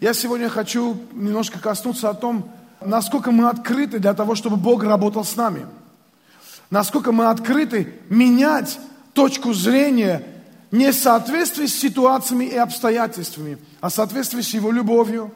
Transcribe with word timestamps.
я 0.00 0.14
сегодня 0.14 0.48
хочу 0.48 0.96
немножко 1.12 1.58
коснуться 1.58 2.10
о 2.10 2.14
том, 2.14 2.50
насколько 2.80 3.30
мы 3.30 3.48
открыты 3.48 3.98
для 3.98 4.14
того, 4.14 4.34
чтобы 4.34 4.56
Бог 4.56 4.82
работал 4.82 5.24
с 5.24 5.36
нами. 5.36 5.66
Насколько 6.70 7.12
мы 7.12 7.26
открыты 7.26 7.94
менять 8.08 8.78
точку 9.14 9.54
зрения 9.54 10.22
не 10.70 10.90
в 10.90 10.94
соответствии 10.94 11.66
с 11.66 11.78
ситуациями 11.78 12.44
и 12.44 12.56
обстоятельствами, 12.56 13.58
а 13.80 13.88
в 13.88 13.94
соответствии 13.94 14.42
с 14.42 14.52
Его 14.52 14.70
любовью, 14.70 15.32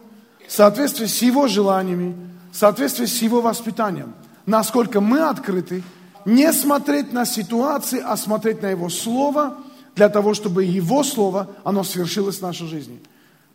в 0.46 0.53
соответствии 0.53 1.06
с 1.06 1.22
Его 1.22 1.47
желаниями, 1.47 2.15
в 2.53 2.56
соответствии 2.56 3.06
с 3.06 3.22
Его 3.22 3.40
воспитанием. 3.40 4.13
Насколько 4.45 5.01
мы 5.01 5.21
открыты 5.21 5.83
не 6.24 6.53
смотреть 6.53 7.13
на 7.13 7.24
ситуации, 7.24 8.03
а 8.04 8.17
смотреть 8.17 8.61
на 8.61 8.71
Его 8.71 8.90
Слово, 8.90 9.56
для 9.95 10.08
того, 10.08 10.35
чтобы 10.35 10.65
Его 10.65 11.04
Слово, 11.04 11.49
оно 11.65 11.85
свершилось 11.85 12.38
в 12.38 12.42
нашей 12.42 12.67
жизни. 12.67 13.01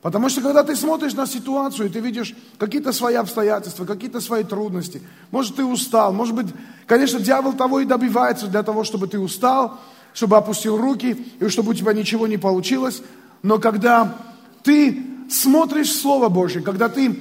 Потому 0.05 0.29
что 0.29 0.41
когда 0.41 0.63
ты 0.63 0.75
смотришь 0.75 1.15
на 1.15 1.25
ситуацию, 1.25 1.87
и 1.87 1.91
ты 1.91 1.99
видишь 1.99 2.35
какие-то 2.59 2.93
свои 2.93 3.15
обстоятельства, 3.15 3.85
какие-то 3.85 4.21
свои 4.21 4.43
трудности, 4.43 5.01
может, 5.31 5.55
ты 5.55 5.65
устал, 5.65 6.13
может 6.13 6.35
быть, 6.35 6.45
конечно, 6.85 7.19
дьявол 7.19 7.53
того 7.53 7.79
и 7.79 7.85
добивается 7.85 8.45
для 8.45 8.61
того, 8.61 8.83
чтобы 8.83 9.07
ты 9.07 9.17
устал, 9.17 9.79
чтобы 10.13 10.37
опустил 10.37 10.77
руки, 10.77 11.25
и 11.39 11.47
чтобы 11.47 11.71
у 11.71 11.73
тебя 11.73 11.91
ничего 11.91 12.27
не 12.27 12.37
получилось. 12.37 13.01
Но 13.41 13.57
когда 13.57 14.15
ты 14.61 15.03
смотришь 15.27 15.91
Слово 15.91 16.29
Божье, 16.29 16.61
когда 16.61 16.87
ты 16.87 17.19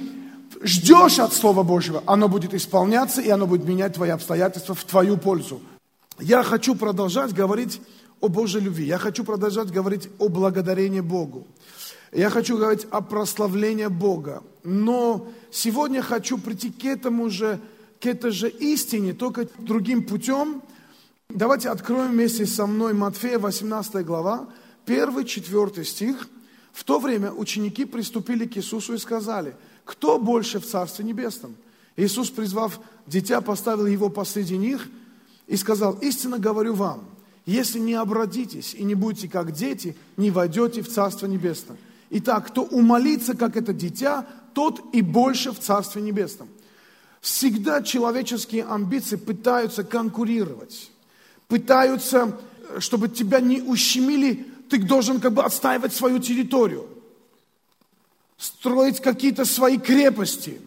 ждешь 0.61 1.17
от 1.17 1.33
Слова 1.33 1.63
Божьего, 1.63 2.03
оно 2.05 2.29
будет 2.29 2.53
исполняться, 2.53 3.19
и 3.19 3.31
оно 3.31 3.47
будет 3.47 3.67
менять 3.67 3.95
твои 3.95 4.11
обстоятельства 4.11 4.75
в 4.75 4.83
твою 4.83 5.17
пользу. 5.17 5.59
Я 6.19 6.43
хочу 6.43 6.75
продолжать 6.75 7.33
говорить 7.33 7.81
о 8.21 8.27
Божьей 8.27 8.61
любви. 8.61 8.85
Я 8.85 8.99
хочу 8.99 9.23
продолжать 9.23 9.71
говорить 9.71 10.07
о 10.19 10.29
благодарении 10.29 11.01
Богу. 11.01 11.47
Я 12.15 12.29
хочу 12.29 12.57
говорить 12.57 12.87
о 12.91 13.01
прославлении 13.01 13.87
Бога. 13.87 14.41
Но 14.63 15.27
сегодня 15.51 16.01
хочу 16.01 16.37
прийти 16.37 16.71
к 16.71 16.85
этому 16.85 17.29
же, 17.29 17.59
к 17.99 18.05
этой 18.05 18.31
же 18.31 18.49
истине, 18.49 19.11
только 19.11 19.49
другим 19.57 20.01
путем. 20.01 20.61
Давайте 21.27 21.67
откроем 21.67 22.11
вместе 22.11 22.45
со 22.45 22.67
мной 22.67 22.93
Матфея 22.93 23.37
18 23.37 24.05
глава, 24.05 24.47
1-4 24.85 25.83
стих. 25.83 26.29
В 26.71 26.85
то 26.85 26.99
время 26.99 27.33
ученики 27.33 27.83
приступили 27.83 28.45
к 28.45 28.55
Иисусу 28.55 28.93
и 28.93 28.97
сказали, 28.97 29.53
кто 29.83 30.17
больше 30.17 30.61
в 30.61 30.65
Царстве 30.65 31.03
Небесном? 31.03 31.57
Иисус, 31.97 32.29
призвав 32.29 32.79
дитя, 33.07 33.41
поставил 33.41 33.87
его 33.87 34.07
посреди 34.07 34.57
них 34.57 34.87
и 35.47 35.57
сказал, 35.57 35.93
истинно 35.95 36.39
говорю 36.39 36.75
вам, 36.75 37.03
если 37.45 37.79
не 37.79 37.93
обратитесь 37.95 38.73
и 38.73 38.85
не 38.85 38.95
будете 38.95 39.27
как 39.27 39.51
дети, 39.51 39.97
не 40.15 40.31
войдете 40.31 40.81
в 40.81 40.87
Царство 40.87 41.25
Небесное. 41.25 41.77
Итак, 42.17 42.47
кто 42.47 42.63
умолится, 42.63 43.35
как 43.35 43.57
это 43.57 43.73
дитя, 43.73 44.25
тот 44.53 44.81
и 44.93 45.01
больше 45.01 45.51
в 45.51 45.59
Царстве 45.59 46.01
Небесном. 46.01 46.47
Всегда 47.19 47.81
человеческие 47.81 48.63
амбиции 48.63 49.17
пытаются 49.17 49.83
конкурировать, 49.83 50.91
пытаются, 51.47 52.39
чтобы 52.79 53.09
тебя 53.09 53.39
не 53.41 53.61
ущемили, 53.61 54.47
ты 54.69 54.81
должен 54.81 55.19
как 55.19 55.33
бы 55.33 55.43
отстаивать 55.43 55.93
свою 55.93 56.19
территорию, 56.19 56.87
строить 58.37 59.01
какие-то 59.01 59.43
свои 59.43 59.77
крепости. 59.77 60.61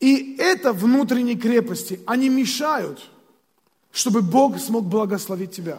И 0.00 0.36
это 0.38 0.72
внутренние 0.72 1.36
крепости, 1.36 2.00
они 2.06 2.28
мешают– 2.28 3.10
чтобы 3.94 4.22
Бог 4.22 4.58
смог 4.58 4.84
благословить 4.84 5.52
тебя. 5.52 5.78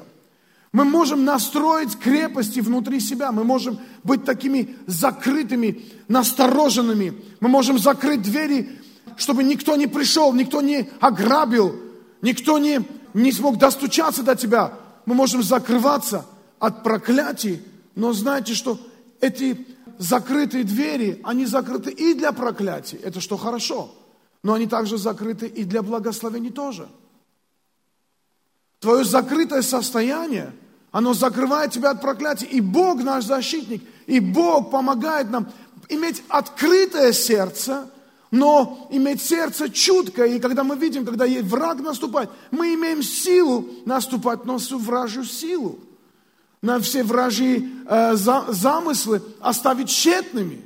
Мы 0.75 0.83
можем 0.83 1.23
настроить 1.23 1.97
крепости 1.97 2.59
внутри 2.59 2.99
себя, 2.99 3.31
мы 3.31 3.45
можем 3.45 3.79
быть 4.03 4.25
такими 4.25 4.75
закрытыми, 4.87 5.85
настороженными, 6.09 7.13
мы 7.39 7.47
можем 7.47 7.79
закрыть 7.79 8.21
двери, 8.21 8.81
чтобы 9.15 9.45
никто 9.45 9.77
не 9.77 9.87
пришел, 9.87 10.33
никто 10.33 10.59
не 10.59 10.89
ограбил, 10.99 11.79
никто 12.21 12.57
не, 12.59 12.85
не 13.13 13.31
смог 13.31 13.57
достучаться 13.57 14.21
до 14.21 14.35
тебя. 14.35 14.73
Мы 15.05 15.15
можем 15.15 15.43
закрываться 15.43 16.25
от 16.59 16.83
проклятий, 16.83 17.64
но 17.95 18.11
знаете, 18.11 18.53
что 18.53 18.77
эти 19.21 19.65
закрытые 19.97 20.65
двери, 20.65 21.21
они 21.23 21.45
закрыты 21.45 21.89
и 21.89 22.14
для 22.15 22.33
проклятий, 22.33 22.99
это 23.02 23.21
что 23.21 23.37
хорошо, 23.37 23.95
но 24.43 24.52
они 24.52 24.67
также 24.67 24.97
закрыты 24.97 25.47
и 25.47 25.64
для 25.64 25.81
благословений 25.81 26.52
тоже– 26.52 26.89
Твое 28.85 29.03
закрытое 29.03 29.64
состояние, 29.64 30.53
оно 30.95 31.14
закрывает 31.14 31.72
тебя 31.72 31.89
от 31.89 32.00
проклятия. 32.00 32.45
И 32.45 32.61
Бог 32.61 33.04
наш 33.04 33.26
защитник, 33.26 33.83
и 34.08 34.22
Бог 34.22 34.72
помогает 34.72 35.30
нам 35.30 35.52
иметь 35.89 36.23
открытое 36.30 37.11
сердце, 37.11 37.89
но 38.32 38.88
иметь 38.92 39.22
сердце 39.22 39.70
чуткое. 39.70 40.28
И 40.28 40.39
когда 40.39 40.64
мы 40.64 40.78
видим, 40.78 41.06
когда 41.06 41.26
враг 41.42 41.82
наступает, 41.82 42.30
мы 42.50 42.76
имеем 42.76 43.04
силу 43.04 43.67
наступать 43.83 44.45
на 44.45 44.58
всю 44.58 44.80
вражью 44.80 45.26
силу. 45.26 45.80
На 46.61 46.80
все 46.80 47.04
вражьи 47.04 47.70
э, 47.89 48.14
за, 48.14 48.45
замыслы 48.48 49.22
оставить 49.42 49.89
тщетными. 49.89 50.62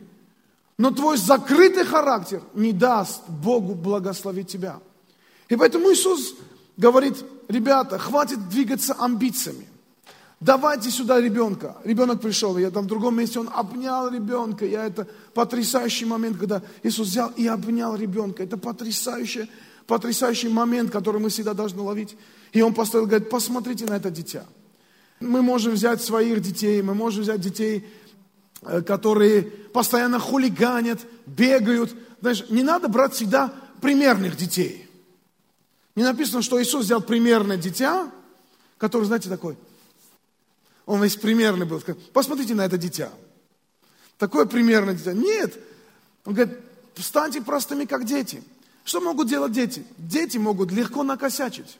Но 0.77 0.91
твой 0.91 1.17
закрытый 1.17 1.85
характер 1.85 2.43
не 2.53 2.71
даст 2.71 3.27
Богу 3.27 3.73
благословить 3.73 4.49
тебя. 4.49 4.77
И 5.47 5.55
поэтому 5.55 5.91
Иисус 5.91 6.35
говорит, 6.77 7.17
ребята, 7.47 7.97
хватит 7.97 8.47
двигаться 8.47 8.93
амбициями. 8.93 9.68
Давайте 10.39 10.89
сюда 10.89 11.19
ребенка. 11.19 11.75
Ребенок 11.83 12.21
пришел, 12.21 12.57
я 12.57 12.71
там 12.71 12.85
в 12.85 12.87
другом 12.87 13.17
месте, 13.17 13.39
он 13.39 13.49
обнял 13.53 14.09
ребенка. 14.09 14.65
Я 14.65 14.85
это 14.85 15.05
потрясающий 15.33 16.05
момент, 16.05 16.37
когда 16.37 16.61
Иисус 16.81 17.09
взял 17.09 17.29
и 17.35 17.45
обнял 17.47 17.95
ребенка. 17.95 18.43
Это 18.43 18.55
потрясающий, 18.57 19.51
потрясающий 19.85 20.47
момент, 20.47 20.91
который 20.91 21.19
мы 21.19 21.27
всегда 21.27 21.53
должны 21.53 21.81
ловить. 21.81 22.15
И 22.53 22.61
он 22.61 22.73
поставил, 22.73 23.05
говорит, 23.05 23.29
посмотрите 23.29 23.85
на 23.85 23.97
это 23.97 24.09
дитя. 24.09 24.45
Мы 25.19 25.41
можем 25.41 25.73
взять 25.73 26.01
своих 26.01 26.41
детей, 26.41 26.81
мы 26.81 26.95
можем 26.95 27.23
взять 27.23 27.41
детей, 27.41 27.85
э, 28.61 28.81
которые 28.81 29.41
постоянно 29.41 30.19
хулиганят, 30.19 31.01
бегают. 31.25 31.93
Знаешь, 32.21 32.45
не 32.49 32.63
надо 32.63 32.87
брать 32.87 33.13
всегда 33.13 33.53
примерных 33.81 34.37
детей. 34.37 34.89
Не 35.95 36.03
написано, 36.03 36.41
что 36.41 36.61
Иисус 36.61 36.85
взял 36.85 37.01
примерное 37.01 37.57
дитя, 37.57 38.09
который, 38.77 39.03
знаете, 39.03 39.27
такой, 39.27 39.57
он 40.89 41.03
весь 41.03 41.17
примерный 41.17 41.67
был. 41.67 41.83
Посмотрите 42.13 42.55
на 42.55 42.65
это 42.65 42.75
дитя. 42.75 43.11
Такое 44.17 44.45
примерное 44.45 44.95
дитя. 44.95 45.13
Нет. 45.13 45.55
Он 46.25 46.33
говорит, 46.33 46.57
станьте 46.97 47.43
простыми, 47.43 47.85
как 47.85 48.05
дети. 48.05 48.41
Что 48.83 48.99
могут 48.99 49.27
делать 49.27 49.51
дети? 49.51 49.85
Дети 49.99 50.39
могут 50.39 50.71
легко 50.71 51.03
накосячить, 51.03 51.77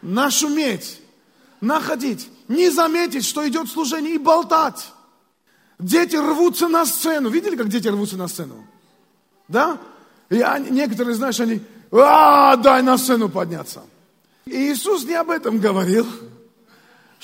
нашуметь, 0.00 1.00
находить, 1.60 2.28
не 2.46 2.70
заметить, 2.70 3.24
что 3.24 3.48
идет 3.48 3.68
служение 3.68 4.14
и 4.14 4.18
болтать. 4.18 4.92
Дети 5.80 6.14
рвутся 6.14 6.68
на 6.68 6.86
сцену. 6.86 7.30
Видели, 7.30 7.56
как 7.56 7.68
дети 7.68 7.88
рвутся 7.88 8.16
на 8.16 8.28
сцену? 8.28 8.64
Да? 9.48 9.80
И 10.30 10.40
они, 10.40 10.70
некоторые, 10.70 11.16
знаешь, 11.16 11.40
они 11.40 11.60
а, 11.90 12.54
дай 12.58 12.80
на 12.84 12.96
сцену 12.96 13.28
подняться. 13.28 13.82
И 14.46 14.72
Иисус 14.72 15.02
не 15.02 15.14
об 15.14 15.30
этом 15.30 15.58
говорил, 15.58 16.06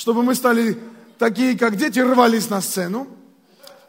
чтобы 0.01 0.23
мы 0.23 0.35
стали 0.35 0.79
такие, 1.19 1.59
как 1.59 1.77
дети, 1.77 1.99
рвались 1.99 2.49
на 2.49 2.63
сцену. 2.63 3.07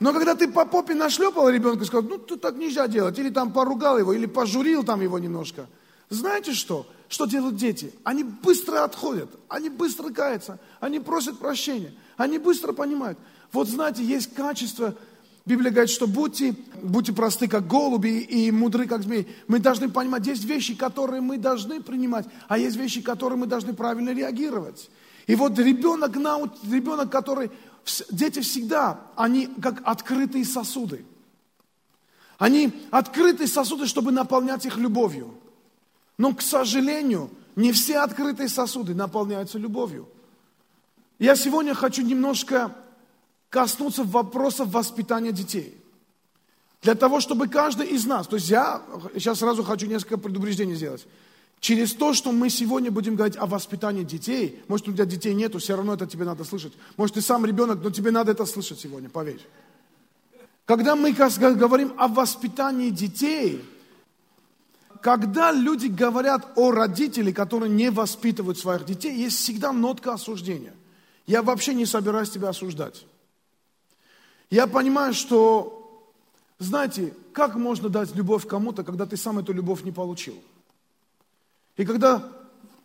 Но 0.01 0.11
когда 0.11 0.35
ты 0.35 0.49
по 0.49 0.65
попе 0.65 0.93
нашлепал 0.93 1.47
ребенка 1.47 1.85
и 1.85 1.87
сказал, 1.87 2.03
ну, 2.03 2.17
тут 2.17 2.41
так 2.41 2.57
нельзя 2.57 2.89
делать, 2.89 3.17
или 3.17 3.29
там 3.29 3.53
поругал 3.53 3.97
его, 3.97 4.11
или 4.11 4.25
пожурил 4.25 4.83
там 4.83 4.99
его 4.99 5.17
немножко. 5.19 5.67
Знаете 6.09 6.51
что? 6.51 6.85
Что 7.07 7.27
делают 7.27 7.55
дети? 7.55 7.93
Они 8.03 8.25
быстро 8.25 8.83
отходят, 8.83 9.29
они 9.47 9.69
быстро 9.69 10.09
каются, 10.09 10.59
они 10.81 10.99
просят 10.99 11.39
прощения, 11.39 11.93
они 12.17 12.39
быстро 12.39 12.73
понимают. 12.73 13.17
Вот 13.53 13.69
знаете, 13.69 14.03
есть 14.03 14.33
качество 14.33 14.93
Библия 15.45 15.71
говорит, 15.71 15.89
что 15.89 16.07
будьте, 16.07 16.55
будьте 16.83 17.13
просты, 17.13 17.47
как 17.47 17.67
голуби, 17.67 18.19
и 18.19 18.51
мудры, 18.51 18.85
как 18.85 19.01
змеи. 19.01 19.27
Мы 19.47 19.59
должны 19.59 19.89
понимать, 19.89 20.27
есть 20.27 20.43
вещи, 20.43 20.75
которые 20.75 21.21
мы 21.21 21.37
должны 21.37 21.81
принимать, 21.81 22.25
а 22.49 22.57
есть 22.57 22.75
вещи, 22.75 23.01
которые 23.01 23.39
мы 23.39 23.47
должны 23.47 23.73
правильно 23.73 24.13
реагировать. 24.13 24.89
И 25.27 25.35
вот 25.35 25.57
ребенок, 25.59 26.15
ребенок, 26.15 27.11
который... 27.11 27.51
Дети 28.11 28.41
всегда, 28.41 29.01
они 29.15 29.47
как 29.47 29.81
открытые 29.83 30.45
сосуды. 30.45 31.03
Они 32.37 32.71
открытые 32.91 33.47
сосуды, 33.47 33.87
чтобы 33.87 34.11
наполнять 34.11 34.65
их 34.65 34.77
любовью. 34.77 35.33
Но, 36.17 36.33
к 36.35 36.41
сожалению, 36.41 37.31
не 37.55 37.71
все 37.71 37.99
открытые 37.99 38.49
сосуды 38.49 38.93
наполняются 38.93 39.57
любовью. 39.57 40.07
Я 41.17 41.35
сегодня 41.35 41.73
хочу 41.73 42.03
немножко 42.03 42.75
коснуться 43.49 44.03
вопросов 44.03 44.69
воспитания 44.69 45.31
детей. 45.31 45.77
Для 46.81 46.95
того, 46.95 47.19
чтобы 47.19 47.47
каждый 47.47 47.87
из 47.87 48.05
нас, 48.05 48.27
то 48.27 48.37
есть 48.37 48.49
я 48.49 48.81
сейчас 49.13 49.39
сразу 49.39 49.63
хочу 49.63 49.85
несколько 49.85 50.17
предупреждений 50.17 50.75
сделать. 50.75 51.05
Через 51.61 51.93
то, 51.93 52.15
что 52.15 52.31
мы 52.31 52.49
сегодня 52.49 52.89
будем 52.89 53.15
говорить 53.15 53.37
о 53.37 53.45
воспитании 53.45 54.03
детей, 54.03 54.63
может, 54.67 54.87
у 54.87 54.93
тебя 54.93 55.05
детей 55.05 55.35
нету, 55.35 55.59
все 55.59 55.75
равно 55.75 55.93
это 55.93 56.07
тебе 56.07 56.25
надо 56.25 56.43
слышать. 56.43 56.73
Может, 56.97 57.13
ты 57.13 57.21
сам 57.21 57.45
ребенок, 57.45 57.83
но 57.83 57.91
тебе 57.91 58.09
надо 58.09 58.31
это 58.31 58.47
слышать 58.47 58.79
сегодня, 58.79 59.09
поверь. 59.09 59.39
Когда 60.65 60.95
мы 60.95 61.11
говорим 61.11 61.93
о 61.97 62.07
воспитании 62.07 62.89
детей, 62.89 63.63
когда 65.01 65.51
люди 65.51 65.85
говорят 65.85 66.51
о 66.55 66.71
родителях, 66.71 67.35
которые 67.35 67.69
не 67.69 67.91
воспитывают 67.91 68.57
своих 68.57 68.83
детей, 68.85 69.15
есть 69.15 69.37
всегда 69.37 69.71
нотка 69.71 70.13
осуждения. 70.13 70.73
Я 71.27 71.43
вообще 71.43 71.75
не 71.75 71.85
собираюсь 71.85 72.31
тебя 72.31 72.49
осуждать. 72.49 73.05
Я 74.49 74.65
понимаю, 74.65 75.13
что, 75.13 76.11
знаете, 76.57 77.13
как 77.33 77.53
можно 77.55 77.87
дать 77.87 78.15
любовь 78.15 78.47
кому-то, 78.47 78.83
когда 78.83 79.05
ты 79.05 79.15
сам 79.15 79.37
эту 79.37 79.53
любовь 79.53 79.83
не 79.83 79.91
получил? 79.91 80.41
И 81.81 81.83
когда 81.83 82.29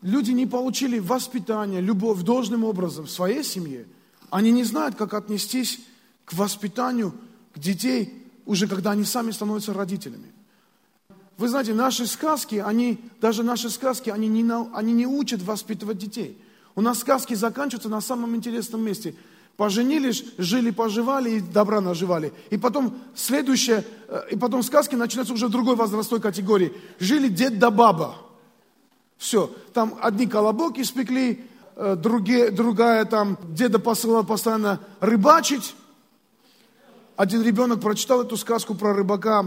люди 0.01 0.31
не 0.31 0.47
получили 0.47 0.99
воспитание, 0.99 1.83
любовь 1.83 2.23
должным 2.23 2.65
образом 2.65 3.05
в 3.05 3.11
своей 3.11 3.45
семье, 3.45 3.87
они 4.31 4.53
не 4.53 4.65
знают, 4.65 4.97
как 4.97 5.13
отнестись 5.13 5.81
к 6.25 6.33
воспитанию 6.33 7.13
к 7.55 7.59
детей, 7.59 8.27
уже 8.47 8.67
когда 8.67 8.93
они 8.93 9.05
сами 9.05 9.33
становятся 9.33 9.75
родителями. 9.75 10.33
Вы 11.37 11.51
знаете, 11.51 11.75
наши 11.75 12.07
сказки, 12.07 12.55
они, 12.55 12.99
даже 13.21 13.43
наши 13.43 13.69
сказки, 13.69 14.09
они 14.09 14.29
не, 14.29 14.51
они 14.75 14.95
не 14.95 15.07
учат 15.07 15.43
воспитывать 15.43 15.99
детей. 15.99 16.41
У 16.75 16.81
нас 16.81 17.01
сказки 17.01 17.35
заканчиваются 17.35 17.91
на 17.91 18.01
самом 18.01 18.35
интересном 18.35 18.83
месте. 18.83 19.15
Поженились, 19.59 20.25
жили, 20.39 20.71
поживали 20.71 21.33
и 21.33 21.41
добра 21.41 21.83
наживали. 21.83 22.33
И 22.49 22.57
потом 22.57 22.97
следующее, 23.15 23.85
э, 24.09 24.23
и 24.31 24.37
потом 24.39 24.63
сказки 24.63 24.95
начинаются 24.95 25.35
уже 25.35 25.49
в 25.49 25.51
другой 25.51 25.77
возрастной 25.77 26.21
категории. 26.21 26.73
Жили 26.99 27.29
дед 27.29 27.59
да 27.59 27.71
баба. 27.71 28.23
Все, 29.19 29.49
там 29.73 29.99
одни 30.01 30.27
колобок 30.27 30.79
испекли, 30.79 31.45
э, 31.77 31.97
другие, 31.97 32.51
другая 32.51 33.05
там 33.05 33.39
деда 33.49 33.79
посылала 33.79 34.23
постоянно 34.23 34.81
рыбачить. 35.01 35.75
Один 37.17 37.43
ребенок 37.43 37.81
прочитал 37.81 38.23
эту 38.23 38.37
сказку 38.37 38.75
про 38.75 38.93
рыбака 38.93 39.47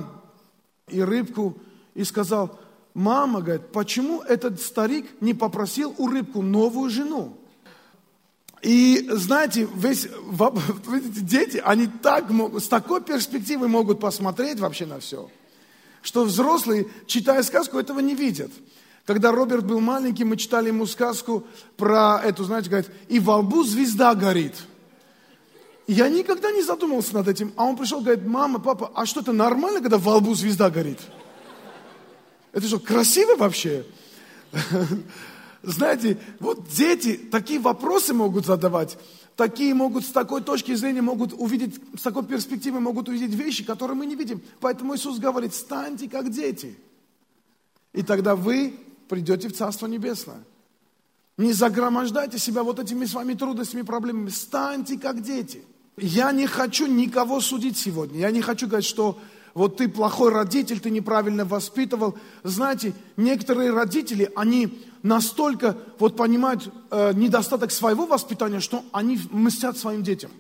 и 0.88 1.02
рыбку 1.02 1.56
и 1.94 2.04
сказал, 2.04 2.60
мама, 2.94 3.42
говорит, 3.42 3.72
почему 3.72 4.22
этот 4.22 4.60
старик 4.60 5.06
не 5.22 5.34
попросил 5.34 5.94
у 5.98 6.08
рыбку 6.08 6.42
новую 6.42 6.90
жену? 6.90 7.38
И 8.62 9.08
знаете, 9.12 9.70
весь, 9.76 10.08
дети, 11.22 11.62
они 11.64 11.88
так 11.88 12.26
с 12.60 12.68
такой 12.68 13.02
перспективой 13.02 13.68
могут 13.68 14.00
посмотреть 14.00 14.60
вообще 14.60 14.86
на 14.86 15.00
все, 15.00 15.30
что 16.02 16.26
взрослые, 16.26 16.88
читая 17.06 17.44
сказку, 17.44 17.78
этого 17.78 18.00
не 18.00 18.16
видят. 18.16 18.52
Когда 19.06 19.32
Роберт 19.32 19.66
был 19.66 19.80
маленький, 19.80 20.24
мы 20.24 20.38
читали 20.38 20.68
ему 20.68 20.86
сказку 20.86 21.46
про 21.78 22.22
эту, 22.24 22.44
знаете, 22.44 22.70
говорит, 22.70 22.92
и 23.08 23.20
во 23.20 23.38
лбу 23.38 23.64
звезда 23.64 24.14
горит. 24.14 24.54
Я 25.88 26.08
никогда 26.10 26.52
не 26.52 26.62
задумывался 26.62 27.16
над 27.16 27.28
этим. 27.28 27.52
А 27.56 27.66
он 27.66 27.76
пришел, 27.76 28.02
говорит, 28.02 28.26
мама, 28.26 28.60
папа, 28.60 28.92
а 28.94 29.08
что 29.08 29.22
это 29.22 29.34
нормально, 29.34 29.82
когда 29.82 29.98
во 29.98 30.18
лбу 30.18 30.36
звезда 30.36 30.70
горит? 30.70 31.00
Это 32.52 32.68
что, 32.68 32.80
красиво 32.80 33.36
вообще? 33.36 33.86
Знаете, 35.64 36.20
вот 36.40 36.70
дети 36.70 37.18
такие 37.32 37.60
вопросы 37.60 38.14
могут 38.14 38.46
задавать, 38.46 38.98
такие 39.36 39.74
могут 39.74 40.06
с 40.06 40.10
такой 40.10 40.42
точки 40.42 40.74
зрения 40.76 41.02
могут 41.02 41.34
увидеть, 41.34 41.82
с 41.98 42.02
такой 42.02 42.24
перспективы 42.24 42.80
могут 42.80 43.10
увидеть 43.10 43.34
вещи, 43.34 43.64
которые 43.64 43.98
мы 43.98 44.06
не 44.06 44.16
видим. 44.16 44.42
Поэтому 44.60 44.96
Иисус 44.96 45.18
говорит, 45.18 45.54
станьте 45.54 46.08
как 46.08 46.30
дети. 46.30 46.78
И 47.94 48.04
тогда 48.04 48.36
вы 48.36 48.74
придете 49.10 49.50
в 49.50 49.54
Царство 49.54 49.88
Небесное. 49.88 50.44
Не 51.38 51.54
загромождайте 51.54 52.38
себя 52.38 52.64
вот 52.64 52.80
этими 52.80 53.06
своими 53.06 53.34
трудностями, 53.34 53.82
проблемами. 53.82 54.30
Станьте 54.30 54.98
как 54.98 55.22
дети. 55.22 55.64
Я 55.98 56.32
не 56.32 56.48
хочу 56.48 56.86
никого 56.86 57.42
судить 57.42 57.78
сегодня. 57.78 58.20
Я 58.20 58.32
не 58.32 58.42
хочу 58.42 58.68
говорить, 58.68 58.88
что 58.88 59.20
вот 59.54 59.78
ты 59.78 59.90
плохой 59.90 60.32
родитель, 60.32 60.80
ты 60.80 60.90
неправильно 60.90 61.46
воспитывал. 61.46 62.18
Знаете, 62.44 62.94
некоторые 63.18 63.72
родители, 63.72 64.32
они 64.36 64.82
настолько 65.02 65.78
вот 65.98 66.16
понимают 66.16 66.72
э, 66.92 67.14
недостаток 67.14 67.72
своего 67.72 68.06
воспитания, 68.06 68.60
что 68.60 68.84
они 68.92 69.20
мстят 69.32 69.78
своим 69.78 70.04
детям. 70.04 70.32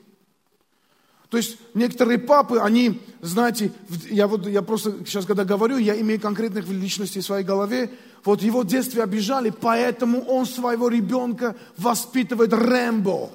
То 1.29 1.37
есть 1.37 1.57
некоторые 1.75 2.17
папы, 2.17 2.57
они, 2.57 3.01
знаете, 3.21 3.71
я 4.09 4.27
вот 4.27 4.47
я 4.47 4.63
просто 4.63 5.05
сейчас 5.05 5.25
когда 5.25 5.45
говорю, 5.45 5.77
я 5.77 5.99
имею 6.01 6.19
конкретных 6.19 6.67
личностей 6.67 7.21
в 7.21 7.25
своей 7.25 7.45
голове, 7.45 7.91
вот 8.25 8.41
его 8.41 8.61
в 8.61 8.67
детстве 8.67 9.03
обижали, 9.03 9.49
поэтому 9.49 10.21
он 10.25 10.45
своего 10.45 10.89
ребенка 10.89 11.55
воспитывает 11.77 12.53
Рэмбо, 12.53 13.29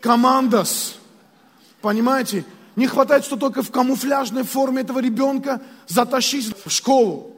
командос. 0.00 0.98
Понимаете? 1.80 2.44
Не 2.76 2.86
хватает, 2.86 3.24
что 3.24 3.36
только 3.36 3.62
в 3.62 3.70
камуфляжной 3.70 4.44
форме 4.44 4.82
этого 4.82 5.00
ребенка 5.00 5.60
затащить 5.88 6.54
в 6.64 6.70
школу. 6.70 7.34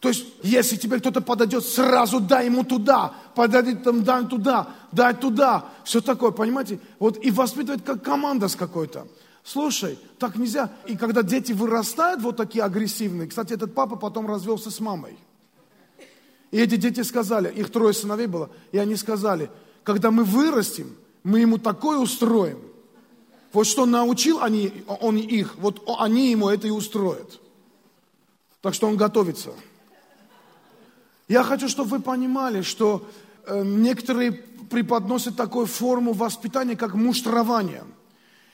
То 0.00 0.08
есть, 0.08 0.24
если 0.42 0.76
тебе 0.76 0.98
кто-то 0.98 1.20
подойдет, 1.20 1.64
сразу 1.66 2.20
дай 2.20 2.46
ему 2.46 2.64
туда, 2.64 3.12
подойдет 3.34 3.82
там, 3.82 4.02
дай 4.02 4.24
туда, 4.24 4.68
дай 4.90 5.12
туда. 5.12 5.66
Все 5.84 6.00
такое, 6.00 6.30
понимаете? 6.30 6.80
Вот 6.98 7.22
и 7.22 7.30
воспитывать 7.30 7.84
как 7.84 8.02
команда 8.02 8.48
с 8.48 8.56
какой-то. 8.56 9.06
Слушай, 9.44 9.98
так 10.18 10.36
нельзя. 10.36 10.70
И 10.86 10.96
когда 10.96 11.22
дети 11.22 11.52
вырастают 11.52 12.22
вот 12.22 12.38
такие 12.38 12.64
агрессивные, 12.64 13.28
кстати, 13.28 13.52
этот 13.52 13.74
папа 13.74 13.96
потом 13.96 14.26
развелся 14.26 14.70
с 14.70 14.80
мамой. 14.80 15.18
И 16.50 16.58
эти 16.58 16.76
дети 16.76 17.02
сказали, 17.02 17.52
их 17.52 17.70
трое 17.70 17.94
сыновей 17.94 18.26
было, 18.26 18.50
и 18.72 18.78
они 18.78 18.96
сказали, 18.96 19.50
когда 19.84 20.10
мы 20.10 20.24
вырастем, 20.24 20.96
мы 21.22 21.40
ему 21.40 21.58
такое 21.58 21.98
устроим. 21.98 22.58
Вот 23.52 23.66
что 23.66 23.86
научил 23.86 24.40
они, 24.40 24.72
он 24.86 25.16
их, 25.16 25.56
вот 25.56 25.82
они 25.98 26.30
ему 26.30 26.48
это 26.48 26.66
и 26.66 26.70
устроят. 26.70 27.40
Так 28.62 28.74
что 28.74 28.86
он 28.88 28.96
готовится. 28.96 29.50
Я 31.28 31.42
хочу, 31.44 31.68
чтобы 31.68 31.90
вы 31.90 32.00
понимали, 32.00 32.62
что 32.62 33.06
э, 33.46 33.62
некоторые 33.64 34.32
преподносят 34.32 35.36
такую 35.36 35.66
форму 35.66 36.12
воспитания, 36.12 36.76
как 36.76 36.94
муштрование. 36.94 37.84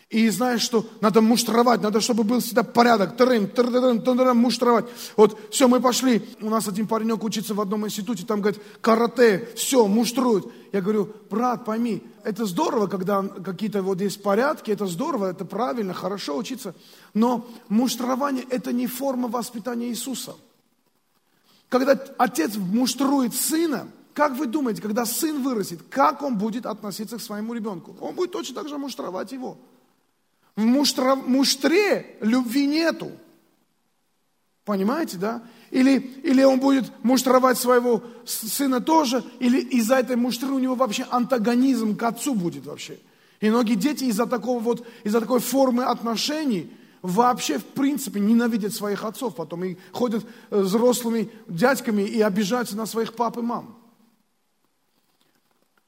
И 0.09 0.29
знаешь, 0.29 0.61
что 0.61 0.87
надо 1.01 1.21
муштровать, 1.21 1.83
надо, 1.83 2.01
чтобы 2.01 2.23
был 2.23 2.39
всегда 2.39 2.63
порядок. 2.63 3.17
Трын, 3.17 3.49
трын, 3.49 4.01
трын, 4.01 4.37
муштровать. 4.37 4.85
Вот, 5.17 5.37
все, 5.51 5.67
мы 5.67 5.81
пошли. 5.81 6.29
У 6.41 6.49
нас 6.49 6.69
один 6.69 6.87
паренек 6.87 7.25
учится 7.25 7.55
в 7.55 7.61
одном 7.61 7.87
институте, 7.87 8.25
там, 8.25 8.41
говорит, 8.41 8.63
карате, 8.81 9.49
все, 9.57 9.89
муштруют. 9.89 10.53
Я 10.73 10.81
говорю, 10.81 11.13
брат, 11.29 11.65
пойми, 11.65 12.05
это 12.23 12.45
здорово, 12.45 12.87
когда 12.87 13.23
какие-то 13.23 13.83
вот 13.83 14.01
есть 14.01 14.23
порядки, 14.23 14.71
это 14.71 14.87
здорово, 14.87 15.31
это 15.31 15.45
правильно, 15.45 15.93
хорошо 15.93 16.37
учиться. 16.37 16.77
Но 17.13 17.49
муштрование– 17.69 18.45
это 18.51 18.73
не 18.73 18.87
форма 18.87 19.27
воспитания 19.27 19.89
Иисуса. 19.89 20.37
Когда 21.69 22.01
отец 22.19 22.55
муштрует 22.57 23.35
сына, 23.35 23.89
как 24.15 24.37
вы 24.37 24.47
думаете, 24.47 24.83
когда 24.83 25.05
сын 25.05 25.43
вырастет, 25.43 25.81
как 25.91 26.23
он 26.23 26.39
будет 26.39 26.65
относиться 26.65 27.19
к 27.19 27.21
своему 27.21 27.55
ребенку? 27.55 27.97
Он 28.01 28.15
будет 28.15 28.31
точно 28.31 28.55
так 28.55 28.69
же 28.69 28.79
муштровать 28.79 29.33
его. 29.33 29.59
В 30.57 30.65
муштра, 30.65 31.15
муштре 31.15 32.17
любви 32.21 32.67
нету. 32.67 33.11
Понимаете, 34.65 35.19
да? 35.19 35.43
Или, 35.71 35.99
или 36.25 36.43
он 36.43 36.59
будет 36.59 36.91
муштровать 37.05 37.59
своего 37.59 38.03
сына 38.25 38.81
тоже, 38.81 39.23
или 39.39 39.61
из-за 39.61 39.97
этой 39.97 40.17
муштры 40.17 40.49
у 40.49 40.59
него 40.59 40.75
вообще 40.75 41.07
антагонизм 41.11 41.97
к 41.97 42.03
отцу 42.03 42.35
будет 42.35 42.67
вообще. 42.67 42.99
И 43.41 43.51
многие 43.51 43.75
дети 43.75 44.05
из-за 44.05 44.27
такого 44.27 44.59
вот, 44.61 44.87
из-за 45.05 45.21
такой 45.21 45.41
формы 45.41 45.85
отношений– 45.85 46.71
вообще 47.07 47.59
в 47.59 47.65
принципе 47.65 48.21
ненавидят 48.21 48.73
своих 48.73 49.05
отцов 49.05 49.37
потом 49.37 49.65
и 49.65 49.77
ходят 49.93 50.25
э, 50.51 50.61
взрослыми 50.61 51.31
дядьками 51.47 52.03
и 52.03 52.21
обижаются 52.21 52.77
на 52.77 52.87
своих 52.87 53.15
пап 53.15 53.39
и 53.39 53.43
мам. 53.43 53.79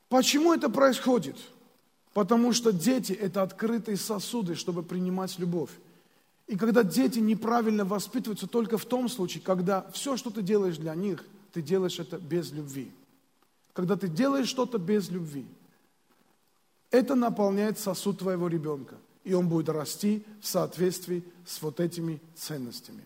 Почему 0.08 0.54
это 0.54 0.70
происходит? 0.70 1.37
Потому 2.18 2.52
что 2.52 2.72
дети– 2.72 3.12
это 3.20 3.42
открытые 3.42 3.96
сосуды, 3.96 4.56
чтобы 4.56 4.82
принимать 4.82 5.38
любовь. 5.38 5.70
И 6.48 6.56
когда 6.56 6.82
дети 6.82 7.20
неправильно 7.20 7.84
воспитываются 7.84 8.48
только 8.48 8.76
в 8.76 8.84
том 8.84 9.08
случае, 9.08 9.40
когда 9.40 9.88
все, 9.92 10.16
что 10.16 10.30
ты 10.30 10.42
делаешь 10.42 10.78
для 10.78 10.96
них, 10.96 11.25
ты 11.52 11.62
делаешь 11.62 12.00
это 12.00 12.18
без 12.18 12.50
любви. 12.50 12.90
Когда 13.72 13.94
ты 13.94 14.08
делаешь 14.08 14.48
что-то 14.48 14.78
без 14.78 15.10
любви, 15.10 15.46
это 16.90 17.14
наполняет 17.14 17.78
сосуд 17.78 18.18
твоего 18.18 18.48
ребенка 18.48 18.96
и 19.22 19.32
он 19.32 19.48
будет 19.48 19.68
расти 19.68 20.25
в 20.40 20.46
соответствии 20.48 21.22
с 21.46 21.62
вот 21.62 21.78
этими 21.78 22.20
ценностями. 22.34 23.04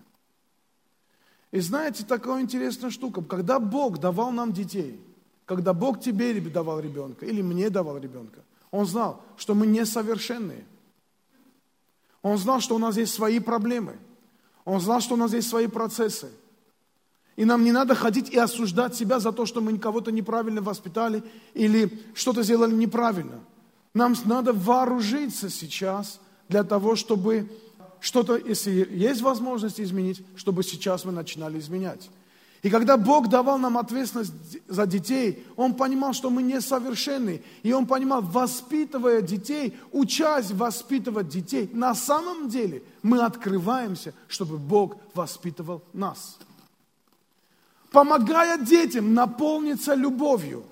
И 1.51 1.61
знаете, 1.61 2.03
такая 2.03 2.41
интересная 2.41 2.89
штука, 2.89 3.21
когда 3.21 3.59
Бог 3.59 3.99
давал 3.99 4.31
нам 4.31 4.55
детей, 4.55 4.99
когда 5.45 5.75
Бог 5.75 6.01
тебе 6.01 6.41
давал 6.41 6.81
ребенка 6.81 7.27
или 7.27 7.43
мне 7.43 7.69
давал 7.69 7.99
ребенка, 7.99 8.41
Он 8.73 8.85
знал, 8.87 9.23
что 9.37 9.55
мы 9.55 9.69
несовершенные. 9.69 10.65
Он 12.23 12.37
знал, 12.39 12.61
что 12.61 12.75
у 12.75 12.79
нас 12.79 12.97
есть 12.97 13.15
свои 13.15 13.39
проблемы. 13.39 13.97
Он 14.65 14.81
знал, 14.81 15.01
что 15.01 15.15
у 15.15 15.17
нас 15.17 15.33
есть 15.33 15.49
свои 15.49 15.69
процессы. 15.69 16.33
И 17.37 17.45
нам 17.45 17.63
не 17.63 17.71
надо 17.71 17.95
ходить 17.95 18.31
и 18.31 18.39
осуждать 18.39 18.97
себя 18.97 19.21
за 19.21 19.31
то, 19.31 19.47
что 19.47 19.61
мы 19.61 19.79
кого-то 19.79 20.11
неправильно 20.11 20.61
воспитали 20.61 21.23
или 21.55 22.03
что-то 22.15 22.43
сделали 22.43 22.75
неправильно– 22.75 23.39
нам 23.95 24.15
надо 24.25 24.53
вооружиться 24.53 25.51
сейчас 25.51 26.21
для 26.49 26.65
того, 26.65 26.97
чтобы 26.97 27.51
что-то, 28.01 28.37
если 28.37 28.89
есть 28.91 29.21
возможность 29.21 29.81
изменить, 29.81 30.25
чтобы 30.35 30.63
сейчас 30.63 31.05
мы 31.05 31.13
начинали 31.13 31.59
изменять. 31.59 32.11
И 32.63 32.71
когда 32.71 32.97
Бог 32.97 33.29
давал 33.29 33.59
нам 33.59 33.77
ответственность 33.77 34.33
за 34.69 34.87
детей, 34.87 35.45
Он 35.57 35.75
понимал, 35.75 36.13
что 36.13 36.31
мы 36.31 36.43
несовершенны. 36.43 37.43
И 37.65 37.73
Он 37.73 37.87
понимал, 37.87 38.23
воспитывая 38.23 39.21
детей, 39.21 39.77
учась 39.91 40.53
воспитывать 40.53 41.29
детей, 41.29 41.69
на 41.73 41.95
самом 41.95 42.49
деле 42.49 42.85
мы 43.03 43.21
открываемся, 43.21 44.15
чтобы 44.29 44.59
Бог 44.59 44.97
воспитывал 45.13 45.83
нас. 45.93 46.39
Помогая 47.91 48.59
детям 48.59 49.13
наполниться 49.13 49.95
любовью, 49.95 50.65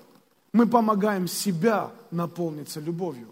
мы 0.53 0.67
помогаем 0.67 1.27
себя 1.27 1.91
наполниться 2.09 2.79
любовью. 2.79 3.27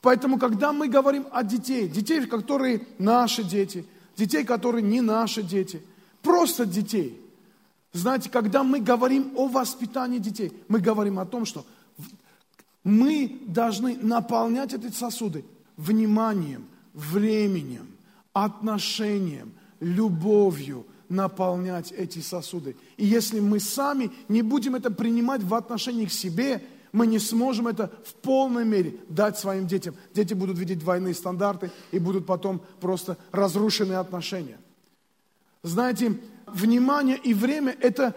Поэтому, 0.00 0.38
когда 0.38 0.72
мы 0.72 0.88
говорим 0.88 1.26
о 1.32 1.42
детей, 1.42 1.88
детей, 1.88 2.24
которые 2.26 2.86
наши 2.98 3.42
дети, 3.42 3.84
детей, 4.16 4.44
которые 4.44 4.82
не 4.82 5.00
наши 5.00 5.42
дети, 5.42 5.82
просто 6.24 6.66
детей, 6.66 7.20
знаете, 7.92 8.28
когда 8.28 8.64
мы 8.64 8.80
говорим 8.80 9.32
о 9.36 9.46
воспитании 9.46 10.18
детей, 10.18 10.52
мы 10.66 10.80
говорим 10.80 11.20
о 11.20 11.26
том, 11.26 11.44
что 11.44 11.64
мы 12.82 13.40
должны 13.46 13.96
наполнять 13.96 14.74
эти 14.74 14.90
сосуды 14.90 15.44
вниманием, 15.76 16.66
временем, 16.92 17.86
отношением, 18.32 19.52
любовью, 19.78 20.86
наполнять 21.08 21.92
эти 21.92 22.18
сосуды. 22.18 22.76
И 22.96 23.06
если 23.06 23.38
мы 23.38 23.60
сами 23.60 24.10
не 24.28 24.42
будем 24.42 24.74
это 24.74 24.90
принимать 24.90 25.42
в 25.42 25.54
отношении 25.54 26.06
к 26.06 26.12
себе, 26.12 26.62
мы 26.92 27.06
не 27.06 27.18
сможем 27.18 27.68
это 27.68 27.90
в 28.04 28.14
полной 28.14 28.64
мере 28.64 28.96
дать 29.08 29.38
своим 29.38 29.66
детям. 29.66 29.94
Дети 30.14 30.34
будут 30.34 30.58
видеть 30.58 30.78
двойные 30.78 31.14
стандарты 31.14 31.70
и 31.92 31.98
будут 31.98 32.26
потом 32.26 32.60
просто 32.80 33.16
разрушенные 33.32 33.98
отношения. 33.98 34.58
Знаете, 35.64 36.20
внимание 36.46 37.16
и 37.16 37.34
время– 37.34 37.74
это 37.80 38.14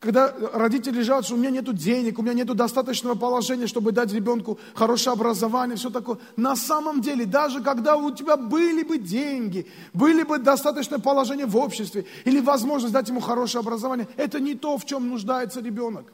когда 0.00 0.34
родители 0.52 1.00
жалуются, 1.00 1.28
что 1.28 1.36
у 1.36 1.38
меня 1.38 1.48
нет 1.48 1.74
денег, 1.74 2.18
у 2.18 2.22
меня 2.22 2.34
нет 2.34 2.54
достаточного 2.54 3.14
положения, 3.14 3.66
чтобы 3.66 3.90
дать 3.90 4.12
ребенку 4.12 4.58
хорошее 4.74 5.14
образование, 5.14 5.78
все 5.78 5.88
такое. 5.88 6.18
На 6.36 6.56
самом 6.56 7.00
деле, 7.00 7.24
даже 7.24 7.62
когда 7.62 7.96
у 7.96 8.10
тебя 8.10 8.36
были 8.36 8.82
бы 8.82 8.98
деньги, 8.98 9.66
были 9.94 10.24
бы 10.24 10.38
достаточное 10.38 10.98
положение 10.98 11.46
в 11.46 11.56
обществе 11.56 12.04
или 12.26 12.38
возможность 12.38 12.92
дать 12.92 13.08
ему 13.08 13.20
хорошее 13.20 13.60
образование, 13.60 14.06
это 14.18 14.40
не 14.40 14.54
то, 14.54 14.76
в 14.76 14.84
чем 14.84 15.08
нуждается 15.08 15.62
ребенок. 15.62 16.12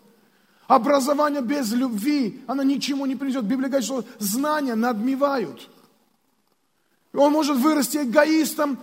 Образование 0.68 1.42
без 1.42 1.72
любви, 1.72 2.44
оно 2.46 2.62
ничему 2.62 3.06
не 3.06 3.16
принесет. 3.16 3.42
Библия 3.42 3.68
говорит, 3.68 3.86
что 3.86 4.04
знания 4.20 4.76
надмевают. 4.76 5.68
Он 7.12 7.32
может 7.32 7.56
вырасти 7.56 7.96
эгоистом, 7.96 8.78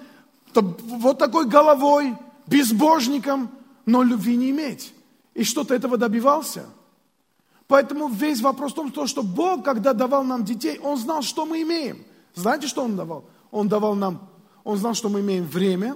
вот 0.61 1.17
такой 1.17 1.47
головой, 1.47 2.15
безбожником, 2.45 3.49
но 3.85 4.03
любви 4.03 4.35
не 4.35 4.51
иметь. 4.51 4.93
И 5.33 5.43
что-то 5.43 5.75
этого 5.75 5.97
добивался. 5.97 6.65
Поэтому 7.67 8.07
весь 8.07 8.41
вопрос 8.41 8.71
в 8.71 8.91
том, 8.91 9.07
что 9.07 9.23
Бог, 9.23 9.63
когда 9.63 9.93
давал 9.93 10.23
нам 10.23 10.45
детей, 10.45 10.79
Он 10.79 10.97
знал, 10.97 11.21
что 11.21 11.45
мы 11.45 11.61
имеем. 11.61 12.03
Знаете, 12.33 12.67
что 12.67 12.83
Он 12.83 12.95
давал? 12.95 13.25
Он 13.51 13.67
давал 13.67 13.95
нам, 13.95 14.29
Он 14.63 14.77
знал, 14.77 14.93
что 14.93 15.09
мы 15.09 15.19
имеем 15.19 15.45
время 15.45 15.95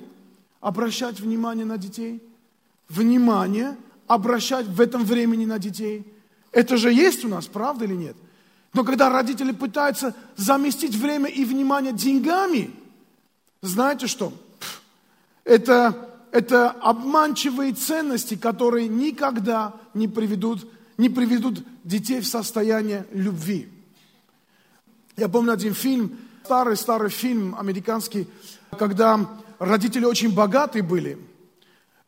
обращать 0.59 1.19
внимание 1.19 1.65
на 1.65 1.77
детей, 1.77 2.21
внимание– 2.89 3.77
обращать 4.11 4.67
в 4.67 4.81
этом 4.81 5.05
времени 5.05 5.45
на 5.45 5.57
детей. 5.57 6.05
Это 6.51 6.75
же 6.75 6.91
есть 6.91 7.23
у 7.23 7.29
нас, 7.29 7.47
правда 7.47 7.85
или 7.85 7.93
нет? 7.93 8.15
Но 8.73 8.83
когда 8.83 9.09
родители 9.09 9.53
пытаются 9.53 10.13
заместить 10.35 10.95
время 10.95 11.29
и 11.29 11.45
внимание 11.45 11.93
деньгами, 11.93 12.71
знаете 13.61 14.07
что? 14.07 14.33
Это, 15.43 16.09
это 16.31 16.71
обманчивые 16.71 17.73
ценности, 17.73 18.35
которые 18.35 18.87
никогда 18.87 19.73
не 19.93 20.07
приведут, 20.07 20.67
не 20.97 21.09
приведут 21.09 21.63
детей 21.83 22.21
в 22.21 22.27
состояние 22.27 23.05
любви. 23.11 23.69
Я 25.17 25.29
помню 25.29 25.53
один 25.53 25.73
фильм, 25.73 26.17
старый-старый 26.45 27.09
фильм 27.09 27.55
американский, 27.57 28.27
когда 28.77 29.19
родители 29.59 30.05
очень 30.05 30.33
богатые 30.33 30.83
были– 30.83 31.17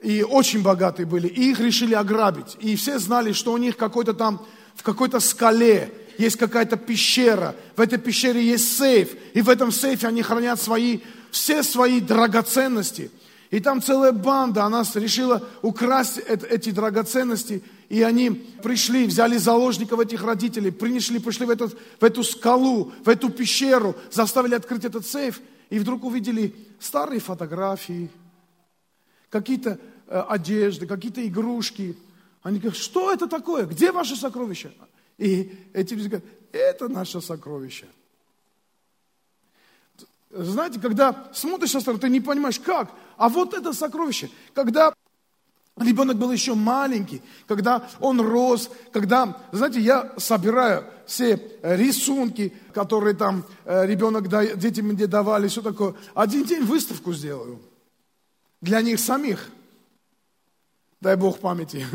и 0.03 0.21
очень 0.21 0.61
богатые 0.61 1.05
были, 1.05 1.27
и 1.27 1.51
их 1.51 1.59
решили 1.59 1.93
ограбить. 1.93 2.57
И 2.59 2.75
все 2.75 2.99
знали, 2.99 3.31
что 3.31 3.53
у 3.53 3.57
них 3.57 3.77
какой-то 3.77 4.13
там, 4.13 4.45
в 4.75 4.83
какой-то 4.83 5.21
скале 5.21 5.93
есть 6.17 6.35
какая-то 6.35 6.75
пещера, 6.75 7.55
в 7.75 7.81
этой 7.81 7.97
пещере 7.97 8.45
есть 8.45 8.77
сейф, 8.77 9.15
и 9.33 9.41
в 9.41 9.49
этом 9.49 9.71
сейфе 9.71 10.07
они 10.07 10.21
хранят 10.21 10.61
свои, 10.61 10.99
все 11.31 11.63
свои 11.63 12.01
драгоценности. 12.01 13.11
И 13.53 13.59
там 13.59 13.81
целая 13.81 14.11
банда, 14.11 14.63
она 14.63 14.83
решила 14.95 15.47
украсть 15.61 16.17
эти 16.17 16.71
драгоценности, 16.71 17.63
и 17.87 18.01
они 18.01 18.31
пришли, 18.31 19.05
взяли 19.05 19.37
заложников 19.37 19.99
этих 19.99 20.23
родителей, 20.23 20.71
принесли, 20.71 21.19
пришли 21.19 21.45
в, 21.45 21.51
этот, 21.51 21.77
в 21.99 22.03
эту 22.03 22.23
скалу, 22.23 22.91
в 23.05 23.09
эту 23.09 23.29
пещеру, 23.29 23.95
заставили 24.11 24.55
открыть 24.55 24.85
этот 24.85 25.05
сейф, 25.05 25.39
и 25.69 25.77
вдруг 25.77 26.03
увидели 26.03 26.55
старые 26.79 27.19
фотографии, 27.19 28.09
какие-то 29.29 29.77
Э, 30.13 30.19
одежды, 30.29 30.85
какие-то 30.85 31.25
игрушки. 31.25 31.97
Они 32.43 32.59
говорят, 32.59 32.77
что 32.77 33.11
это 33.11 33.27
такое? 33.27 33.65
Где 33.65 33.91
ваше 33.91 34.15
сокровище? 34.15 34.71
И 35.17 35.51
эти 35.73 35.93
люди 35.93 36.07
говорят, 36.07 36.25
это 36.51 36.89
наше 36.89 37.21
сокровище. 37.21 37.87
Знаете, 40.29 40.79
когда 40.79 41.31
смотришь 41.33 41.71
со 41.71 41.79
стороны, 41.79 42.01
ты 42.01 42.09
не 42.09 42.19
понимаешь, 42.19 42.59
как. 42.59 42.91
А 43.17 43.29
вот 43.29 43.53
это 43.53 43.73
сокровище. 43.73 44.29
Когда 44.53 44.93
ребенок 45.77 46.17
был 46.17 46.31
еще 46.31 46.53
маленький, 46.53 47.21
когда 47.47 47.87
он 47.99 48.21
рос, 48.21 48.69
когда, 48.91 49.37
знаете, 49.51 49.79
я 49.79 50.13
собираю 50.17 50.85
все 51.05 51.41
рисунки, 51.61 52.53
которые 52.73 53.15
там 53.15 53.45
э, 53.65 53.85
ребенок, 53.85 54.27
детям 54.57 54.87
мне 54.87 55.07
давали, 55.07 55.47
все 55.47 55.61
такое. 55.61 55.95
Один 56.13 56.43
день 56.43 56.63
выставку 56.63 57.13
сделаю 57.13 57.59
для 58.61 58.81
них 58.81 58.99
самих– 58.99 59.49
дай 61.03 61.17
Бог 61.17 61.39
памяти, 61.39 61.85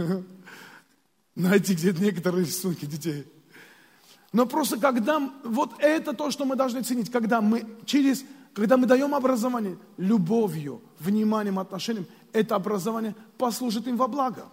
найти 1.34 1.74
где-то 1.74 2.00
некоторые 2.02 2.44
рисунки 2.44 2.84
детей. 2.84 3.26
Но 4.32 4.44
просто 4.44 4.78
когда, 4.78 5.18
вот 5.42 5.72
это 5.78 6.12
то, 6.12 6.30
что 6.30 6.44
мы 6.44 6.54
должны 6.54 6.82
ценить, 6.82 7.10
когда 7.10 7.40
мы 7.40 7.66
через, 7.86 8.22
когда 8.54 8.76
мы 8.76 8.86
даем 8.86 9.14
образование 9.14 9.78
любовью, 9.96 10.80
вниманием, 10.98 11.58
отношением, 11.58 12.06
это 12.32 12.54
образование 12.54 13.14
послужит 13.36 13.86
им 13.86 13.96
во 13.96 14.08
благо. 14.08 14.46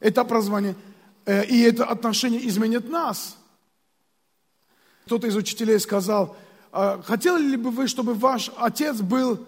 Это 0.00 0.22
образование 0.22 0.74
э, 1.26 1.44
и 1.46 1.60
это 1.60 1.84
отношение 1.84 2.46
изменит 2.48 2.88
нас. 2.88 3.36
Кто-то 5.06 5.26
из 5.26 5.36
учителей 5.36 5.78
сказал, 5.78 6.36
«А 6.72 7.02
хотели 7.02 7.42
ли 7.42 7.56
бы 7.56 7.70
вы, 7.70 7.86
чтобы 7.88 8.14
ваш 8.14 8.50
отец 8.56 9.00
был 9.00 9.46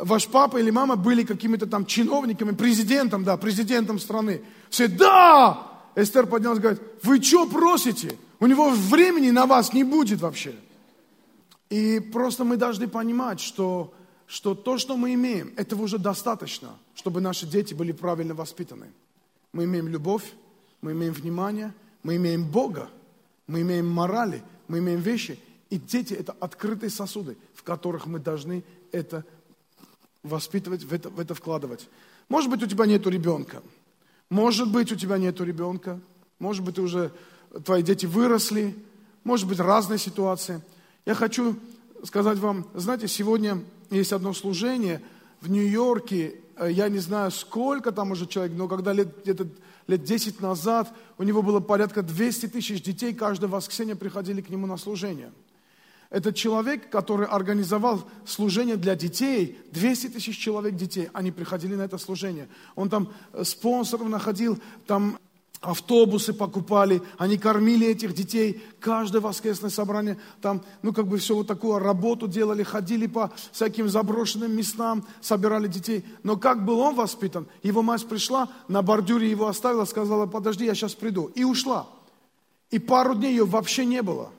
ваш 0.00 0.26
папа 0.28 0.58
или 0.58 0.70
мама 0.70 0.96
были 0.96 1.22
какими-то 1.22 1.66
там 1.66 1.86
чиновниками, 1.86 2.52
президентом, 2.52 3.24
да, 3.24 3.36
президентом 3.36 3.98
страны. 3.98 4.42
Все, 4.70 4.88
да! 4.88 5.72
Эстер 5.94 6.26
поднялась 6.26 6.58
и 6.58 6.62
говорит, 6.62 6.82
вы 7.02 7.22
что 7.22 7.46
просите? 7.46 8.16
У 8.38 8.46
него 8.46 8.70
времени 8.70 9.30
на 9.30 9.46
вас 9.46 9.72
не 9.72 9.84
будет 9.84 10.20
вообще. 10.20 10.54
И 11.70 12.00
просто 12.00 12.44
мы 12.44 12.56
должны 12.56 12.88
понимать, 12.88 13.40
что, 13.40 13.92
что 14.26 14.54
то, 14.54 14.78
что 14.78 14.96
мы 14.96 15.14
имеем, 15.14 15.52
этого 15.56 15.82
уже 15.82 15.98
достаточно, 15.98 16.78
чтобы 16.94 17.20
наши 17.20 17.46
дети 17.46 17.74
были 17.74 17.92
правильно 17.92 18.34
воспитаны. 18.34 18.86
Мы 19.52 19.64
имеем 19.64 19.88
любовь, 19.88 20.32
мы 20.80 20.92
имеем 20.92 21.12
внимание, 21.12 21.74
мы 22.02 22.16
имеем 22.16 22.44
Бога, 22.44 22.88
мы 23.46 23.62
имеем 23.62 23.88
морали, 23.88 24.42
мы 24.68 24.78
имеем 24.78 25.00
вещи. 25.00 25.38
И 25.70 25.78
дети– 25.78 26.14
это 26.14 26.36
открытые 26.38 26.90
сосуды, 26.90 27.36
в 27.54 27.62
которых 27.62 28.06
мы 28.06 28.20
должны 28.20 28.62
это 28.92 29.24
воспитывать, 30.22 30.84
в 30.84 30.92
это, 30.92 31.10
в 31.10 31.18
это 31.18 31.34
вкладывать. 31.34 31.88
Может 32.28 32.50
быть, 32.50 32.62
у 32.62 32.66
тебя 32.66 32.86
нет 32.86 33.06
ребенка. 33.06 33.62
Может 34.30 34.70
быть, 34.70 34.92
у 34.92 34.96
тебя 34.96 35.18
нет 35.18 35.40
ребенка. 35.40 36.00
Может 36.38 36.64
быть, 36.64 36.78
уже, 36.78 37.12
твои 37.64 37.82
дети 37.82 38.06
выросли. 38.06 38.76
Может 39.24 39.48
быть, 39.48 39.58
разные 39.58 39.98
ситуации. 39.98 40.60
Я 41.06 41.14
хочу 41.14 41.56
сказать 42.02 42.38
вам, 42.38 42.66
знаете, 42.74 43.08
сегодня 43.08 43.62
есть 43.90 44.12
одно 44.12 44.34
служение 44.34 45.00
в 45.40 45.48
Нью-Йорке. 45.48 46.40
Э, 46.56 46.70
я 46.70 46.88
не 46.88 46.98
знаю, 46.98 47.30
сколько 47.30 47.92
там 47.92 48.10
уже 48.10 48.26
человек, 48.26 48.56
но 48.56 48.68
когда 48.68 48.92
лет, 48.92 49.22
где-то 49.22 49.46
лет 49.86 50.04
10 50.04 50.40
назад 50.40 50.92
у 51.16 51.22
него 51.22 51.42
было 51.42 51.60
порядка 51.60 52.02
200 52.02 52.48
тысяч 52.48 52.82
детей, 52.82 53.14
каждое 53.14 53.46
воскресенье 53.46 53.96
приходили 53.96 54.40
к 54.42 54.50
нему 54.50 54.66
на 54.66 54.76
служение– 54.76 55.32
этот 56.10 56.36
человек, 56.36 56.88
который 56.88 57.26
организовал 57.26 58.08
служение 58.24 58.76
для 58.76 58.94
детей, 58.94 59.58
200 59.72 60.08
тысяч 60.08 60.38
человек 60.38 60.76
детей, 60.76 61.08
они 61.12 61.32
приходили 61.32 61.74
на 61.74 61.82
это 61.82 61.98
служение. 61.98 62.48
Он 62.76 62.88
там 62.88 63.12
э, 63.32 63.42
спонсоров 63.44 64.08
находил, 64.08 64.58
там 64.86 65.18
автобусы 65.60 66.32
покупали, 66.32 67.02
они 67.18 67.38
кормили 67.38 67.86
этих 67.86 68.14
детей, 68.14 68.62
каждое 68.78 69.20
воскресное 69.20 69.70
собрание, 69.70 70.18
там, 70.40 70.62
ну, 70.82 70.92
как 70.92 71.06
бы 71.06 71.18
все 71.18 71.34
вот 71.34 71.46
такую 71.46 71.78
работу 71.78 72.28
делали, 72.28 72.62
ходили 72.62 73.06
по 73.06 73.32
всяким 73.52 73.88
заброшенным 73.88 74.54
местам, 74.54 75.06
собирали 75.20 75.66
детей. 75.66 76.04
Но 76.22 76.36
как 76.36 76.64
был 76.64 76.80
он 76.80 76.94
воспитан? 76.94 77.46
Его 77.62 77.82
мать 77.82 78.06
пришла, 78.06 78.48
на 78.68 78.82
бордюре 78.82 79.30
его 79.30 79.48
оставила, 79.48 79.84
сказала, 79.84 80.26
подожди, 80.26 80.64
я 80.64 80.74
сейчас 80.74 80.94
приду, 80.94 81.30
и 81.34 81.44
ушла. 81.44 81.86
И 82.70 82.78
пару 82.78 83.14
дней 83.14 83.30
ее 83.30 83.44
вообще 83.44 83.84
не 83.84 84.02
было. 84.02 84.30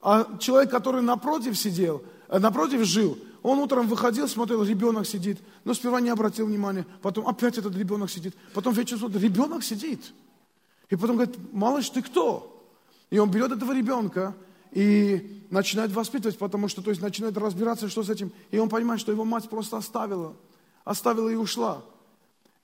А 0.00 0.38
человек, 0.38 0.70
который 0.70 1.02
напротив 1.02 1.58
сидел, 1.58 2.02
э, 2.28 2.38
напротив 2.38 2.84
жил, 2.84 3.18
он 3.42 3.58
утром 3.58 3.86
выходил, 3.86 4.28
смотрел, 4.28 4.62
ребенок 4.62 5.06
сидит, 5.06 5.38
но 5.64 5.74
сперва 5.74 6.00
не 6.00 6.10
обратил 6.10 6.46
внимания, 6.46 6.86
потом 7.02 7.26
опять 7.26 7.58
этот 7.58 7.74
ребенок 7.76 8.10
сидит, 8.10 8.34
потом 8.52 8.74
вечером 8.74 9.00
смотрит, 9.00 9.22
ребенок 9.22 9.64
сидит. 9.64 10.12
И 10.90 10.96
потом 10.96 11.16
говорит, 11.16 11.36
малыш, 11.52 11.90
ты 11.90 12.02
кто? 12.02 12.54
И 13.10 13.18
он 13.18 13.30
берет 13.30 13.52
этого 13.52 13.72
ребенка 13.72 14.34
и 14.72 15.44
начинает 15.50 15.92
воспитывать, 15.92 16.38
потому 16.38 16.68
что, 16.68 16.82
то 16.82 16.90
есть, 16.90 17.02
начинает 17.02 17.36
разбираться, 17.36 17.88
что 17.88 18.02
с 18.02 18.10
этим. 18.10 18.32
И 18.50 18.58
он 18.58 18.68
понимает, 18.68 19.00
что 19.00 19.12
его 19.12 19.24
мать 19.24 19.48
просто 19.48 19.76
оставила, 19.76 20.34
оставила 20.84 21.28
и 21.28 21.34
ушла. 21.34 21.82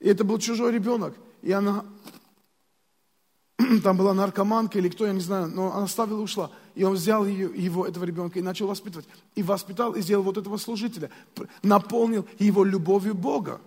И 0.00 0.08
это 0.08 0.24
был 0.24 0.38
чужой 0.38 0.72
ребенок. 0.72 1.14
И 1.42 1.52
она, 1.52 1.84
там 3.82 3.96
была 3.96 4.12
наркоманка 4.14 4.78
или 4.78 4.88
кто, 4.88 5.06
я 5.06 5.12
не 5.12 5.20
знаю, 5.20 5.48
но 5.48 5.72
она 5.72 5.84
оставила 5.84 6.20
и 6.20 6.24
ушла. 6.24 6.50
И 6.74 6.84
он 6.84 6.94
взял 6.94 7.26
ее, 7.26 7.50
его, 7.54 7.86
этого 7.86 8.04
ребенка 8.04 8.38
и 8.38 8.42
начал 8.42 8.66
воспитывать. 8.66 9.06
И 9.34 9.42
воспитал, 9.42 9.92
и 9.92 10.02
сделал 10.02 10.24
вот 10.24 10.36
этого 10.36 10.56
служителя. 10.56 11.10
Наполнил 11.62 12.26
его 12.38 12.64
любовью 12.64 13.14
Бога 13.14 13.60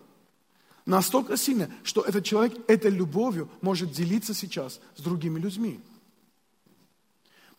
настолько 0.88 1.38
сильно, 1.38 1.70
что 1.84 2.02
этот 2.02 2.26
человек 2.26 2.54
этой 2.68 2.90
любовью 2.90 3.50
может 3.62 3.92
делиться 3.92 4.34
сейчас 4.34 4.80
с 4.96 5.02
другими 5.02 5.40
людьми. 5.40 5.80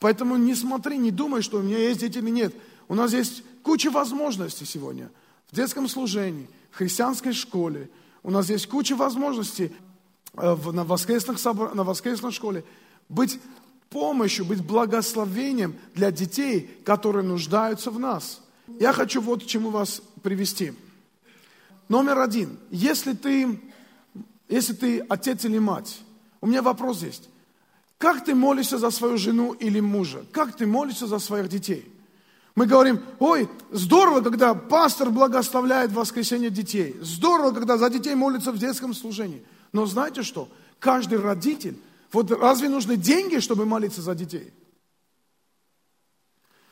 Поэтому 0.01 0.37
не 0.37 0.55
смотри, 0.55 0.99
не 0.99 1.11
думай, 1.11 1.43
что 1.43 1.59
у 1.59 1.63
меня 1.63 1.79
есть 1.79 2.01
дети 2.01 2.19
или 2.19 2.31
нет. 2.31 2.55
У 2.89 2.95
нас 2.95 3.13
есть 3.13 3.43
куча 3.63 3.91
возможностей 3.91 4.65
сегодня. 4.65 5.11
В 5.51 5.55
детском 5.55 5.89
служении, 5.89 6.49
в 6.71 6.77
христианской 6.77 7.33
школе. 7.33 7.91
У 8.23 8.31
нас 8.31 8.49
есть 8.49 8.67
куча 8.67 8.97
возможностей 8.97 9.73
э, 10.35 10.57
на 10.73 10.85
воскресных, 10.85 11.45
на 11.45 11.85
воскресной 11.85 12.33
школе 12.33 12.65
быть 13.09 13.39
помощью, 13.91 14.45
быть 14.45 14.65
благословением 14.65 15.77
для 15.95 16.11
детей, 16.11 16.71
которые 16.85 17.25
нуждаются 17.25 17.91
в 17.91 17.99
нас. 17.99 18.41
Я 18.81 18.93
хочу 18.93 19.21
вот 19.21 19.45
к 19.45 19.47
чему 19.47 19.71
вас 19.71 20.03
привести. 20.23 20.73
Номер 21.89 22.19
один. 22.19 22.59
Если 22.71 23.15
ты, 23.15 23.61
если 24.49 24.75
ты 24.75 25.01
отец 25.09 25.45
или 25.45 25.59
мать, 25.59 26.01
у 26.41 26.47
меня 26.47 26.63
вопрос 26.63 27.03
есть. 27.03 27.29
Как 27.97 28.25
ты 28.25 28.35
молишься 28.35 28.79
за 28.79 28.91
свою 28.91 29.19
жену 29.19 29.53
или 29.53 29.81
мужа? 29.81 30.25
Как 30.33 30.57
ты 30.57 30.67
молишься 30.67 31.07
за 31.07 31.19
своих 31.19 31.49
детей? 31.49 31.91
Мы 32.55 32.67
говорим, 32.67 33.01
ой, 33.19 33.49
здорово, 33.71 34.21
когда 34.21 34.55
пастор 34.55 35.11
благословляет 35.11 35.93
воскресенье 35.93 36.51
детей. 36.51 36.97
Здорово, 37.01 37.53
когда 37.53 37.77
за 37.79 37.89
детей 37.89 38.15
молятся 38.15 38.53
в 38.53 38.59
детском 38.59 38.95
служении. 38.95 39.45
Но 39.73 39.87
знаете 39.87 40.23
что? 40.23 40.49
Каждый 40.79 41.19
родитель, 41.19 41.79
вот 42.13 42.31
разве 42.31 42.69
нужны 42.69 42.97
деньги, 42.97 43.39
чтобы 43.39 43.65
молиться 43.65 44.03
за 44.03 44.15
детей? 44.15 44.53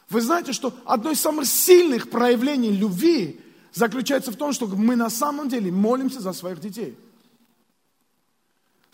Вы 0.08 0.20
знаете, 0.20 0.52
что 0.52 0.72
одно 0.84 1.10
из 1.10 1.20
самых 1.20 1.46
сильных 1.46 2.10
проявлений 2.10 2.70
любви 2.70 3.40
заключается 3.72 4.32
в 4.32 4.36
том, 4.36 4.52
что 4.52 4.66
мы 4.66 4.96
на 4.96 5.10
самом 5.10 5.48
деле 5.48 5.70
молимся 5.70 6.20
за 6.20 6.32
своих 6.32 6.60
детей. 6.60 6.96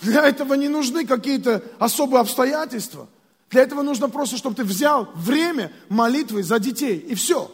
Для 0.00 0.26
этого 0.26 0.54
не 0.54 0.68
нужны 0.68 1.06
какие-то 1.06 1.62
особые 1.78 2.20
обстоятельства. 2.20 3.08
Для 3.50 3.62
этого 3.62 3.82
нужно 3.82 4.08
просто, 4.08 4.36
чтобы 4.36 4.56
ты 4.56 4.64
взял 4.64 5.08
время 5.14 5.72
молитвы 5.88 6.42
за 6.42 6.58
детей, 6.58 6.98
и 6.98 7.14
все. 7.14 7.50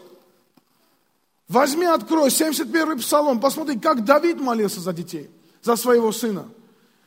Возьми, 1.49 1.87
открой 1.87 2.29
71-й 2.29 2.99
псалом, 3.01 3.41
посмотри, 3.41 3.79
как 3.79 4.05
Давид 4.05 4.41
молился 4.41 4.81
за 4.81 4.93
детей, 4.93 5.31
за 5.63 5.77
своего 5.77 6.13
сына. 6.13 6.47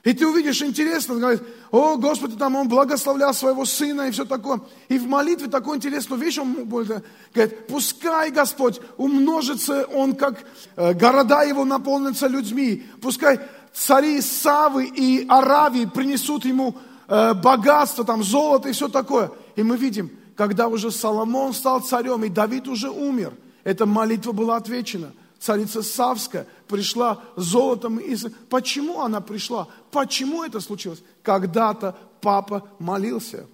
И 0.03 0.13
ты 0.13 0.27
увидишь 0.27 0.61
интересно, 0.63 1.15
говорит, 1.15 1.43
о, 1.69 1.95
Господи, 1.95 2.35
там 2.35 2.55
он 2.55 2.67
благословлял 2.67 3.35
своего 3.35 3.65
сына 3.65 4.07
и 4.07 4.11
все 4.11 4.25
такое. 4.25 4.61
И 4.89 4.97
в 4.97 5.05
молитве 5.07 5.47
такую 5.47 5.77
интересную 5.77 6.19
вещь 6.19 6.39
он 6.39 6.65
говорит, 6.65 7.67
пускай 7.67 8.31
Господь 8.31 8.79
умножится 8.97 9.85
он, 9.85 10.15
как 10.15 10.43
э, 10.75 10.93
города 10.93 11.43
его 11.43 11.65
наполнятся 11.65 12.25
людьми. 12.25 12.83
Пускай 12.99 13.39
цари 13.73 14.21
Савы 14.21 14.85
и 14.85 15.27
Аравии 15.29 15.85
принесут 15.85 16.45
ему 16.45 16.75
э, 17.07 17.35
богатство, 17.35 18.03
там, 18.03 18.23
золото 18.23 18.69
и 18.69 18.73
все 18.73 18.87
такое. 18.87 19.31
И 19.55 19.61
мы 19.61 19.77
видим, 19.77 20.09
когда 20.35 20.67
уже 20.67 20.89
Соломон 20.89 21.53
стал 21.53 21.81
царем, 21.81 22.23
и 22.23 22.29
Давид 22.29 22.67
уже 22.67 22.89
умер, 22.89 23.33
эта 23.63 23.85
молитва 23.85 24.31
была 24.31 24.55
отвечена 24.55 25.11
царица 25.41 25.81
Савская 25.81 26.47
пришла 26.71 27.21
золотом. 27.35 27.97
Из... 27.97 28.25
Почему 28.49 29.01
она 29.01 29.19
пришла? 29.21 29.67
Почему 29.91 30.43
это 30.43 30.61
случилось? 30.61 31.03
Когда-то 31.21 31.97
папа 32.21 32.67
молился. 32.79 33.45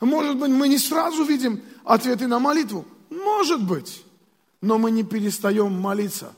Может 0.00 0.36
быть, 0.36 0.50
мы 0.50 0.68
не 0.68 0.78
сразу 0.78 1.24
видим 1.24 1.62
ответы 1.84 2.26
на 2.26 2.38
молитву. 2.38 2.84
Может 3.10 3.62
быть. 3.64 4.04
Но 4.60 4.78
мы 4.78 4.90
не 4.90 5.04
перестаем 5.04 5.72
молиться 5.72 6.34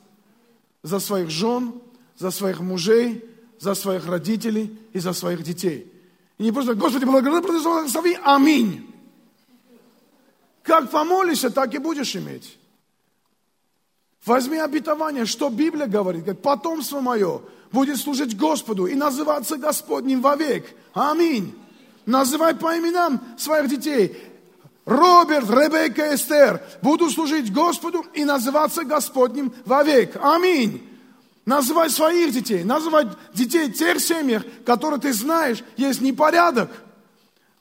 за 0.82 1.00
своих 1.00 1.30
жен, 1.30 1.72
за 2.16 2.30
своих 2.30 2.60
мужей, 2.60 3.24
за 3.58 3.74
своих 3.74 4.06
родителей 4.06 4.78
и 4.92 5.00
за 5.00 5.12
своих 5.12 5.42
детей. 5.42 5.90
И 6.38 6.42
не 6.42 6.52
просто, 6.52 6.74
Господи, 6.74 7.04
благослови, 7.04 8.18
аминь. 8.22 8.88
Как 10.62 10.90
помолишься, 10.90 11.50
так 11.50 11.74
и 11.74 11.78
будешь 11.78 12.14
иметь. 12.14 12.58
Возьми 14.24 14.58
обетование, 14.58 15.26
что 15.26 15.48
Библия 15.48 15.87
говорит. 15.87 16.22
Говорит, 16.22 16.42
потомство 16.42 17.00
мое 17.00 17.42
будет 17.72 17.98
служить 17.98 18.37
Господу 18.37 18.87
и 18.87 18.94
называться 18.94 19.56
Господним 19.56 20.20
вовек. 20.20 20.66
Аминь. 20.94 21.54
Называй 22.06 22.54
по 22.54 22.78
именам 22.78 23.20
своих 23.37 23.68
детей. 23.68 24.16
Роберт, 24.85 25.48
Ребекка, 25.48 26.14
Эстер. 26.14 26.62
Буду 26.82 27.11
служить 27.11 27.52
Господу 27.52 28.04
и 28.14 28.24
называться 28.24 28.85
Господним 28.85 29.52
вовек. 29.64 30.16
Аминь. 30.20 30.88
Называй 31.44 31.90
своих 31.90 32.32
детей, 32.32 32.62
называй 32.62 33.08
детей 33.35 33.68
тех 33.72 33.98
семьях, 33.98 34.44
которые 34.64 35.00
ты 35.00 35.12
знаешь, 35.12 35.64
есть 35.76 36.00
непорядок. 36.00 36.70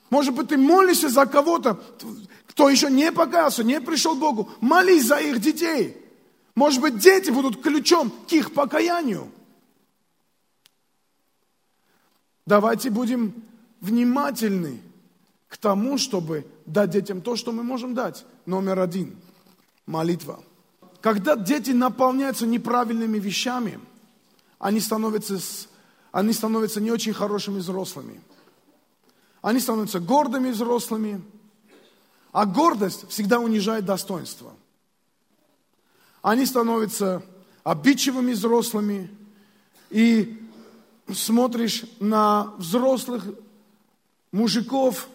Может 0.08 0.34
быть, 0.34 0.48
ты 0.48 0.56
молишься 0.56 1.08
за 1.08 1.26
кого-то, 1.26 1.80
кто 2.46 2.68
еще 2.68 2.88
не 2.90 3.10
покаялся, 3.10 3.64
не 3.64 3.80
пришел 3.80 4.14
к 4.14 4.20
Богу. 4.20 4.50
Молись 4.60 5.06
за 5.06 5.16
их 5.16 5.40
детей. 5.40 6.01
Может 6.54 6.82
быть, 6.82 6.98
дети 6.98 7.30
будут 7.30 7.62
ключом 7.62 8.10
к 8.28 8.32
их 8.32 8.52
покаянию. 8.52 9.30
Давайте 12.44 12.90
будем 12.90 13.32
внимательны 13.80 14.80
к 15.48 15.56
тому, 15.56 15.96
чтобы 15.96 16.46
дать 16.66 16.90
детям 16.90 17.22
то, 17.22 17.36
что 17.36 17.52
мы 17.52 17.62
можем 17.62 17.94
дать. 17.94 18.24
Номер 18.44 18.80
один– 18.80 19.16
молитва. 19.86 20.42
Когда 21.00 21.36
дети 21.36 21.70
наполняются 21.70 22.46
неправильными 22.46 23.18
вещами, 23.18 23.80
они 24.58 24.80
становятся, 24.80 25.38
они 26.10 26.32
становятся 26.32 26.80
не 26.80 26.90
очень 26.90 27.12
хорошими 27.12 27.58
взрослыми. 27.58 28.20
Они 29.40 29.58
становятся 29.58 30.00
гордыми 30.00 30.50
взрослыми, 30.50 31.22
а 32.30 32.44
гордость 32.44 33.08
всегда 33.08 33.40
унижает 33.40 33.86
достоинство– 33.86 34.52
они 36.22 36.46
становятся 36.46 37.22
обидчивыми 37.64 38.32
взрослыми, 38.32 39.10
и 39.90 40.38
смотришь 41.12 41.84
на 42.00 42.54
взрослых 42.56 43.26
мужиков 44.30 45.08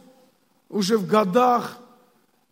уже 0.69 0.97
в 0.97 1.07
годах, 1.07 1.79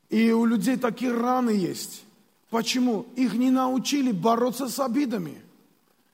и 0.09 0.31
у 0.31 0.45
людей 0.45 0.77
такие 0.77 1.11
раны 1.11 1.51
есть. 1.51 2.03
Почему? 2.49 3.05
Их 3.15 3.33
не 3.33 3.51
научили 3.51 4.11
бороться 4.11 4.69
с 4.69 4.79
обидами. 4.79 5.41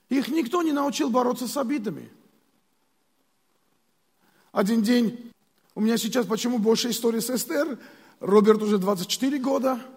Их 0.08 0.28
никто 0.28 0.62
не 0.62 0.72
научил 0.72 1.08
бороться 1.08 1.46
с 1.46 1.56
обидами. 1.56 2.10
Один 4.50 4.82
день, 4.82 5.32
у 5.74 5.80
меня 5.80 5.96
сейчас 5.96 6.26
почему 6.26 6.58
больше 6.58 6.90
истории 6.90 7.20
с 7.20 7.30
Эстер, 7.30 7.78
Роберт 8.20 8.62
уже 8.62 8.76
24 8.78 9.38
года– 9.38 9.80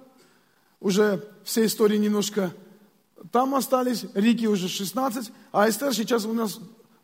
уже 0.80 1.28
все 1.44 1.66
истории 1.66 1.98
немножко 1.98 2.54
там 3.32 3.56
остались, 3.56 4.06
Рики 4.14 4.46
уже 4.46 4.68
16, 4.68 5.32
а 5.52 5.70
Эстер 5.70 5.94
сейчас 5.94 6.26
у 6.26 6.34
нас 6.34 6.60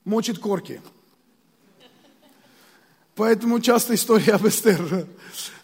мочит 0.06 0.40
корки. 0.40 0.82
Поэтому 3.16 3.60
часто 3.60 3.94
история 3.96 4.34
об 4.34 4.48
Эстер. 4.48 5.08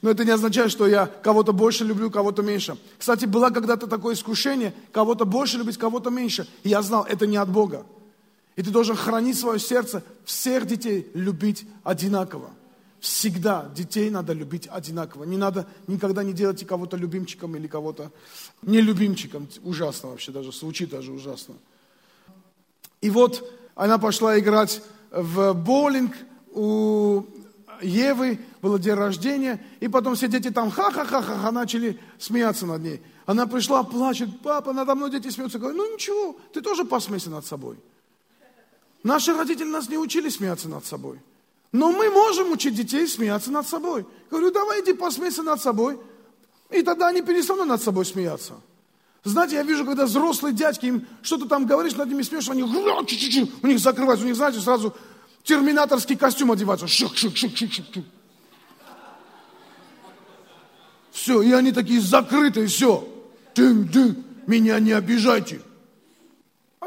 Но 0.02 0.10
это 0.10 0.26
не 0.26 0.32
означает, 0.32 0.72
что 0.72 0.88
я 0.88 1.08
кого-то 1.08 1.54
больше 1.54 1.84
люблю, 1.86 2.12
кого-то 2.12 2.42
меньше. 2.42 2.78
Кстати, 2.98 3.26
было 3.26 3.50
когда-то 3.50 3.88
такое 3.88 4.16
искушение, 4.16 4.74
кого-то 4.92 5.26
больше 5.26 5.58
любить, 5.58 5.78
кого-то 5.78 6.10
меньше. 6.10 6.48
И 6.64 6.70
я 6.70 6.82
знал, 6.82 7.06
это 7.08 7.26
не 7.26 7.38
от 7.38 7.50
Бога. 7.50 7.86
И 8.56 8.64
ты 8.64 8.70
должен 8.70 8.96
хранить 8.96 9.40
свое 9.40 9.60
сердце, 9.60 10.04
всех 10.26 10.68
детей 10.68 11.10
любить 11.14 11.66
одинаково. 11.84 12.52
Всегда 13.00 13.70
детей 13.76 14.10
надо 14.10 14.34
любить 14.34 14.68
одинаково. 14.72 15.24
Не 15.24 15.38
надо 15.38 15.68
никогда 15.86 16.24
не 16.24 16.34
делать 16.34 16.66
кого-то 16.66 16.98
любимчиком 16.98 17.56
или 17.56 17.68
кого-то 17.68 18.12
нелюбимчиком. 18.64 19.48
Ужасно 19.64 20.10
вообще 20.10 20.32
даже, 20.32 20.52
звучит 20.52 20.90
даже 20.90 21.12
ужасно. 21.12 21.56
И 23.02 23.10
вот 23.10 23.48
она 23.76 24.00
пошла 24.00 24.40
играть 24.40 24.82
в 25.12 25.54
боулинг 25.54 26.16
у 26.54 27.24
Евы, 27.82 28.40
было 28.62 28.80
день 28.80 28.96
рождения, 28.96 29.64
и 29.80 29.88
потом 29.88 30.16
все 30.16 30.28
дети 30.28 30.50
там 30.50 30.72
ха-ха-ха-ха 30.72 31.52
начали 31.52 32.00
смеяться 32.18 32.66
над 32.66 32.82
ней. 32.82 33.02
Она 33.28 33.46
пришла, 33.46 33.84
плачет, 33.84 34.42
папа, 34.42 34.74
надо 34.74 34.96
мной 34.96 35.12
дети 35.12 35.30
смеются. 35.30 35.60
Говорю, 35.60 35.78
ну 35.78 35.94
ничего, 35.94 36.38
ты 36.54 36.62
тоже 36.62 36.86
посмейся 36.86 37.30
над 37.30 37.46
собой. 37.46 37.78
Наши 39.04 39.34
родители 39.34 39.70
нас 39.70 39.90
не 39.90 39.98
учили 39.98 40.30
смеяться 40.30 40.68
над 40.68 40.86
собой. 40.86 41.20
Но 41.72 41.92
мы 41.92 42.10
можем 42.10 42.52
учить 42.52 42.76
детей 42.76 43.08
смеяться 43.08 43.52
над 43.52 43.68
собой. 43.68 44.06
Говорю, 44.32 44.52
давай 44.52 44.82
иди 44.82 44.94
посмейся 44.94 45.44
над 45.44 45.62
собой. 45.62 46.00
И 46.70 46.82
тогда 46.82 47.08
они 47.08 47.22
перестанут 47.22 47.68
над 47.68 47.82
собой 47.82 48.06
смеяться. 48.06 48.54
Знаете, 49.24 49.56
я 49.56 49.64
вижу, 49.64 49.86
когда 49.86 50.06
взрослые 50.06 50.54
дядьки 50.54 50.86
им 50.86 51.06
что-то 51.22 51.48
там 51.48 51.66
говоришь, 51.66 51.96
над 51.96 52.08
ними 52.08 52.22
смеешься, 52.22 52.52
они 52.54 52.64
у 52.64 53.68
них 53.68 53.80
закрываются, 53.80 54.26
у 54.26 54.28
них, 54.28 54.38
знаете, 54.38 54.60
сразу 54.60 54.96
терминаторский 55.44 56.16
костюм 56.16 56.52
одевается. 56.52 56.88
Все, 61.12 61.42
и 61.42 61.52
они 61.52 61.72
такие 61.72 62.00
закрытые, 62.00 62.68
все. 62.68 63.08
Дым, 63.56 63.88
дым, 63.88 64.24
меня 64.46 64.80
не 64.80 64.92
обижайте. 64.92 65.62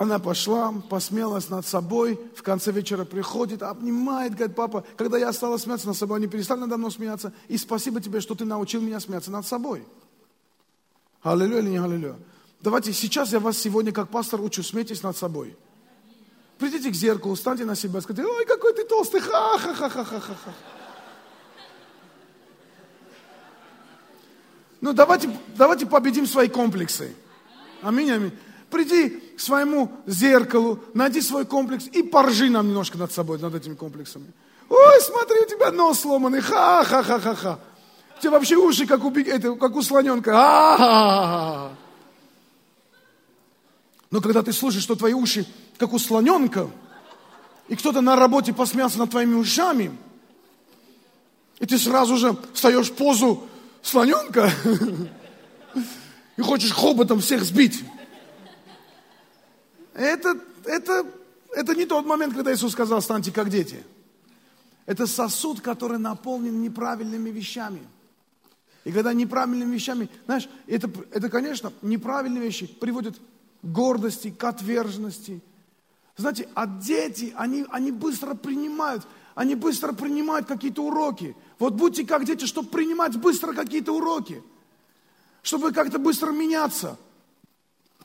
Она 0.01 0.19
пошла, 0.19 0.73
посмелась 0.89 1.51
над 1.51 1.67
собой, 1.67 2.19
в 2.35 2.41
конце 2.43 2.73
вечера 2.73 3.05
приходит, 3.05 3.63
обнимает, 3.63 4.35
говорит, 4.35 4.57
папа, 4.57 4.83
когда 4.97 5.19
я 5.19 5.31
стала 5.31 5.59
смеяться 5.59 5.89
над 5.89 5.97
собой, 5.99 6.17
они 6.17 6.27
перестали 6.27 6.61
надо 6.61 6.79
мной 6.79 6.91
смеяться, 6.91 7.35
и 7.49 7.59
спасибо 7.59 8.01
тебе, 8.01 8.23
что 8.23 8.35
ты 8.35 8.47
научил 8.47 8.81
меня 8.81 8.99
смеяться 8.99 9.31
над 9.31 9.47
собой. 9.47 9.87
Аллилуйя 11.21 11.61
или 11.61 11.69
не 11.69 11.77
аллилуйя? 11.77 12.17
Давайте, 12.63 12.95
сейчас 12.95 13.31
я 13.35 13.41
вас 13.41 13.59
сегодня 13.59 13.93
как 13.93 14.09
пастор 14.09 14.41
учу, 14.41 14.63
смейтесь 14.63 15.03
над 15.03 15.19
собой. 15.19 15.55
Придите 16.57 16.91
к 16.91 16.95
зеркалу, 16.95 17.37
станьте 17.37 17.67
на 17.67 17.77
себя, 17.77 18.01
скажите, 18.01 18.27
ой, 18.27 18.47
какой 18.47 18.73
ты 18.73 18.85
толстый, 18.85 19.21
ха-ха-ха-ха-ха-ха. 19.21 20.55
Ну, 24.81 24.95
давайте, 24.95 25.29
давайте 25.59 25.85
победим 25.85 26.27
свои 26.27 26.49
комплексы. 26.49 27.15
Аминь, 27.83 28.11
аминь 28.11 28.33
приди 28.71 29.30
к 29.41 29.43
своему 29.43 29.91
зеркалу, 30.07 30.81
найди 30.93 31.23
свой 31.23 31.47
комплекс 31.47 31.87
и 31.87 32.03
поржи 32.03 32.51
нам 32.51 32.69
немножко 32.69 32.99
над 32.99 33.11
собой, 33.11 33.39
над 33.39 33.55
этими 33.55 33.75
комплексами. 33.75 34.27
Ой, 34.69 35.01
смотри, 35.01 35.41
у 35.41 35.47
тебя 35.47 35.71
нос 35.73 36.01
сломанный, 36.01 36.43
ха-ха-ха-ха-ха. 36.43 37.59
У 38.19 38.21
тебя 38.21 38.33
вообще 38.33 38.57
уши, 38.57 38.87
как 38.87 39.03
у, 39.03 39.11
это, 39.11 39.55
как 39.55 39.77
у 39.77 39.83
слоненка. 39.83 40.33
А-ха-ха-ха. 40.35 41.71
Но 44.11 44.21
когда 44.21 44.43
ты 44.43 44.53
слышишь, 44.53 44.83
что 44.83 44.95
твои 44.95 45.15
уши, 45.15 45.47
как 45.79 45.95
у 45.95 45.99
слоненка, 45.99 46.69
и 47.69 47.77
кто-то 47.77 48.03
на 48.03 48.17
работе 48.17 48.53
посмеялся 48.53 48.99
над 48.99 49.09
твоими 49.09 49.37
ушами, 49.37 49.97
и 51.61 51.65
ты 51.65 51.79
сразу 51.79 52.19
же 52.19 52.37
встаешь 52.53 52.91
в 52.91 52.93
позу 52.93 53.45
слоненка 53.81 54.53
и 56.37 56.43
хочешь 56.43 56.73
хоботом 56.73 57.23
всех 57.23 57.43
сбить. 57.43 57.83
Это, 60.01 60.41
это, 60.65 61.07
это 61.55 61.75
не 61.75 61.85
тот 61.85 62.07
момент, 62.07 62.33
когда 62.33 62.55
Иисус 62.55 62.73
сказал, 62.73 63.03
станьте 63.03 63.31
как 63.33 63.51
дети. 63.51 63.85
Это 64.87 65.07
сосуд, 65.07 65.61
который 65.61 65.99
наполнен 65.99 66.63
неправильными 66.63 67.29
вещами. 67.29 67.87
И 68.85 68.93
когда 68.93 69.13
неправильными 69.13 69.75
вещами, 69.75 70.09
знаешь, 70.25 70.49
это, 70.67 70.91
это, 71.13 71.29
конечно, 71.29 71.71
неправильные 71.83 72.43
вещи 72.43 72.67
приводят 72.67 73.19
к 73.19 73.21
гордости, 73.63 74.31
к 74.31 74.43
отверженности. 74.43 75.43
Знаете, 76.17 76.49
а 76.55 76.67
дети, 76.67 77.35
они, 77.37 77.67
они 77.69 77.93
быстро 77.93 78.35
принимают, 78.35 79.07
они 79.35 79.55
быстро 79.55 79.93
принимают 79.93 80.47
какие-то 80.47 80.83
уроки. 80.83 81.37
Вот 81.59 81.75
будьте 81.75 82.07
как 82.07 82.25
дети, 82.25 82.47
чтобы 82.47 82.71
принимать 82.71 83.19
быстро 83.19 83.53
какие-то 83.53 83.95
уроки, 83.95 84.43
чтобы 85.43 85.73
как-то 85.73 85.99
быстро 85.99 86.33
меняться– 86.33 86.97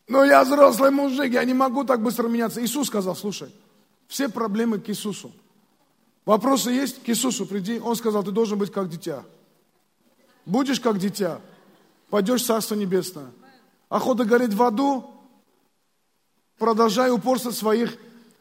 но 0.08 0.24
я 0.24 0.44
взрослый 0.44 0.92
мужик, 0.92 1.32
я 1.34 1.44
не 1.44 1.54
могу 1.54 1.84
так 1.84 2.02
быстро 2.02 2.28
меняться. 2.28 2.64
Иисус 2.64 2.88
сказал, 2.88 3.16
слушай, 3.16 3.50
все 4.08 4.30
проблемы 4.30 4.80
к 4.80 4.90
Иисусу. 4.90 5.32
Вопросы 6.26 6.72
есть? 6.72 7.04
К 7.04 7.10
Иисусу 7.10 7.46
приди. 7.46 7.80
Он 7.80 7.96
сказал, 7.96 8.24
ты 8.24 8.32
должен 8.32 8.58
быть 8.60 8.72
как 8.72 8.90
дитя. 8.90 9.24
Будешь 10.46 10.80
как 10.80 11.00
дитя, 11.00 11.42
пойдешь 12.10 12.44
в 12.44 12.46
Царство 12.46 12.76
Небесное. 12.76 13.32
Охота 13.90 14.26
гореть 14.26 14.54
в 14.54 14.62
аду, 14.62 15.10
продолжай 16.60 17.12
упорство 17.12 17.52
в 17.52 17.56
своих 17.56 17.98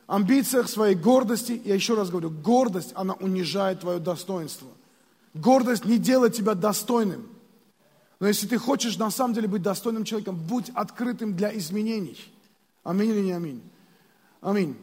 амбициях, 0.07 0.69
своей 0.69 0.95
гордости. 0.95 1.61
Я 1.65 1.75
еще 1.75 1.95
раз 1.95 2.11
говорю, 2.11 2.31
гордость, 2.31 2.93
она 2.95 3.15
унижает 3.15 3.81
твое 3.81 4.01
достоинство. 4.01 4.69
Гордость 5.33 5.87
не 5.87 5.99
делает 5.99 6.35
тебя 6.35 6.55
достойным. 6.55 7.27
Но 8.21 8.29
если 8.29 8.47
ты 8.47 8.59
хочешь 8.59 8.97
на 8.97 9.11
самом 9.11 9.35
деле 9.35 9.49
быть 9.49 9.63
достойным 9.63 10.05
человеком, 10.05 10.37
будь 10.37 10.71
открытым 10.71 11.37
для 11.37 11.57
изменений. 11.57 12.19
Аминь 12.83 13.11
или 13.11 13.21
не 13.21 13.33
аминь? 13.33 13.63
Аминь. 14.41 14.77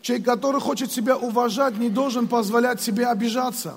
Человек, 0.00 0.26
который 0.26 0.60
хочет 0.60 0.90
себя 0.90 1.16
уважать, 1.16 1.76
не 1.78 1.90
должен 1.90 2.28
позволять 2.28 2.80
себе 2.80 3.06
обижаться. 3.06 3.74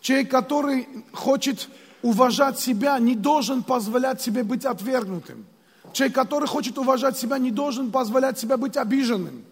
Человек, 0.00 0.30
который 0.30 0.88
хочет 1.12 1.68
уважать 2.02 2.58
себя, 2.58 2.98
не 2.98 3.14
должен 3.14 3.62
позволять 3.62 4.20
себе 4.20 4.42
быть 4.42 4.64
отвергнутым. 4.64 5.46
Человек, 5.92 6.14
который 6.14 6.48
хочет 6.48 6.76
уважать 6.76 7.16
себя, 7.16 7.38
не 7.38 7.50
должен 7.50 7.90
позволять 7.90 8.38
себе 8.38 8.56
быть 8.56 8.76
обиженным. 8.76 9.44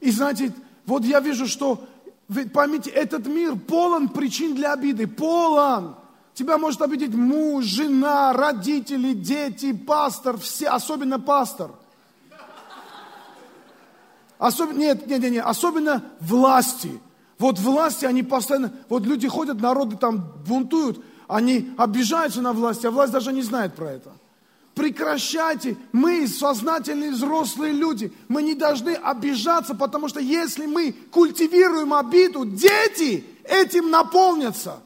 И 0.00 0.10
знаете, 0.10 0.52
вот 0.84 1.04
я 1.04 1.20
вижу, 1.20 1.46
что 1.46 1.86
ведь 2.28 2.52
поймите, 2.52 2.90
этот 2.90 3.26
мир 3.26 3.56
полон 3.56 4.08
причин 4.08 4.54
для 4.54 4.74
обиды, 4.74 5.06
полон. 5.06 5.96
Тебя 6.34 6.58
может 6.58 6.82
обидеть 6.82 7.14
муж, 7.14 7.64
жена, 7.64 8.32
родители, 8.32 9.12
дети, 9.12 9.72
пастор, 9.72 10.38
все, 10.38 10.68
особенно 10.68 11.18
пастор. 11.18 11.72
Особенно, 14.38 14.78
нет, 14.78 15.06
нет, 15.06 15.20
нет, 15.20 15.32
нет, 15.32 15.44
особенно 15.44 16.04
власти. 16.20 17.00
Вот 17.38 17.58
власти, 17.58 18.04
они 18.04 18.22
постоянно, 18.22 18.72
вот 18.88 19.04
люди 19.04 19.26
ходят, 19.26 19.60
народы 19.60 19.96
там 19.96 20.32
бунтуют, 20.46 21.04
они 21.26 21.72
обижаются 21.76 22.40
на 22.40 22.52
власть, 22.52 22.84
а 22.84 22.90
власть 22.90 23.12
даже 23.12 23.32
не 23.32 23.42
знает 23.42 23.74
про 23.74 23.90
это 23.90 24.12
прекращайте. 24.78 25.76
Мы, 25.92 26.28
сознательные 26.28 27.10
взрослые 27.10 27.72
люди, 27.72 28.12
мы 28.28 28.42
не 28.42 28.54
должны 28.54 28.94
обижаться, 28.94 29.74
потому 29.74 30.08
что 30.08 30.20
если 30.20 30.66
мы 30.66 30.92
культивируем 31.10 31.92
обиду, 31.92 32.44
дети 32.44 33.24
этим 33.42 33.90
наполнятся. 33.90 34.80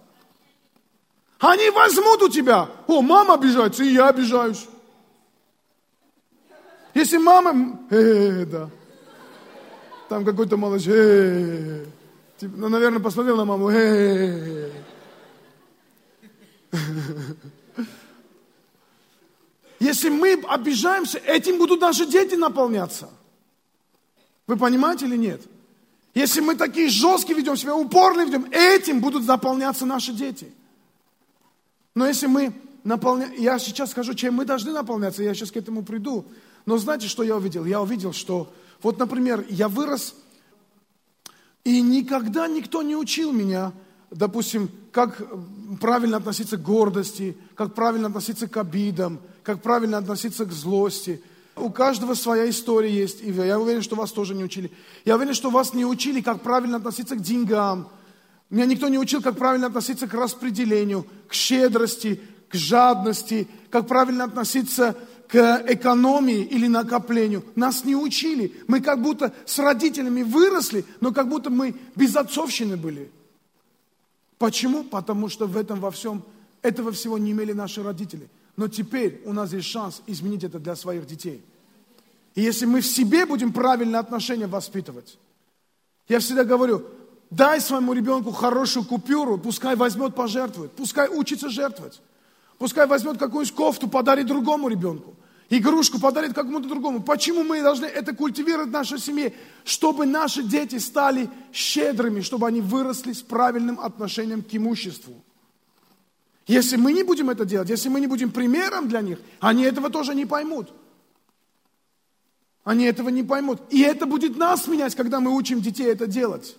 Они 1.38 1.68
возьмут 1.70 2.22
у 2.22 2.28
тебя. 2.28 2.70
О, 2.86 3.02
мама 3.02 3.34
обижается, 3.34 3.84
и 3.84 3.92
я 3.92 4.08
обижаюсь. 4.08 4.66
Если 6.94 7.18
мама, 7.18 7.78
э, 7.90 7.96
-э, 7.96 8.42
-э 8.42 8.46
да, 8.46 8.70
там 10.08 10.24
какой-то 10.24 10.56
малыш, 10.56 10.84
э. 10.86 11.84
Типа, 12.38 12.54
ну, 12.56 12.68
наверное, 12.68 13.00
посмотрел 13.00 13.36
на 13.36 13.44
маму, 13.44 13.70
-э. 13.70 14.72
Если 19.82 20.10
мы 20.10 20.34
обижаемся, 20.48 21.18
этим 21.18 21.58
будут 21.58 21.80
наши 21.80 22.06
дети 22.06 22.36
наполняться. 22.36 23.10
Вы 24.46 24.56
понимаете 24.56 25.06
или 25.06 25.16
нет? 25.16 25.42
Если 26.14 26.40
мы 26.40 26.54
такие 26.54 26.88
жесткие 26.88 27.36
ведем 27.36 27.56
себя, 27.56 27.74
упорные 27.74 28.26
ведем, 28.26 28.46
этим 28.52 29.00
будут 29.00 29.26
наполняться 29.26 29.84
наши 29.84 30.12
дети. 30.12 30.52
Но 31.96 32.06
если 32.06 32.28
мы 32.28 32.52
наполняем, 32.84 33.32
я 33.36 33.58
сейчас 33.58 33.90
скажу, 33.90 34.14
чем 34.14 34.34
мы 34.34 34.44
должны 34.44 34.70
наполняться, 34.70 35.24
я 35.24 35.34
сейчас 35.34 35.50
к 35.50 35.56
этому 35.56 35.82
приду. 35.82 36.26
Но 36.64 36.78
знаете, 36.78 37.08
что 37.08 37.24
я 37.24 37.36
увидел? 37.36 37.64
Я 37.64 37.82
увидел, 37.82 38.12
что, 38.12 38.52
вот, 38.82 39.00
например, 39.00 39.44
я 39.50 39.66
вырос, 39.68 40.14
и 41.64 41.80
никогда 41.80 42.46
никто 42.46 42.82
не 42.82 42.94
учил 42.94 43.32
меня, 43.32 43.72
допустим, 44.12 44.70
как 44.92 45.20
правильно 45.80 46.18
относиться 46.18 46.56
к 46.56 46.62
гордости, 46.62 47.36
как 47.56 47.74
правильно 47.74 48.06
относиться 48.06 48.46
к 48.46 48.56
обидам, 48.58 49.18
как 49.42 49.62
правильно 49.62 49.98
относиться 49.98 50.44
к 50.44 50.52
злости. 50.52 51.22
У 51.56 51.70
каждого 51.70 52.14
своя 52.14 52.48
история 52.48 52.90
есть, 52.90 53.22
и 53.22 53.30
я 53.30 53.58
уверен, 53.60 53.82
что 53.82 53.96
вас 53.96 54.10
тоже 54.10 54.34
не 54.34 54.44
учили. 54.44 54.70
Я 55.04 55.16
уверен, 55.16 55.34
что 55.34 55.50
вас 55.50 55.74
не 55.74 55.84
учили, 55.84 56.20
как 56.20 56.40
правильно 56.40 56.78
относиться 56.78 57.14
к 57.14 57.20
деньгам. 57.20 57.88
Меня 58.48 58.66
никто 58.66 58.88
не 58.88 58.98
учил, 58.98 59.22
как 59.22 59.36
правильно 59.36 59.66
относиться 59.66 60.06
к 60.06 60.14
распределению, 60.14 61.06
к 61.28 61.34
щедрости, 61.34 62.20
к 62.48 62.54
жадности, 62.54 63.48
как 63.70 63.86
правильно 63.86 64.24
относиться 64.24 64.96
к 65.28 65.64
экономии 65.66 66.42
или 66.42 66.66
накоплению. 66.66 67.44
Нас 67.54 67.84
не 67.84 67.96
учили. 67.96 68.52
Мы 68.68 68.80
как 68.80 69.00
будто 69.00 69.32
с 69.46 69.58
родителями 69.58 70.22
выросли, 70.22 70.84
но 71.00 71.12
как 71.12 71.28
будто 71.28 71.48
мы 71.48 71.74
без 71.96 72.14
отцовщины 72.16 72.76
были. 72.76 73.10
Почему? 74.36 74.84
Потому 74.84 75.28
что 75.28 75.46
в 75.46 75.56
этом 75.56 75.80
во 75.80 75.90
всем, 75.90 76.22
этого 76.60 76.92
всего 76.92 77.16
не 77.16 77.32
имели 77.32 77.52
наши 77.52 77.82
родители. 77.82 78.28
Но 78.56 78.68
теперь 78.68 79.22
у 79.24 79.32
нас 79.32 79.52
есть 79.52 79.68
шанс 79.68 80.02
изменить 80.06 80.44
это 80.44 80.58
для 80.58 80.76
своих 80.76 81.06
детей. 81.06 81.42
И 82.34 82.42
если 82.42 82.66
мы 82.66 82.80
в 82.80 82.86
себе 82.86 83.26
будем 83.26 83.52
правильные 83.52 83.98
отношения 83.98 84.46
воспитывать, 84.46 85.18
я 86.08 86.18
всегда 86.18 86.44
говорю, 86.44 86.84
дай 87.30 87.60
своему 87.60 87.92
ребенку 87.92 88.30
хорошую 88.30 88.84
купюру, 88.84 89.38
пускай 89.38 89.76
возьмет, 89.76 90.14
пожертвует, 90.14 90.72
пускай 90.72 91.08
учится 91.08 91.48
жертвовать. 91.48 92.00
Пускай 92.58 92.86
возьмет 92.86 93.18
какую-нибудь 93.18 93.56
кофту, 93.56 93.88
подарит 93.88 94.26
другому 94.26 94.68
ребенку. 94.68 95.14
Игрушку 95.50 96.00
подарит 96.00 96.32
какому-то 96.32 96.68
другому. 96.68 97.02
Почему 97.02 97.42
мы 97.42 97.60
должны 97.60 97.86
это 97.86 98.14
культивировать 98.14 98.68
в 98.68 98.72
нашей 98.72 98.98
семье? 98.98 99.34
Чтобы 99.64 100.06
наши 100.06 100.42
дети 100.42 100.78
стали 100.78 101.28
щедрыми, 101.52 102.20
чтобы 102.20 102.46
они 102.46 102.60
выросли 102.60 103.12
с 103.12 103.20
правильным 103.20 103.80
отношением 103.80 104.42
к 104.42 104.54
имуществу. 104.54 105.12
Если 106.46 106.76
мы 106.76 106.92
не 106.92 107.02
будем 107.02 107.30
это 107.30 107.44
делать, 107.44 107.70
если 107.70 107.88
мы 107.88 108.00
не 108.00 108.06
будем 108.06 108.30
примером 108.30 108.88
для 108.88 109.00
них, 109.00 109.18
они 109.40 109.62
этого 109.62 109.90
тоже 109.90 110.14
не 110.14 110.26
поймут. 110.26 110.72
Они 112.64 112.84
этого 112.84 113.08
не 113.08 113.22
поймут. 113.22 113.60
И 113.70 113.80
это 113.80 114.06
будет 114.06 114.36
нас 114.36 114.66
менять, 114.66 114.94
когда 114.94 115.20
мы 115.20 115.34
учим 115.34 115.60
детей 115.60 115.86
это 115.86 116.06
делать. 116.06 116.56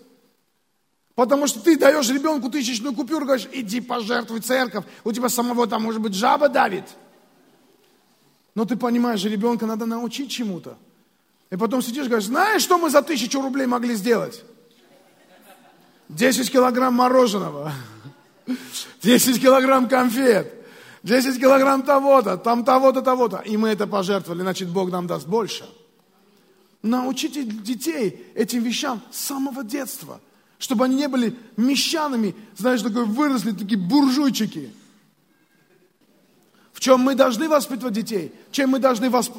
Потому 1.16 1.48
что 1.48 1.60
ты 1.60 1.78
даешь 1.78 2.10
ребенку 2.10 2.50
тысячную 2.50 2.96
купюру, 2.96 3.26
говоришь, 3.26 3.48
иди 3.52 3.82
пожертвуй 3.82 4.40
церковь, 4.40 4.86
у 5.04 5.12
тебя 5.12 5.30
самого 5.30 5.68
там, 5.68 5.84
может 5.84 6.02
быть, 6.02 6.16
жаба 6.16 6.50
давит. 6.50 6.86
Но 8.56 8.66
ты 8.66 8.76
понимаешь, 8.76 9.24
ребенка 9.24 9.66
надо 9.66 9.86
научить 9.86 10.32
чему-то. 10.32 10.78
И 11.52 11.56
потом 11.56 11.82
сидишь 11.82 12.08
говоришь, 12.08 12.28
знаешь, 12.28 12.64
что 12.64 12.78
мы 12.78 12.90
за 12.90 13.02
тысячу 13.02 13.42
рублей 13.42 13.68
могли 13.68 13.96
сделать? 13.96 14.44
10 16.10 16.52
килограмм 16.52 16.96
мороженого, 16.96 17.72
10 19.02 19.42
килограмм 19.42 19.88
конфет, 19.88 20.54
10 21.04 21.40
килограмм 21.40 21.84
того-то, 21.84 22.38
там 22.38 22.64
того-то, 22.64 23.02
того-то. 23.02 23.38
И 23.38 23.58
мы 23.58 23.70
это 23.70 23.88
пожертвовали, 23.88 24.42
значит, 24.42 24.70
Бог 24.70 24.92
нам 24.92 25.08
даст 25.08 25.28
больше. 25.28 25.70
Научите 26.82 27.44
детей 27.44 28.28
этим 28.36 28.64
вещам 28.64 29.02
с 29.12 29.20
самого 29.20 29.64
детства– 29.64 30.20
чтобы 30.64 30.86
они 30.86 30.96
не 30.96 31.10
были 31.10 31.38
мещанами, 31.58 32.34
знаешь, 32.56 32.82
такой 32.82 33.04
выросли, 33.04 33.52
такие 33.52 33.78
буржуйчики. 33.78 34.74
В 36.72 36.80
чем 36.80 37.02
мы 37.02 37.16
должны 37.16 37.50
воспитывать 37.50 37.94
детей? 37.94 38.34
Чем 38.50 38.70
мы 38.70 38.80
должны 38.80 39.10
восп... 39.10 39.34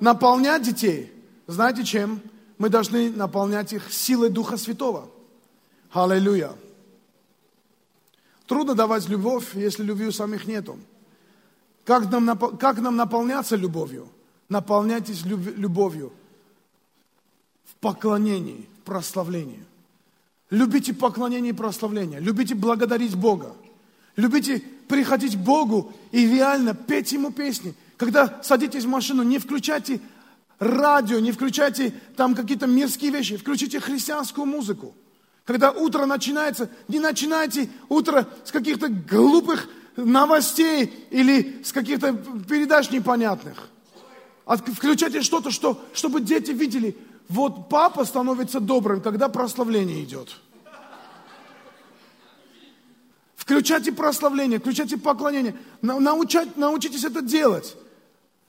наполнять 0.00 0.62
детей? 0.62 1.12
Знаете 1.46 1.84
чем? 1.84 2.22
Мы 2.56 2.70
должны 2.70 3.10
наполнять 3.10 3.74
их 3.74 3.92
силой 3.92 4.30
Духа 4.30 4.56
Святого. 4.56 5.10
Аллилуйя. 5.92 6.52
Трудно 8.52 8.74
давать 8.74 9.08
любовь, 9.08 9.54
если 9.54 9.82
любви 9.82 10.08
у 10.08 10.12
самих 10.12 10.46
нету. 10.46 10.78
Как 11.86 12.10
нам, 12.10 12.36
как 12.58 12.80
нам 12.82 12.96
наполняться 12.96 13.56
любовью? 13.56 14.10
Наполняйтесь 14.50 15.24
любовью 15.24 16.12
в 17.64 17.74
поклонении, 17.76 18.68
в 18.82 18.84
прославлении. 18.84 19.64
Любите 20.50 20.92
поклонение 20.92 21.54
и 21.54 21.56
прославление. 21.56 22.20
Любите 22.20 22.54
благодарить 22.54 23.16
Бога. 23.16 23.56
Любите 24.16 24.62
приходить 24.86 25.34
к 25.34 25.40
Богу 25.40 25.90
и 26.10 26.26
реально 26.26 26.74
петь 26.74 27.10
Ему 27.12 27.32
песни. 27.32 27.74
Когда 27.96 28.42
садитесь 28.42 28.84
в 28.84 28.88
машину, 28.88 29.22
не 29.22 29.38
включайте 29.38 29.98
радио, 30.58 31.20
не 31.20 31.32
включайте 31.32 31.94
там 32.18 32.34
какие-то 32.34 32.66
мирские 32.66 33.12
вещи, 33.12 33.38
включите 33.38 33.80
христианскую 33.80 34.44
музыку. 34.44 34.94
Когда 35.44 35.72
утро 35.72 36.06
начинается, 36.06 36.70
не 36.88 37.00
начинайте 37.00 37.68
утро 37.88 38.28
с 38.44 38.52
каких-то 38.52 38.88
глупых 38.88 39.68
новостей 39.96 41.06
или 41.10 41.62
с 41.64 41.72
каких-то 41.72 42.14
передач 42.48 42.90
непонятных. 42.90 43.68
А 44.46 44.56
включайте 44.56 45.22
что-то, 45.22 45.50
что, 45.50 45.80
чтобы 45.94 46.20
дети 46.20 46.52
видели, 46.52 46.96
вот 47.28 47.68
папа 47.68 48.04
становится 48.04 48.60
добрым, 48.60 49.00
когда 49.00 49.28
прославление 49.28 50.02
идет. 50.04 50.36
Включайте 53.36 53.90
прославление, 53.92 54.60
включайте 54.60 54.96
поклонение. 54.96 55.56
Научать, 55.80 56.56
научитесь 56.56 57.04
это 57.04 57.20
делать. 57.20 57.76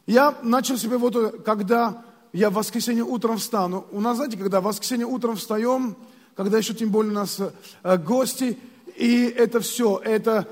Я 0.05 0.37
начал 0.43 0.77
себе 0.77 0.97
вот, 0.97 1.43
когда 1.43 2.03
я 2.31 2.49
в 2.49 2.53
воскресенье 2.53 3.03
утром 3.03 3.37
встану. 3.37 3.87
У 3.91 3.99
нас, 4.01 4.17
знаете, 4.17 4.37
когда 4.37 4.61
в 4.61 4.65
воскресенье 4.65 5.07
утром 5.07 5.35
встаем, 5.35 5.95
когда 6.35 6.57
еще 6.57 6.73
тем 6.73 6.89
более 6.89 7.11
у 7.11 7.15
нас 7.15 7.39
э, 7.39 7.97
гости, 7.97 8.57
и 8.95 9.25
это 9.25 9.59
все, 9.59 9.99
это 10.03 10.47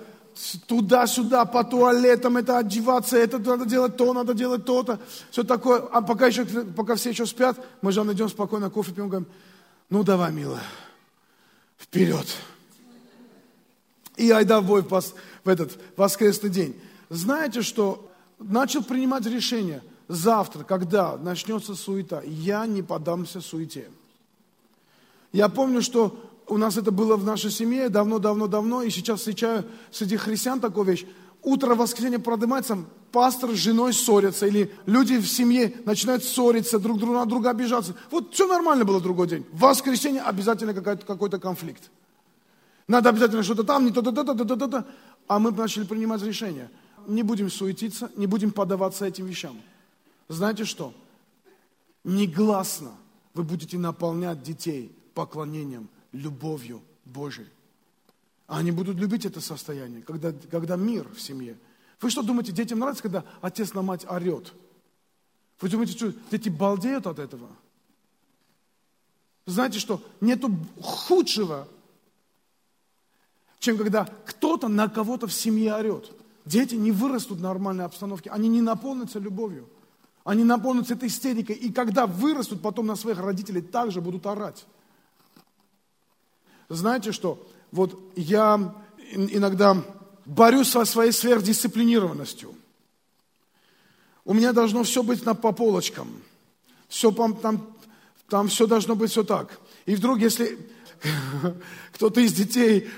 туда-сюда, 0.67 1.46
по 1.46 1.63
туалетам, 1.63 2.38
это 2.38 2.58
одеваться, 2.58 3.17
это 3.17 3.39
надо 3.39 3.65
делать 3.65 3.98
то, 3.98 4.13
надо 4.13 4.34
делать 4.34 4.65
то-то, 4.65 5.00
все 5.30 5.44
такое. 5.44 5.80
А 5.91 6.02
пока, 6.02 6.28
еще, 6.28 6.46
пока 6.46 6.96
все 6.96 7.10
еще 7.10 7.26
спят, 7.26 7.58
мы 7.82 7.91
же 7.91 8.02
идем 8.02 8.30
спокойно, 8.30 8.70
кофе 8.70 8.91
пьем, 8.91 9.10
говорим, 9.10 9.28
ну 9.89 10.04
давай, 10.04 10.32
милая, 10.32 10.63
вперед. 11.78 12.26
И 14.17 14.30
айда 14.30 14.62
в 14.62 14.67
бой 14.67 14.84
в 14.84 15.50
этот 15.50 15.78
воскресный 15.98 16.50
день. 16.50 16.80
Знаете, 17.10 17.62
что 17.62 18.10
начал 18.39 18.84
принимать 18.84 19.26
решение, 19.26 19.82
завтра, 20.08 20.63
когда 20.63 21.17
начнется 21.17 21.76
суета, 21.76 22.22
я 22.24 22.65
не 22.65 22.82
подамся 22.82 23.41
суете. 23.41 23.89
Я 25.32 25.50
помню, 25.50 25.82
что 25.82 26.17
у 26.48 26.58
нас 26.58 26.78
это 26.78 26.91
было 26.91 27.15
в 27.15 27.24
нашей 27.24 27.52
семье 27.52 27.89
давно-давно-давно, 27.89 28.84
и 28.84 28.89
сейчас 28.89 29.20
встречаю 29.20 29.65
среди 29.91 30.17
христиан 30.17 30.60
такую 30.60 30.86
вещь. 30.86 31.06
Утро 31.41 31.74
воскресенья 31.76 32.20
продымается, 32.20 32.78
пастор 33.12 33.52
с 33.52 33.56
женой 33.56 33.94
ссорятся, 33.94 34.46
или 34.46 34.72
люди 34.86 35.17
в 35.17 35.26
семье 35.26 35.74
начинают 35.86 36.24
ссориться, 36.24 36.78
друг 36.78 37.00
друга 37.00 37.20
на 37.20 37.26
друга 37.26 37.50
обижаться. 37.50 37.96
Вот 38.12 38.34
все 38.34 38.48
нормально 38.48 38.86
было 38.86 39.02
другой 39.02 39.28
день. 39.28 39.46
В 39.52 39.62
воскресенье 39.62 40.22
обязательно 40.22 40.74
какой-то 40.74 41.39
конфликт. 41.39 41.89
Надо 42.88 43.10
обязательно 43.10 43.44
что-то 43.44 43.63
там, 43.63 43.86
не 43.86 43.91
то-то, 43.91 44.12
то-то, 44.12 44.36
то-то, 44.36 44.56
то-то. 44.58 44.86
А 45.28 45.39
мы 45.39 45.52
начали 45.52 45.86
принимать 45.86 46.22
решения. 46.22 46.70
Не 47.08 47.24
будем 47.24 47.50
суетиться, 47.50 48.12
не 48.17 48.28
будем 48.28 48.52
поддаваться 48.52 49.06
этим 49.06 49.26
вещам. 49.26 49.60
Знаете 50.28 50.65
что? 50.65 50.94
Негласно 52.04 52.91
вы 53.34 53.44
будете 53.44 53.78
наполнять 53.78 54.44
детей 54.44 54.96
поклонением 55.13 55.89
любовью 56.12 56.82
Божией. 57.06 57.50
Они 58.47 58.71
будут 58.71 58.97
любить 58.97 59.26
это 59.26 59.39
состояние, 59.39 60.02
когда, 60.02 60.34
когда 60.50 60.76
мир 60.76 61.08
в 61.13 61.21
семье. 61.21 61.58
Вы 62.02 62.10
что 62.10 62.21
думаете, 62.21 62.52
детям 62.52 62.80
нравится, 62.80 63.04
когда 63.04 63.24
отец 63.41 63.74
на 63.74 63.82
мать 63.82 64.06
орет? 64.10 64.54
Вы 65.62 65.69
думаете, 65.69 65.93
что 65.93 66.13
дети 66.32 66.50
балдеют 66.50 67.08
от 67.08 67.19
этого? 67.19 67.47
Знаете 69.45 69.80
что? 69.80 70.04
Нету 70.19 70.52
худшего, 70.82 71.67
чем 73.60 73.78
когда 73.78 74.06
кто-то 74.26 74.67
на 74.67 74.89
кого-то 74.89 75.28
в 75.28 75.34
семье 75.34 75.76
орет. 75.76 76.12
Дети 76.45 76.76
не 76.76 76.91
вырастут 76.91 77.38
в 77.38 77.41
нормальной 77.41 77.86
обстановке, 77.86 78.32
они 78.32 78.50
не 78.50 78.62
наполнятся 78.62 79.19
любовью. 79.19 79.69
Они 80.24 80.43
наполнятся 80.43 80.93
этой 80.93 81.08
истерикой. 81.08 81.56
И 81.56 81.71
когда 81.71 82.06
вырастут, 82.06 82.62
потом 82.62 82.88
на 82.88 82.95
своих 82.95 83.19
родителей 83.19 83.62
также 83.62 84.02
будут 84.02 84.26
орать. 84.26 84.65
Знаете 86.71 87.12
что? 87.12 87.45
Вот 87.71 87.99
я 88.15 88.73
иногда 89.12 89.84
борюсь 90.25 90.69
со 90.69 90.86
своей 90.86 91.12
сверхдисциплинированностью. 91.12 92.55
У 94.23 94.34
меня 94.34 94.53
должно 94.53 94.84
все 94.84 95.03
быть 95.03 95.25
на, 95.25 95.34
по 95.34 95.51
полочкам. 95.51 96.07
Все, 96.88 97.12
там, 97.12 97.67
там 98.29 98.47
все 98.47 98.67
должно 98.67 98.95
быть 98.95 99.12
все 99.12 99.23
так. 99.23 99.60
И 99.86 99.95
вдруг, 99.95 100.19
если 100.19 100.57
кто-то 101.93 102.21
из 102.21 102.31
детей, 102.34 102.89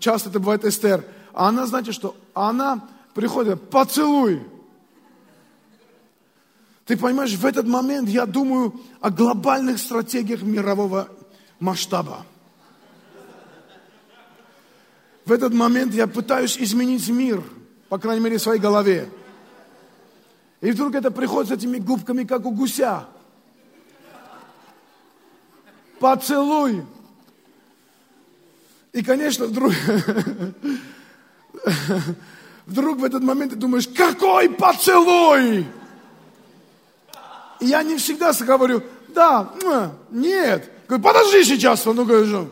часто 0.00 0.30
это 0.30 0.38
бывает 0.40 0.64
Эстер, 0.64 1.04
а 1.34 1.48
она, 1.48 1.66
знаете 1.66 1.92
что, 1.92 2.16
она 2.32 2.88
приходит, 3.14 3.68
поцелуй. 3.68 4.42
Ты 6.86 6.96
понимаешь, 6.96 7.34
в 7.34 7.44
этот 7.44 7.66
момент 7.66 8.08
я 8.08 8.24
думаю 8.24 8.80
о 9.00 9.10
глобальных 9.10 9.78
стратегиях 9.78 10.40
мирового 10.40 11.10
масштаба. 11.60 12.24
В 15.28 15.32
этот 15.32 15.52
момент 15.52 15.92
я 15.92 16.06
пытаюсь 16.06 16.56
изменить 16.56 17.06
мир, 17.10 17.44
по 17.90 17.98
крайней 17.98 18.24
мере, 18.24 18.38
в 18.38 18.42
своей 18.42 18.58
голове. 18.58 19.10
И 20.62 20.70
вдруг 20.70 20.94
это 20.94 21.10
приходит 21.10 21.50
с 21.50 21.52
этими 21.52 21.76
губками, 21.76 22.24
как 22.24 22.46
у 22.46 22.50
гуся. 22.50 23.04
Поцелуй. 26.00 26.82
И, 28.94 29.04
конечно, 29.04 29.44
вдруг, 29.44 29.74
вдруг 32.64 32.98
в 32.98 33.04
этот 33.04 33.22
момент 33.22 33.52
ты 33.52 33.58
думаешь, 33.58 33.86
какой 33.86 34.48
поцелуй? 34.48 35.66
И 37.60 37.66
я 37.66 37.82
не 37.82 37.98
всегда 37.98 38.32
говорю, 38.32 38.82
да, 39.08 39.52
нет. 40.10 40.72
Говорю, 40.88 41.04
подожди 41.04 41.44
сейчас, 41.44 41.84
ну 41.84 42.06
говорю. 42.06 42.50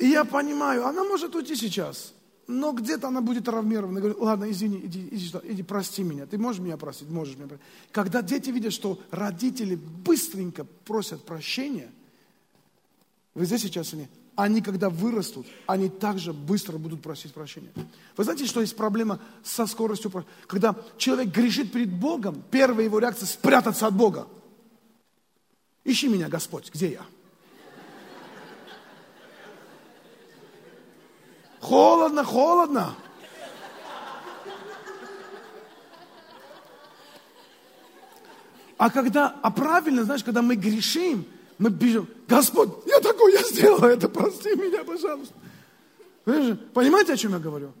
И 0.00 0.06
я 0.06 0.24
понимаю, 0.24 0.86
она 0.86 1.04
может 1.04 1.34
уйти 1.34 1.54
сейчас, 1.54 2.14
но 2.46 2.72
где-то 2.72 3.08
она 3.08 3.20
будет 3.20 3.44
травмирована. 3.44 4.00
Говорю, 4.00 4.16
ладно, 4.18 4.50
извини, 4.50 4.80
иди, 4.82 5.06
иди, 5.10 5.30
иди, 5.44 5.62
прости 5.62 6.02
меня. 6.02 6.24
Ты 6.24 6.38
можешь 6.38 6.62
меня 6.62 6.78
простить? 6.78 7.10
Можешь 7.10 7.36
меня 7.36 7.48
простить. 7.48 7.66
Когда 7.92 8.22
дети 8.22 8.48
видят, 8.48 8.72
что 8.72 8.98
родители 9.10 9.74
быстренько 9.74 10.64
просят 10.86 11.22
прощения, 11.26 11.90
вы 13.34 13.44
здесь 13.44 13.60
сейчас 13.60 13.92
они, 13.92 14.08
они 14.36 14.62
когда 14.62 14.88
вырастут, 14.88 15.46
они 15.66 15.90
также 15.90 16.32
быстро 16.32 16.78
будут 16.78 17.02
просить 17.02 17.34
прощения. 17.34 17.70
Вы 18.16 18.24
знаете, 18.24 18.46
что 18.46 18.62
есть 18.62 18.76
проблема 18.76 19.20
со 19.44 19.66
скоростью? 19.66 20.10
Когда 20.46 20.74
человек 20.96 21.28
грешит 21.28 21.72
перед 21.72 21.92
Богом, 21.92 22.42
первая 22.50 22.86
его 22.86 23.00
реакция 23.00 23.26
спрятаться 23.26 23.86
от 23.86 23.94
Бога. 23.94 24.26
Ищи 25.84 26.08
меня, 26.08 26.30
Господь, 26.30 26.70
где 26.72 26.92
я? 26.92 27.02
Холодно, 31.60 32.24
холодно. 32.24 32.94
А 38.78 38.88
когда, 38.88 39.36
а 39.42 39.50
правильно, 39.50 40.04
знаешь, 40.04 40.24
когда 40.24 40.40
мы 40.40 40.56
грешим, 40.56 41.26
мы 41.58 41.68
бежим, 41.68 42.08
Господь, 42.26 42.70
я 42.86 42.98
такой, 43.00 43.32
я 43.34 43.42
сделал 43.42 43.84
это, 43.84 44.08
прости 44.08 44.54
меня, 44.56 44.82
пожалуйста. 44.84 45.34
Понимаете, 46.72 47.12
о 47.12 47.16
чем 47.18 47.32
я 47.32 47.38
говорю? 47.38 47.72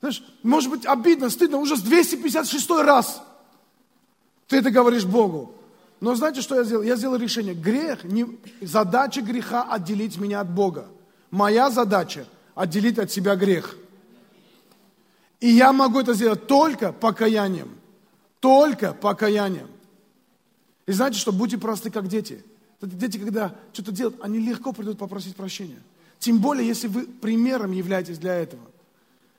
Знаешь, 0.00 0.24
может 0.42 0.70
быть, 0.70 0.84
обидно, 0.84 1.30
стыдно, 1.30 1.58
уже 1.58 1.76
с 1.76 1.80
256 1.80 2.70
раз 2.70 3.22
ты 4.48 4.56
это 4.56 4.70
говоришь 4.70 5.04
Богу. 5.04 5.54
Но 6.00 6.14
знаете, 6.14 6.40
что 6.40 6.56
я 6.56 6.64
сделал? 6.64 6.82
Я 6.82 6.96
сделал 6.96 7.16
решение. 7.16 7.54
Грех, 7.54 8.04
не, 8.04 8.26
задача 8.60 9.20
греха 9.20 9.64
отделить 9.70 10.18
меня 10.18 10.40
от 10.40 10.50
Бога. 10.50 10.86
Моя 11.30 11.70
задача 11.70 12.26
отделить 12.58 12.98
от 12.98 13.12
себя 13.12 13.36
грех. 13.36 13.76
И 15.38 15.48
я 15.48 15.72
могу 15.72 16.00
это 16.00 16.12
сделать 16.14 16.48
только 16.48 16.92
покаянием. 16.92 17.70
Только 18.40 18.92
покаянием. 18.92 19.68
И 20.86 20.92
знаете 20.92 21.18
что, 21.18 21.30
будьте 21.30 21.56
просты, 21.56 21.90
как 21.92 22.08
дети. 22.08 22.44
Дети, 22.80 23.18
когда 23.18 23.54
что-то 23.72 23.92
делают, 23.92 24.18
они 24.22 24.40
легко 24.40 24.72
придут 24.72 24.98
попросить 24.98 25.36
прощения. 25.36 25.80
Тем 26.18 26.40
более, 26.40 26.66
если 26.66 26.88
вы 26.88 27.04
примером 27.04 27.70
являетесь 27.70 28.18
для 28.18 28.34
этого. 28.34 28.62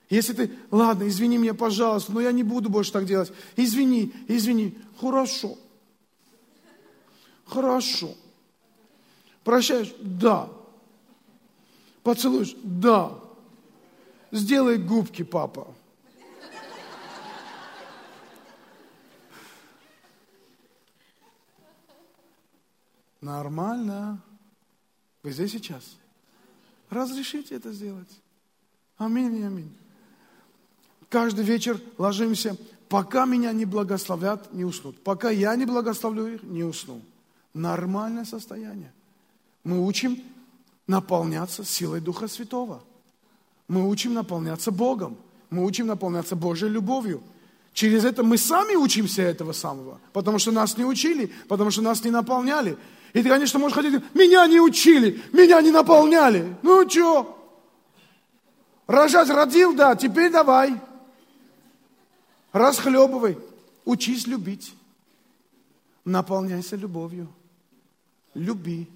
Если 0.10 0.32
ты, 0.32 0.52
ладно, 0.72 1.06
извини 1.06 1.38
меня, 1.38 1.54
пожалуйста, 1.54 2.14
но 2.14 2.22
я 2.22 2.32
не 2.32 2.44
буду 2.44 2.70
больше 2.70 2.94
так 2.94 3.06
делать. 3.06 3.34
Извини, 3.58 4.14
извини. 4.30 4.78
Хорошо. 5.00 5.58
Хорошо. 7.46 8.16
Прощаешь? 9.44 9.94
Да. 10.00 10.50
Поцелуешь? 12.10 12.56
Да. 12.64 13.20
Сделай 14.32 14.80
губки, 14.80 15.22
папа. 15.22 15.68
Нормально. 23.22 24.24
Вы 25.22 25.34
здесь 25.34 25.52
сейчас? 25.52 25.98
Разрешите 26.90 27.54
это 27.54 27.72
сделать. 27.72 28.10
Аминь 28.98 29.46
аминь. 29.46 29.72
Каждый 31.10 31.46
вечер 31.46 31.80
ложимся, 32.00 32.58
пока 32.88 33.26
меня 33.26 33.52
не 33.52 33.66
благословят, 33.66 34.52
не 34.52 34.66
уснут. 34.66 35.04
Пока 35.04 35.30
я 35.30 35.56
не 35.56 35.68
благословлю 35.68 36.26
их, 36.26 36.42
не 36.42 36.64
усну. 36.64 37.04
Нормальное 37.54 38.26
состояние. 38.26 38.92
Мы 39.64 39.86
учим 39.86 40.20
наполняться 40.90 41.64
силой 41.64 42.02
Духа 42.02 42.28
Святого. 42.28 42.82
Мы 43.68 43.88
учим 43.88 44.16
наполняться 44.16 44.72
Богом. 44.72 45.18
Мы 45.52 45.64
учим 45.64 45.86
наполняться 45.86 46.36
Божьей 46.36 46.70
любовью. 46.70 47.22
Через 47.74 48.04
это 48.06 48.24
мы 48.24 48.40
сами 48.40 48.76
учимся 48.76 49.22
этого 49.22 49.54
самого, 49.54 50.00
потому 50.14 50.40
что 50.40 50.52
нас 50.52 50.78
не 50.78 50.84
учили, 50.84 51.32
потому 51.48 51.70
что 51.70 51.84
нас 51.84 52.04
не 52.04 52.10
наполняли. 52.10 52.76
И 53.14 53.22
ты, 53.22 53.30
конечно, 53.30 53.60
можешь 53.60 53.76
ходить, 53.76 54.04
меня 54.16 54.48
не 54.48 54.60
учили, 54.60 55.22
меня 55.32 55.62
не 55.62 55.70
наполняли. 55.70 56.58
Ну 56.64 56.90
что? 56.90 57.38
Рожать 58.88 59.30
родил, 59.30 59.76
да, 59.76 59.96
теперь 59.96 60.32
давай. 60.32 60.74
Расхлебывай. 62.52 63.38
Учись 63.86 64.26
любить. 64.26 64.74
Наполняйся 66.04 66.76
любовью. 66.76 67.28
Люби. 68.34 68.88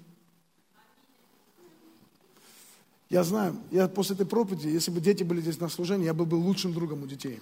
Я 3.14 3.22
знаю, 3.22 3.56
я 3.70 3.86
после 3.86 4.16
этой 4.16 4.26
проповеди, 4.26 4.66
если 4.66 4.90
бы 4.90 5.00
дети 5.00 5.22
были 5.22 5.40
здесь 5.40 5.60
на 5.60 5.68
служении, 5.68 6.04
я 6.04 6.14
был 6.14 6.26
бы 6.26 6.34
лучшим 6.34 6.72
другом 6.72 7.04
у 7.04 7.06
детей. 7.06 7.40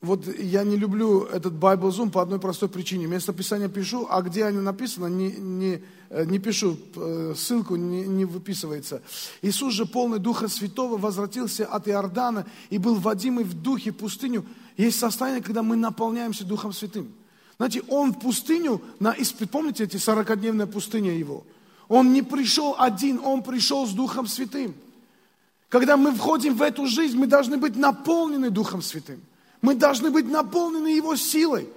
Вот 0.00 0.24
я 0.38 0.62
не 0.62 0.76
люблю 0.76 1.24
этот 1.24 1.54
Bible 1.54 1.90
Zoom 1.90 2.12
по 2.12 2.22
одной 2.22 2.38
простой 2.38 2.68
причине. 2.68 3.08
Место 3.08 3.32
Писания 3.32 3.68
пишу, 3.68 4.06
а 4.08 4.22
где 4.22 4.44
оно 4.44 4.62
написано, 4.62 5.06
не, 5.06 5.32
не, 5.32 5.82
э, 6.10 6.26
не 6.26 6.38
пишу, 6.38 6.78
э, 6.94 7.34
ссылку 7.36 7.74
не, 7.74 8.06
не 8.06 8.24
выписывается. 8.24 9.02
Иисус 9.42 9.74
же, 9.74 9.84
полный 9.84 10.20
Духа 10.20 10.46
Святого, 10.46 10.96
возвратился 10.96 11.66
от 11.66 11.88
Иордана 11.88 12.46
и 12.70 12.78
был 12.78 12.94
водимый 12.94 13.42
в 13.42 13.52
духе 13.52 13.90
пустыню. 13.90 14.46
Есть 14.76 15.00
состояние, 15.00 15.42
когда 15.42 15.64
мы 15.64 15.74
наполняемся 15.74 16.44
Духом 16.44 16.72
Святым. 16.72 17.08
Знаете, 17.58 17.82
он 17.88 18.12
в 18.12 18.18
пустыню, 18.18 18.82
на 19.00 19.14
испыт, 19.16 19.50
помните 19.50 19.84
эти 19.84 19.96
40-дневная 19.96 20.66
пустыня 20.66 21.12
его? 21.12 21.44
Он 21.88 22.12
не 22.12 22.22
пришел 22.22 22.74
один, 22.78 23.20
он 23.24 23.42
пришел 23.42 23.86
с 23.86 23.92
Духом 23.92 24.26
Святым. 24.26 24.74
Когда 25.68 25.96
мы 25.96 26.12
входим 26.12 26.54
в 26.54 26.62
эту 26.62 26.86
жизнь, 26.86 27.16
мы 27.16 27.26
должны 27.26 27.56
быть 27.56 27.76
наполнены 27.76 28.50
Духом 28.50 28.82
Святым. 28.82 29.20
Мы 29.62 29.74
должны 29.74 30.10
быть 30.10 30.28
наполнены 30.28 30.88
Его 30.88 31.16
силой. 31.16 31.68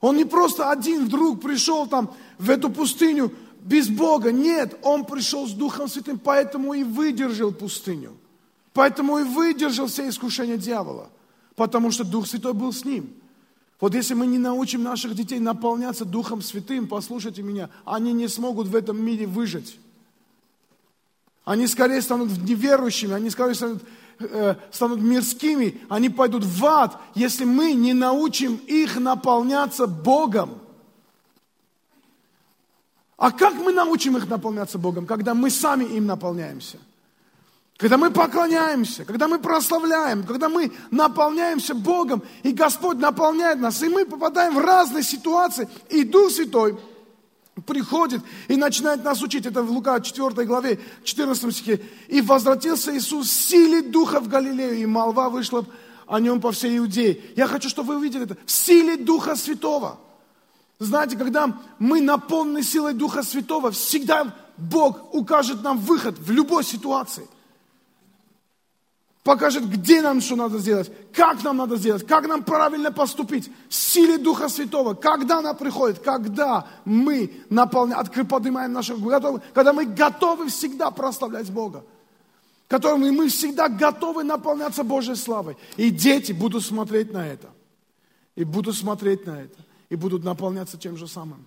Он 0.00 0.16
не 0.16 0.24
просто 0.24 0.70
один 0.70 1.06
вдруг 1.06 1.40
пришел 1.40 1.86
там 1.86 2.12
в 2.38 2.50
эту 2.50 2.70
пустыню 2.70 3.32
без 3.60 3.88
Бога. 3.88 4.32
Нет, 4.32 4.78
он 4.82 5.04
пришел 5.04 5.46
с 5.46 5.52
Духом 5.52 5.88
Святым, 5.88 6.18
поэтому 6.18 6.74
и 6.74 6.82
выдержал 6.82 7.52
пустыню. 7.52 8.12
Поэтому 8.74 9.18
и 9.18 9.22
выдержал 9.22 9.86
все 9.86 10.08
искушения 10.08 10.56
дьявола. 10.56 11.10
Потому 11.56 11.90
что 11.90 12.04
Дух 12.04 12.26
Святой 12.26 12.52
был 12.52 12.72
с 12.72 12.84
ним. 12.84 13.12
Вот 13.82 13.96
если 13.96 14.14
мы 14.14 14.28
не 14.28 14.38
научим 14.38 14.84
наших 14.84 15.16
детей 15.16 15.40
наполняться 15.40 16.04
Духом 16.04 16.40
Святым, 16.40 16.86
послушайте 16.86 17.42
меня, 17.42 17.68
они 17.84 18.12
не 18.12 18.28
смогут 18.28 18.68
в 18.68 18.76
этом 18.76 19.04
мире 19.04 19.26
выжить. 19.26 19.76
Они 21.44 21.66
скорее 21.66 22.00
станут 22.00 22.30
неверующими, 22.44 23.12
они 23.12 23.28
скорее 23.28 23.56
станут, 23.56 23.82
э, 24.20 24.54
станут 24.70 25.00
мирскими, 25.00 25.80
они 25.88 26.10
пойдут 26.10 26.44
в 26.44 26.64
ад, 26.64 26.96
если 27.16 27.44
мы 27.44 27.72
не 27.72 27.92
научим 27.92 28.54
их 28.68 29.00
наполняться 29.00 29.88
Богом. 29.88 30.60
А 33.16 33.32
как 33.32 33.54
мы 33.54 33.72
научим 33.72 34.16
их 34.16 34.28
наполняться 34.28 34.78
Богом? 34.78 35.06
Когда 35.06 35.34
мы 35.34 35.50
сами 35.50 35.82
им 35.86 36.06
наполняемся– 36.06 36.78
когда 37.78 37.96
мы 37.96 38.10
поклоняемся, 38.10 39.04
когда 39.04 39.26
мы 39.26 39.38
прославляем, 39.38 40.24
когда 40.24 40.48
мы 40.48 40.72
наполняемся 40.90 41.74
Богом, 41.74 42.22
и 42.42 42.52
Господь 42.52 42.98
наполняет 42.98 43.58
нас, 43.58 43.82
и 43.82 43.88
мы 43.88 44.06
попадаем 44.06 44.54
в 44.54 44.58
разные 44.58 45.02
ситуации, 45.02 45.68
и 45.90 46.04
Дух 46.04 46.30
Святой 46.30 46.78
приходит 47.66 48.22
и 48.48 48.56
начинает 48.56 49.04
нас 49.04 49.20
учить. 49.22 49.46
Это 49.46 49.62
в 49.62 49.70
Лука 49.70 50.00
4 50.00 50.46
главе, 50.46 50.78
14 51.02 51.52
стихе. 51.54 51.82
«И 52.08 52.20
возвратился 52.20 52.96
Иисус 52.96 53.28
в 53.28 53.32
силе 53.32 53.82
Духа 53.82 54.20
в 54.20 54.28
Галилею, 54.28 54.78
и 54.78 54.86
молва 54.86 55.28
вышла 55.28 55.66
о 56.06 56.20
нем 56.20 56.40
по 56.40 56.52
всей 56.52 56.78
Иудее». 56.78 57.20
Я 57.36 57.46
хочу, 57.46 57.68
чтобы 57.68 57.94
вы 57.94 57.96
увидели 57.96 58.24
это. 58.24 58.36
В 58.46 58.50
силе 58.50 58.96
Духа 58.96 59.34
Святого. 59.34 59.98
Знаете, 60.78 61.16
когда 61.16 61.58
мы 61.78 62.00
наполнены 62.00 62.62
силой 62.62 62.94
Духа 62.94 63.22
Святого, 63.22 63.70
всегда 63.70 64.34
Бог 64.56 65.14
укажет 65.14 65.62
нам 65.62 65.78
выход 65.78 66.18
в 66.18 66.30
любой 66.30 66.62
ситуации– 66.62 67.26
покажет, 69.22 69.68
где 69.68 70.02
нам 70.02 70.20
что 70.20 70.36
надо 70.36 70.58
сделать, 70.58 70.90
как 71.12 71.42
нам 71.44 71.56
надо 71.56 71.76
сделать, 71.76 72.06
как 72.06 72.26
нам 72.26 72.42
правильно 72.42 72.90
поступить, 72.90 73.50
в 73.68 73.74
силе 73.74 74.18
Духа 74.18 74.48
Святого, 74.48 74.94
когда 74.94 75.38
она 75.38 75.54
приходит, 75.54 76.00
когда 76.00 76.66
мы 76.84 77.32
наполняем, 77.48 78.26
поднимаем 78.26 78.72
наши 78.72 78.96
готовы, 78.96 79.40
когда 79.54 79.72
мы 79.72 79.86
готовы 79.86 80.48
всегда 80.48 80.90
прославлять 80.90 81.50
Бога, 81.50 81.84
которым 82.68 83.00
мы 83.00 83.28
всегда 83.28 83.68
готовы 83.68 84.24
наполняться 84.24 84.82
Божьей 84.82 85.14
славой. 85.14 85.56
И 85.76 85.90
дети 85.90 86.32
будут 86.32 86.64
смотреть 86.64 87.12
на 87.12 87.26
это, 87.26 87.48
и 88.34 88.44
будут 88.44 88.76
смотреть 88.76 89.26
на 89.26 89.42
это, 89.42 89.58
и 89.88 89.96
будут 89.96 90.24
наполняться 90.24 90.78
тем 90.78 90.96
же 90.96 91.06
самым. 91.06 91.44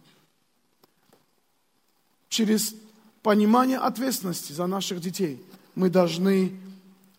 Через 2.30 2.76
понимание 3.21 3.80
ответственности 3.80 4.53
за 4.53 4.67
наших 4.67 5.01
детей 5.01 5.43
мы 5.73 5.89
должны 5.89 6.57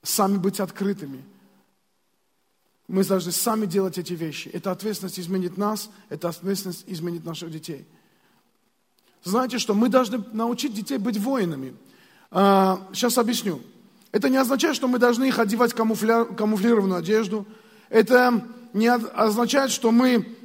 сами 0.07 0.37
быть 0.37 0.61
открытыми. 0.61 1.23
Мы 2.89 3.05
должны 3.05 3.33
сами 3.33 3.67
делать 3.67 3.99
эти 3.99 4.13
вещи. 4.13 4.49
Эта 4.53 4.71
ответственность 4.71 5.19
изменит 5.19 5.57
нас, 5.57 5.91
эта 6.09 6.29
ответственность 6.29 6.85
изменит 6.87 7.25
наших 7.25 7.51
детей. 7.51 7.85
Знаете 9.25 9.59
что? 9.59 9.75
Мы 9.75 9.89
должны 9.89 10.25
научить 10.33 10.73
детей 10.73 10.99
быть 10.99 11.19
воинами. 11.19 11.75
Сейчас 12.31 13.19
а, 13.19 13.23
объясню. 13.23 13.61
Это 14.13 14.29
не 14.29 14.37
означает, 14.37 14.77
что 14.77 14.87
мы 14.87 14.99
должны 14.99 15.25
их 15.25 15.41
одевать 15.41 15.75
камуфля... 15.75 16.25
камуфлированную 16.25 17.01
одежду. 17.01 17.45
Это 17.89 18.47
не 18.73 18.87
означает, 18.87 19.73
что 19.73 19.91
мы 19.91 20.37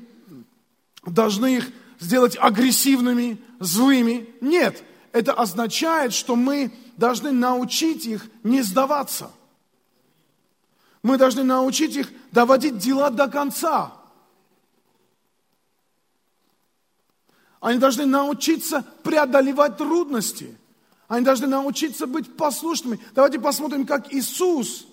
должны 1.06 1.58
их 1.58 1.70
сделать 2.00 2.36
агрессивными, 2.40 3.40
злыми. 3.60 4.28
Нет, 4.42 4.84
это 5.12 5.34
означает, 5.34 6.14
что 6.14 6.36
мы 6.36 6.72
должны 6.98 7.32
научить 7.32 8.08
их 8.08 8.26
не 8.44 8.64
сдаваться. 8.64 9.30
Мы 11.04 11.18
должны 11.18 11.44
научить 11.44 11.96
их 11.96 12.10
доводить 12.32 12.78
дела 12.78 13.10
до 13.10 13.28
конца. 13.28 13.94
Они 17.60 17.80
должны 17.80 18.06
научиться 18.06 18.84
преодолевать 19.04 19.78
трудности. 19.78 20.58
Они 21.08 21.26
должны 21.26 21.48
научиться 21.48 22.08
быть 22.08 22.36
послушными. 22.36 23.00
Давайте 23.14 23.40
посмотрим, 23.40 23.86
как 23.86 24.14
Иисус 24.14 24.88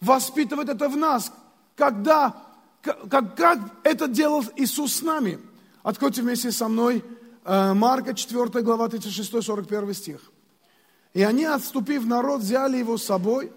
воспитывает 0.00 0.68
это 0.68 0.88
в 0.88 0.96
нас. 0.96 1.32
Когда, 1.76 2.34
как, 2.82 3.36
как 3.36 3.58
это 3.82 4.08
делал 4.08 4.44
Иисус 4.56 4.94
с 4.94 5.02
нами. 5.02 5.38
Откройте 5.82 6.22
вместе 6.22 6.52
со 6.52 6.68
мной 6.68 7.04
э, 7.44 7.72
Марка 7.74 8.14
4 8.14 8.62
глава 8.62 8.88
36-41 8.88 9.94
стих. 9.94 10.20
И 11.14 11.22
они, 11.22 11.44
отступив 11.44 12.06
народ, 12.06 12.40
взяли 12.40 12.76
его 12.76 12.96
с 12.96 13.04
собой. 13.04 13.52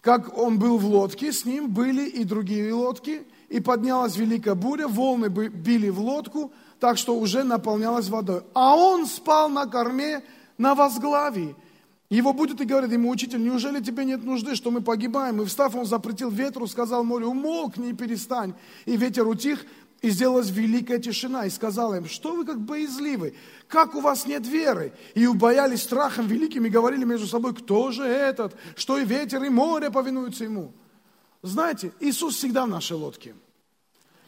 Как 0.00 0.36
он 0.38 0.58
был 0.58 0.78
в 0.78 0.86
лодке, 0.86 1.32
с 1.32 1.44
ним 1.44 1.70
были 1.70 2.08
и 2.08 2.24
другие 2.24 2.72
лодки– 2.72 3.22
и 3.50 3.58
поднялась 3.58 4.16
великая 4.16 4.54
буря, 4.54 4.86
волны 4.86 5.26
били 5.26 5.90
в 5.90 6.00
лодку, 6.00 6.52
так 6.78 6.96
что 6.96 7.18
уже 7.18 7.42
наполнялась 7.42 8.08
водой. 8.08 8.42
А 8.54 8.76
он 8.76 9.06
спал 9.06 9.50
на 9.50 9.66
корме 9.66 10.22
на 10.56 10.74
возглавии. 10.74 11.56
Его 12.10 12.32
будет 12.32 12.60
и 12.60 12.64
говорит 12.64 12.92
ему, 12.92 13.10
учитель, 13.10 13.42
неужели 13.42 13.80
тебе 13.80 14.04
нет 14.04 14.24
нужды, 14.24 14.54
что 14.54 14.70
мы 14.70 14.80
погибаем? 14.80 15.42
И 15.42 15.44
встав, 15.44 15.74
он 15.76 15.84
запретил 15.84 16.30
ветру, 16.30 16.66
сказал 16.66 17.04
морю, 17.04 17.28
умолкни 17.28 17.90
и 17.90 17.92
перестань. 17.92 18.54
И 18.84 18.96
ветер 18.96 19.26
утих, 19.26 19.64
и 20.02 20.10
сделалась 20.10 20.50
великая 20.50 20.98
тишина. 20.98 21.46
И 21.46 21.50
сказал 21.50 21.94
им, 21.94 22.06
что 22.06 22.34
вы 22.34 22.44
как 22.44 22.60
боязливы, 22.60 23.34
как 23.68 23.94
у 23.94 24.00
вас 24.00 24.26
нет 24.26 24.46
веры? 24.46 24.92
И 25.14 25.26
убоялись 25.26 25.82
страхом 25.82 26.26
великим 26.26 26.64
и 26.66 26.70
говорили 26.70 27.04
между 27.04 27.26
собой, 27.26 27.54
кто 27.54 27.90
же 27.90 28.04
этот, 28.04 28.54
что 28.76 28.98
и 28.98 29.04
ветер, 29.04 29.42
и 29.44 29.48
море 29.48 29.90
повинуются 29.90 30.44
ему. 30.44 30.72
Знаете, 31.42 31.92
Иисус 32.00 32.36
всегда 32.36 32.66
в 32.66 32.68
нашей 32.68 32.96
лодке. 32.96 33.34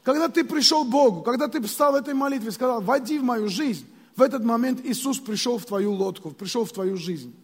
Когда 0.02 0.28
ты 0.28 0.44
пришел 0.44 0.84
к 0.84 0.88
Богу, 0.88 1.22
когда 1.22 1.46
ты 1.46 1.62
встал 1.62 1.92
в 1.92 1.96
этой 1.96 2.14
молитве, 2.14 2.50
сказал, 2.50 2.80
войди 2.80 3.18
в 3.18 3.22
мою 3.22 3.48
жизнь, 3.48 3.86
в 4.16 4.22
этот 4.22 4.44
момент 4.44 4.80
Иисус 4.84 5.18
пришел 5.18 5.58
в 5.58 5.64
твою 5.64 5.92
лодку, 5.92 6.30
пришел 6.32 6.64
в 6.64 6.72
твою 6.72 6.96
жизнь. 6.96 7.34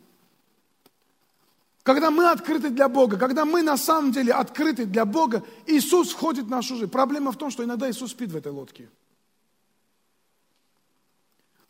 Когда 1.89 2.11
мы 2.11 2.29
открыты 2.29 2.69
для 2.69 2.87
Бога, 2.87 3.17
когда 3.17 3.47
мы 3.47 3.63
на 3.63 3.79
самом 3.79 4.13
деле 4.13 4.35
открыты 4.35 4.85
для 4.85 5.07
Бога, 5.07 5.43
Иисус 5.65 6.11
входит 6.11 6.45
в 6.45 6.51
нашу 6.51 6.77
жизнь. 6.77 6.91
Проблема 6.91 7.33
в 7.33 7.39
том, 7.39 7.51
что 7.51 7.65
иногда 7.65 7.91
Иисус 7.91 8.11
спит 8.11 8.31
в 8.31 8.37
этой 8.37 8.53
лодке. 8.53 8.91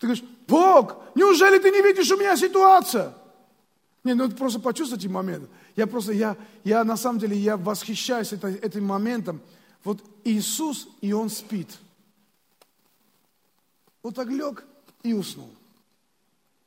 Ты 0.01 0.09
говоришь, 0.09 0.25
Бог, 0.49 0.97
неужели 1.15 1.61
ты 1.61 1.71
не 1.71 1.81
видишь 1.83 2.11
у 2.11 2.17
меня 2.17 2.37
ситуация? 2.37 3.15
Не, 4.03 4.15
ну 4.15 4.29
просто 4.29 4.59
почувствуйте 4.59 5.09
момент. 5.09 5.49
Я 5.77 5.87
просто, 5.87 6.11
я, 6.11 6.37
я 6.65 6.83
на 6.83 6.97
самом 6.97 7.21
деле, 7.21 7.37
я 7.37 7.57
восхищаюсь 7.57 8.33
это, 8.33 8.49
этим 8.49 8.85
моментом. 8.87 9.41
Вот 9.85 10.03
Иисус, 10.25 10.89
и 11.01 11.13
Он 11.13 11.31
спит. 11.31 11.79
Вот 14.03 14.17
так 14.17 14.27
лег 14.27 14.65
и 15.05 15.13
уснул. 15.13 15.55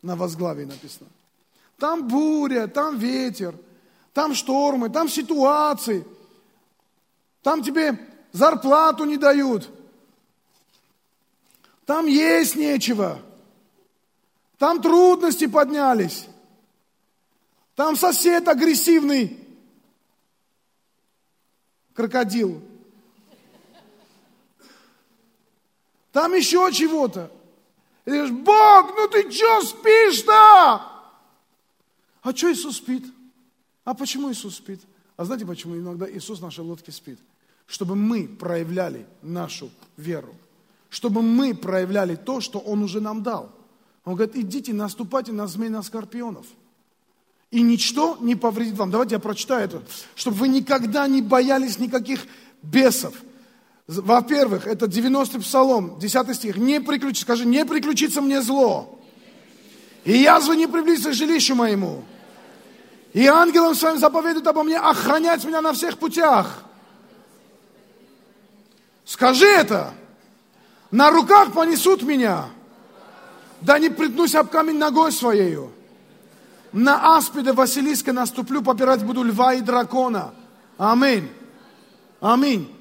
На 0.01 0.15
возглавии 0.15 0.63
написано. 0.63 1.09
Там 1.77 2.07
буря, 2.07 2.67
там 2.67 2.97
ветер, 2.97 3.55
там 4.13 4.35
штормы, 4.35 4.89
там 4.89 5.09
ситуации. 5.09 6.05
Там 7.41 7.63
тебе 7.63 7.97
зарплату 8.31 9.05
не 9.05 9.17
дают. 9.17 9.69
Там 11.85 12.05
есть 12.05 12.55
нечего. 12.55 13.19
Там 14.57 14.81
трудности 14.81 15.47
поднялись. 15.47 16.27
Там 17.75 17.95
сосед 17.95 18.47
агрессивный, 18.47 19.39
крокодил. 21.95 22.61
Там 26.11 26.33
еще 26.33 26.69
чего-то. 26.71 27.31
И 28.05 28.11
ты 28.11 28.17
говоришь, 28.17 28.35
Бог, 28.43 28.95
ну 28.95 29.07
ты 29.07 29.31
что 29.31 29.61
спишь-то? 29.61 30.90
А 32.21 32.35
что 32.35 32.51
Иисус 32.51 32.77
спит? 32.77 33.05
А 33.83 33.93
почему 33.93 34.31
Иисус 34.31 34.55
спит? 34.55 34.81
А 35.17 35.25
знаете, 35.25 35.45
почему 35.45 35.75
иногда 35.75 36.09
Иисус 36.09 36.39
в 36.39 36.41
нашей 36.41 36.63
лодке 36.63 36.91
спит? 36.91 37.19
Чтобы 37.65 37.95
мы 37.95 38.27
проявляли 38.27 39.05
нашу 39.21 39.71
веру. 39.97 40.35
Чтобы 40.89 41.21
мы 41.21 41.53
проявляли 41.53 42.15
то, 42.15 42.41
что 42.41 42.59
Он 42.59 42.83
уже 42.83 43.01
нам 43.01 43.23
дал. 43.23 43.51
Он 44.03 44.15
говорит, 44.15 44.35
идите, 44.35 44.73
наступайте 44.73 45.31
на 45.31 45.47
змей, 45.47 45.69
на 45.69 45.83
скорпионов– 45.83 46.45
и 47.51 47.61
ничто 47.61 48.17
не 48.21 48.35
повредит 48.35 48.77
вам. 48.77 48.91
Давайте 48.91 49.15
я 49.15 49.19
прочитаю 49.19 49.65
это, 49.65 49.83
чтобы 50.15 50.37
вы 50.37 50.47
никогда 50.47 51.05
не 51.07 51.21
боялись 51.21 51.79
никаких 51.79 52.25
бесов. 52.63 53.13
Во-первых, 53.87 54.67
это 54.67 54.85
90-й 54.85 55.41
псалом, 55.41 55.99
10 55.99 56.35
стих. 56.35 56.55
Не 56.55 56.79
приключится, 56.79 57.23
скажи, 57.23 57.45
не 57.45 57.65
приключится 57.65 58.21
мне 58.21 58.41
зло. 58.41 59.00
И 60.03 60.17
язвы 60.17 60.55
не 60.55 60.67
приблизится 60.67 61.11
к 61.11 61.13
жилищу 61.13 61.55
моему. 61.55 62.03
И 63.13 63.27
ангелам 63.27 63.75
своим 63.75 63.97
заповедуют 63.97 64.47
обо 64.47 64.63
мне 64.63 64.77
охранять 64.77 65.43
меня 65.43 65.61
на 65.61 65.73
всех 65.73 65.97
путях. 65.97 66.63
Скажи 69.05 69.47
это. 69.47 69.93
На 70.89 71.11
руках 71.11 71.53
понесут 71.53 72.03
меня. 72.03 72.45
Да 73.61 73.77
не 73.77 73.89
притнусь 73.89 74.33
об 74.35 74.49
камень 74.49 74.77
ногой 74.77 75.11
своею. 75.11 75.71
На 76.71 77.17
аспида 77.17 77.53
Василиска 77.53 78.13
наступлю, 78.13 78.61
попирать 78.61 79.03
буду 79.03 79.23
льва 79.23 79.53
и 79.53 79.61
дракона. 79.61 80.33
Аминь. 80.77 81.29
Аминь. 82.21 82.73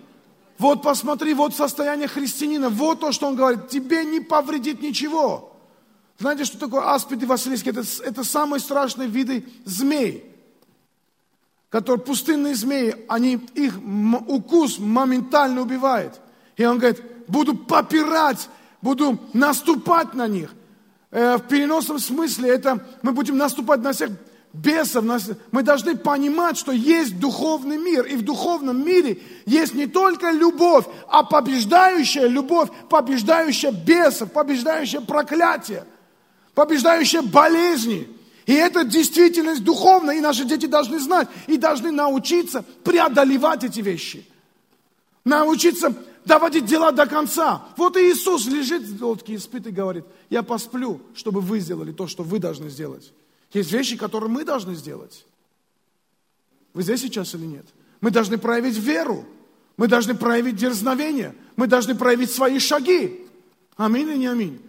Вот 0.58 0.82
посмотри, 0.82 1.34
вот 1.34 1.54
состояние 1.54 2.06
христианина, 2.06 2.68
вот 2.68 3.00
то, 3.00 3.12
что 3.12 3.26
он 3.26 3.34
говорит, 3.34 3.68
тебе 3.68 4.04
не 4.04 4.20
повредит 4.20 4.80
ничего. 4.80 5.49
Знаете, 6.20 6.44
что 6.44 6.58
такое 6.58 6.82
аспид 6.92 7.22
и 7.22 7.26
Василиск? 7.26 7.66
Это, 7.66 7.82
это 8.04 8.24
самые 8.24 8.60
страшные 8.60 9.08
виды 9.08 9.46
змей, 9.64 10.30
которые 11.70 12.04
пустынные 12.04 12.54
змеи, 12.54 12.94
они, 13.08 13.36
их 13.54 13.78
укус 14.28 14.78
моментально 14.78 15.62
убивает. 15.62 16.20
И 16.58 16.64
он 16.66 16.78
говорит, 16.78 17.02
буду 17.26 17.56
попирать, 17.56 18.50
буду 18.82 19.18
наступать 19.32 20.12
на 20.12 20.28
них. 20.28 20.52
Э, 21.10 21.38
в 21.38 21.48
переносном 21.48 21.98
смысле 21.98 22.50
это 22.50 22.86
мы 23.00 23.12
будем 23.12 23.38
наступать 23.38 23.80
на 23.80 23.92
всех 23.92 24.10
бесов. 24.52 25.04
Мы 25.52 25.62
должны 25.62 25.96
понимать, 25.96 26.58
что 26.58 26.70
есть 26.70 27.18
духовный 27.18 27.78
мир. 27.78 28.04
И 28.04 28.16
в 28.16 28.26
духовном 28.26 28.84
мире 28.84 29.22
есть 29.46 29.72
не 29.72 29.86
только 29.86 30.32
любовь, 30.32 30.84
а 31.08 31.22
побеждающая 31.22 32.26
любовь, 32.26 32.68
побеждающая 32.90 33.72
бесов, 33.72 34.30
побеждающая 34.32 35.00
проклятие, 35.00 35.86
побеждающая 36.54 37.22
болезни. 37.22 38.08
И 38.46 38.52
это 38.52 38.84
действительность 38.84 39.62
духовная, 39.62 40.16
и 40.16 40.20
наши 40.20 40.44
дети 40.44 40.66
должны 40.66 40.98
знать, 40.98 41.28
и 41.46 41.56
должны 41.56 41.92
научиться 41.92 42.64
преодолевать 42.82 43.64
эти 43.64 43.80
вещи. 43.80 44.26
Научиться 45.24 45.94
доводить 46.24 46.64
дела 46.64 46.90
до 46.92 47.06
конца. 47.06 47.62
Вот 47.76 47.96
и 47.96 48.10
Иисус 48.10 48.46
лежит 48.46 48.82
в 48.82 49.04
лодке 49.04 49.34
и 49.34 49.38
спит 49.38 49.66
и 49.66 49.70
говорит, 49.70 50.04
я 50.30 50.42
посплю, 50.42 51.00
чтобы 51.14 51.40
вы 51.40 51.60
сделали 51.60 51.92
то, 51.92 52.06
что 52.06 52.22
вы 52.22 52.38
должны 52.38 52.70
сделать. 52.70 53.12
Есть 53.52 53.72
вещи, 53.72 53.96
которые 53.96 54.30
мы 54.30 54.44
должны 54.44 54.74
сделать. 54.74 55.24
Вы 56.72 56.82
здесь 56.82 57.00
сейчас 57.00 57.34
или 57.34 57.46
нет? 57.46 57.66
Мы 58.00 58.10
должны 58.10 58.38
проявить 58.38 58.76
веру. 58.76 59.24
Мы 59.76 59.88
должны 59.88 60.14
проявить 60.14 60.56
дерзновение. 60.56 61.34
Мы 61.56 61.66
должны 61.66 61.94
проявить 61.94 62.30
свои 62.30 62.58
шаги. 62.58 63.26
Аминь 63.76 64.08
или 64.08 64.18
не 64.18 64.26
аминь? 64.26 64.60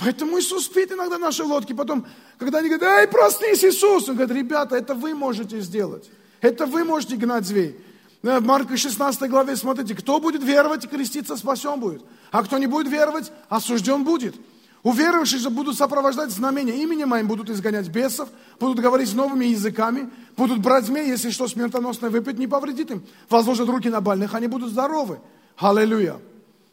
Поэтому 0.00 0.38
Иисус 0.38 0.64
спит 0.64 0.90
иногда 0.92 1.18
в 1.18 1.20
нашей 1.20 1.44
лодке. 1.44 1.74
Потом, 1.74 2.06
когда 2.38 2.58
они 2.58 2.68
говорят, 2.68 3.02
эй, 3.02 3.08
проснись, 3.08 3.62
Иисус. 3.62 4.08
Он 4.08 4.16
говорит, 4.16 4.34
ребята, 4.34 4.76
это 4.76 4.94
вы 4.94 5.14
можете 5.14 5.60
сделать. 5.60 6.10
Это 6.40 6.64
вы 6.64 6.84
можете 6.84 7.16
гнать 7.16 7.44
зверей. 7.44 7.78
В 8.22 8.40
Марка 8.40 8.76
16 8.76 9.30
главе, 9.30 9.56
смотрите, 9.56 9.94
кто 9.94 10.20
будет 10.20 10.42
веровать 10.42 10.84
и 10.84 10.88
креститься, 10.88 11.36
спасен 11.36 11.80
будет. 11.80 12.02
А 12.30 12.42
кто 12.42 12.58
не 12.58 12.66
будет 12.66 12.88
веровать, 12.88 13.30
осужден 13.48 14.04
будет. 14.04 14.34
Уверовавшие 14.82 15.40
же 15.40 15.50
будут 15.50 15.76
сопровождать 15.76 16.30
знамения. 16.30 16.82
Именем 16.82 17.10
моим 17.10 17.28
будут 17.28 17.50
изгонять 17.50 17.88
бесов, 17.88 18.28
будут 18.58 18.80
говорить 18.80 19.14
новыми 19.14 19.46
языками, 19.46 20.08
будут 20.36 20.60
брать 20.60 20.86
змей, 20.86 21.08
если 21.08 21.30
что 21.30 21.48
смертоносное 21.48 22.08
выпить, 22.08 22.38
не 22.38 22.46
повредит 22.46 22.90
им. 22.90 23.02
Возложат 23.28 23.68
руки 23.68 23.90
на 23.90 24.00
больных, 24.00 24.34
они 24.34 24.46
будут 24.46 24.70
здоровы. 24.70 25.20
Аллилуйя. 25.58 26.16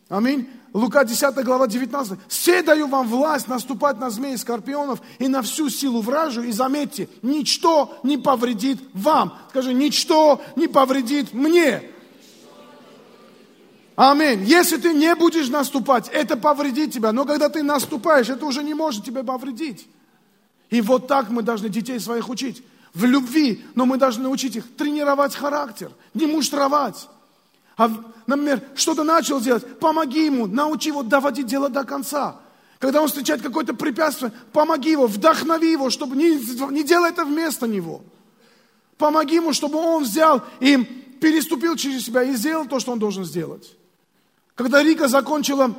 Аминь. 0.07 0.49
Лука 0.73 1.03
10 1.03 1.35
глава 1.43 1.67
19. 1.67 2.19
«Все 2.27 2.61
даю 2.61 2.87
вам 2.87 3.07
власть 3.07 3.47
наступать 3.47 3.99
на 3.99 4.09
змеи 4.09 4.35
скорпионов 4.35 5.01
и 5.19 5.27
на 5.27 5.41
всю 5.41 5.69
силу 5.69 6.01
вражью, 6.01 6.43
и 6.43 6.51
заметьте, 6.51 7.09
ничто 7.21 7.97
не 8.03 8.17
повредит 8.17 8.79
вам». 8.93 9.37
Скажи, 9.49 9.73
ничто 9.73 10.41
не 10.55 10.67
повредит 10.67 11.33
мне. 11.33 11.83
Аминь. 13.95 14.43
Если 14.43 14.77
ты 14.77 14.93
не 14.93 15.15
будешь 15.15 15.49
наступать, 15.49 16.09
это 16.09 16.37
повредит 16.37 16.93
тебя. 16.93 17.11
Но 17.11 17.25
когда 17.25 17.49
ты 17.49 17.63
наступаешь, 17.63 18.29
это 18.29 18.45
уже 18.45 18.63
не 18.63 18.75
может 18.75 19.03
тебя 19.03 19.23
повредить. 19.23 19.87
И 20.69 20.81
вот 20.81 21.07
так 21.07 21.29
мы 21.29 21.41
должны 21.41 21.69
детей 21.69 21.99
своих 21.99 22.29
учить. 22.29 22.63
В 22.93 23.05
любви, 23.05 23.65
но 23.73 23.85
мы 23.85 23.97
должны 23.97 24.27
учить 24.27 24.55
их 24.55 24.75
тренировать 24.75 25.35
характер, 25.35 25.91
не 26.13 26.25
муштровать. 26.25 27.07
А, 27.77 27.91
например, 28.25 28.61
что-то 28.75 29.03
начал 29.03 29.39
делать, 29.39 29.79
помоги 29.79 30.25
ему, 30.25 30.47
научи 30.47 30.89
его 30.89 31.03
доводить 31.03 31.45
дело 31.45 31.69
до 31.69 31.83
конца. 31.83 32.39
Когда 32.79 33.01
он 33.01 33.07
встречает 33.07 33.41
какое-то 33.41 33.73
препятствие, 33.73 34.31
помоги 34.51 34.91
его, 34.91 35.07
вдохнови 35.07 35.71
его, 35.71 35.89
чтобы 35.89 36.15
не, 36.15 36.31
не 36.71 36.83
делай 36.83 37.09
это 37.09 37.25
вместо 37.25 37.67
него. 37.67 38.01
Помоги 38.97 39.35
ему, 39.35 39.53
чтобы 39.53 39.77
он 39.77 40.03
взял 40.03 40.43
и 40.59 40.77
переступил 41.21 41.75
через 41.75 42.05
себя 42.05 42.23
и 42.23 42.35
сделал 42.35 42.65
то, 42.65 42.79
что 42.79 42.91
он 42.91 42.99
должен 42.99 43.25
сделать. 43.25 43.75
Когда 44.55 44.81
Рика 44.81 45.07
закончила, 45.07 45.75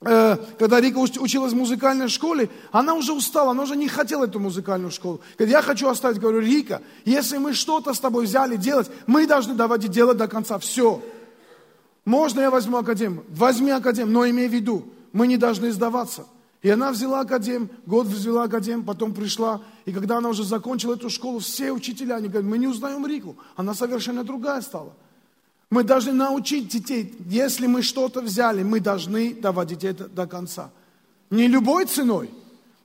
э, 0.00 0.36
когда 0.58 0.80
Рика 0.80 0.98
училась 0.98 1.52
в 1.52 1.56
музыкальной 1.56 2.08
школе, 2.08 2.50
она 2.70 2.94
уже 2.94 3.12
устала, 3.12 3.50
она 3.50 3.64
уже 3.64 3.76
не 3.76 3.88
хотела 3.88 4.24
эту 4.24 4.38
музыкальную 4.38 4.92
школу. 4.92 5.20
Говорит, 5.36 5.52
я 5.52 5.62
хочу 5.62 5.88
оставить, 5.88 6.20
говорю, 6.20 6.40
Рика, 6.40 6.82
если 7.04 7.38
мы 7.38 7.52
что-то 7.52 7.94
с 7.94 8.00
тобой 8.00 8.26
взяли 8.26 8.56
делать, 8.56 8.88
мы 9.06 9.26
должны 9.26 9.54
доводить 9.54 9.90
дело 9.90 10.14
до 10.14 10.28
конца, 10.28 10.58
все. 10.58 11.02
Можно 12.06 12.40
я 12.40 12.50
возьму 12.50 12.78
академ? 12.78 13.22
Возьми 13.28 13.70
академ, 13.70 14.10
но 14.10 14.26
имей 14.26 14.48
в 14.48 14.52
виду, 14.52 14.86
мы 15.12 15.26
не 15.26 15.36
должны 15.36 15.72
сдаваться. 15.72 16.26
И 16.62 16.70
она 16.70 16.92
взяла 16.92 17.20
академ, 17.20 17.68
год 17.84 18.06
взяла 18.06 18.44
академ, 18.44 18.84
потом 18.84 19.12
пришла, 19.12 19.60
и 19.84 19.92
когда 19.92 20.18
она 20.18 20.30
уже 20.30 20.44
закончила 20.44 20.94
эту 20.94 21.10
школу, 21.10 21.40
все 21.40 21.72
учителя, 21.72 22.16
они 22.16 22.28
говорят, 22.28 22.48
мы 22.48 22.58
не 22.58 22.68
узнаем 22.68 23.06
Рику, 23.06 23.36
она 23.56 23.74
совершенно 23.74 24.24
другая 24.24 24.62
стала. 24.62 24.92
Мы 25.68 25.82
должны 25.82 26.12
научить 26.12 26.68
детей, 26.68 27.14
если 27.26 27.66
мы 27.66 27.82
что-то 27.82 28.22
взяли, 28.22 28.62
мы 28.62 28.78
должны 28.78 29.34
доводить 29.34 29.82
это 29.82 30.08
до 30.08 30.26
конца. 30.26 30.70
Не 31.30 31.48
любой 31.48 31.86
ценой, 31.86 32.30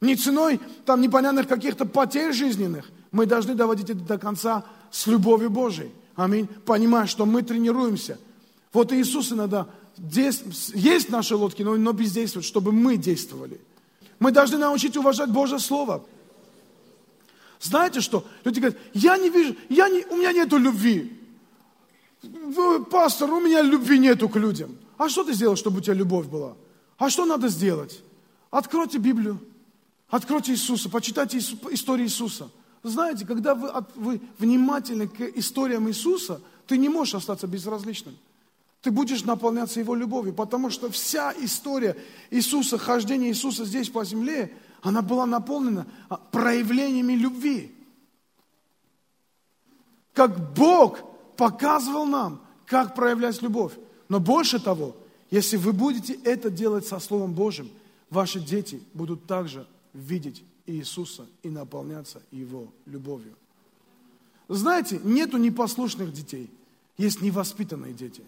не 0.01 0.15
ценой 0.15 0.59
там 0.83 0.99
непонятных 0.99 1.47
каких-то 1.47 1.85
потерь 1.85 2.33
жизненных. 2.33 2.89
Мы 3.11 3.27
должны 3.27 3.53
доводить 3.53 3.91
это 3.91 3.99
до 3.99 4.17
конца 4.17 4.63
с 4.89 5.05
любовью 5.05 5.51
Божией. 5.51 5.91
Аминь. 6.15 6.47
Понимая, 6.65 7.05
что 7.05 7.27
мы 7.27 7.43
тренируемся. 7.43 8.17
Вот 8.73 8.93
Иисус 8.93 9.31
иногда 9.31 9.67
есть 9.97 11.09
наши 11.09 11.35
лодки, 11.35 11.63
но, 11.63 11.75
но 11.75 11.91
бездействует, 11.91 12.45
чтобы 12.45 12.71
мы 12.71 12.97
действовали. 12.97 13.59
Мы 14.19 14.31
должны 14.31 14.57
научить 14.57 14.95
уважать 14.97 15.29
Божье 15.29 15.59
Слово. 15.59 16.03
Знаете 17.59 18.01
что? 18.01 18.25
Люди 18.43 18.59
говорят, 18.59 18.79
я 18.93 19.17
не 19.17 19.29
вижу, 19.29 19.55
я 19.69 19.89
не, 19.89 20.05
у 20.05 20.17
меня 20.17 20.31
нету 20.31 20.57
любви 20.57 21.21
пастор, 22.89 23.31
у 23.31 23.39
меня 23.39 23.61
любви 23.61 23.99
нету 23.99 24.29
к 24.29 24.35
людям. 24.35 24.77
А 24.97 25.09
что 25.09 25.23
ты 25.23 25.33
сделал, 25.33 25.55
чтобы 25.55 25.79
у 25.79 25.81
тебя 25.81 25.95
любовь 25.95 26.27
была? 26.27 26.55
А 26.97 27.09
что 27.09 27.25
надо 27.25 27.47
сделать? 27.47 28.01
Откройте 28.51 28.97
Библию, 28.97 29.39
откройте 30.09 30.51
Иисуса, 30.51 30.89
почитайте 30.89 31.39
историю 31.39 32.05
Иисуса. 32.05 32.49
Знаете, 32.83 33.25
когда 33.25 33.55
вы, 33.55 33.71
вы 33.95 34.21
внимательны 34.37 35.07
к 35.07 35.21
историям 35.21 35.87
Иисуса, 35.87 36.41
ты 36.67 36.77
не 36.77 36.89
можешь 36.89 37.15
остаться 37.15 37.47
безразличным. 37.47 38.17
Ты 38.81 38.89
будешь 38.89 39.23
наполняться 39.23 39.79
Его 39.79 39.93
любовью, 39.93 40.33
потому 40.33 40.69
что 40.71 40.89
вся 40.89 41.33
история 41.39 41.95
Иисуса, 42.31 42.77
хождение 42.77 43.29
Иисуса 43.29 43.63
здесь 43.63 43.89
по 43.89 44.03
земле, 44.03 44.51
она 44.81 45.03
была 45.03 45.27
наполнена 45.27 45.85
проявлениями 46.31 47.13
любви. 47.13 47.75
Как 50.13 50.53
Бог 50.53 50.99
показывал 51.37 52.05
нам, 52.05 52.41
как 52.65 52.95
проявлять 52.95 53.41
любовь. 53.41 53.73
Но 54.09 54.19
больше 54.19 54.59
того, 54.59 54.95
если 55.29 55.57
вы 55.57 55.73
будете 55.73 56.13
это 56.13 56.49
делать 56.49 56.85
со 56.87 56.99
Словом 56.99 57.33
Божьим, 57.33 57.69
ваши 58.09 58.39
дети 58.39 58.81
будут 58.93 59.27
также 59.27 59.67
видеть 59.93 60.43
Иисуса 60.65 61.27
и 61.43 61.49
наполняться 61.49 62.21
Его 62.31 62.67
любовью. 62.85 63.35
Знаете, 64.49 64.99
нету 65.03 65.37
непослушных 65.37 66.11
детей, 66.11 66.49
есть 66.97 67.21
невоспитанные 67.21 67.93
дети. 67.93 68.23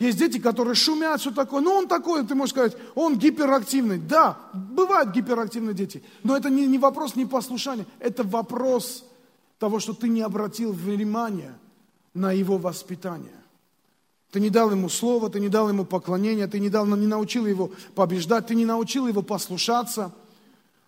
Есть 0.00 0.16
дети, 0.18 0.38
которые 0.38 0.74
шумят, 0.74 1.20
все 1.20 1.30
такое. 1.30 1.60
Ну, 1.60 1.72
он 1.72 1.86
такой, 1.86 2.26
ты 2.26 2.34
можешь 2.34 2.52
сказать, 2.52 2.74
он 2.94 3.18
гиперактивный. 3.18 3.98
Да, 3.98 4.38
бывают 4.54 5.10
гиперактивные 5.10 5.74
дети. 5.74 6.02
Но 6.22 6.34
это 6.34 6.48
не, 6.48 6.66
не 6.66 6.78
вопрос 6.78 7.16
непослушания, 7.16 7.84
это 7.98 8.24
вопрос 8.24 9.04
того, 9.58 9.78
что 9.78 9.92
ты 9.92 10.08
не 10.08 10.22
обратил 10.22 10.72
внимания 10.72 11.52
на 12.14 12.32
его 12.32 12.56
воспитание. 12.56 13.34
Ты 14.30 14.40
не 14.40 14.48
дал 14.48 14.70
ему 14.70 14.88
слова, 14.88 15.28
ты 15.28 15.38
не 15.38 15.50
дал 15.50 15.68
ему 15.68 15.84
поклонения, 15.84 16.46
ты 16.46 16.60
не, 16.60 16.70
дал, 16.70 16.86
не 16.86 17.06
научил 17.06 17.46
его 17.46 17.70
побеждать, 17.94 18.46
ты 18.46 18.54
не 18.54 18.64
научил 18.64 19.06
его 19.06 19.20
послушаться, 19.20 20.12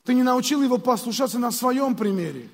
ты 0.04 0.14
не 0.14 0.22
научил 0.22 0.62
его 0.62 0.78
послушаться 0.78 1.38
на 1.38 1.50
своем 1.50 1.96
примере. 1.96 2.48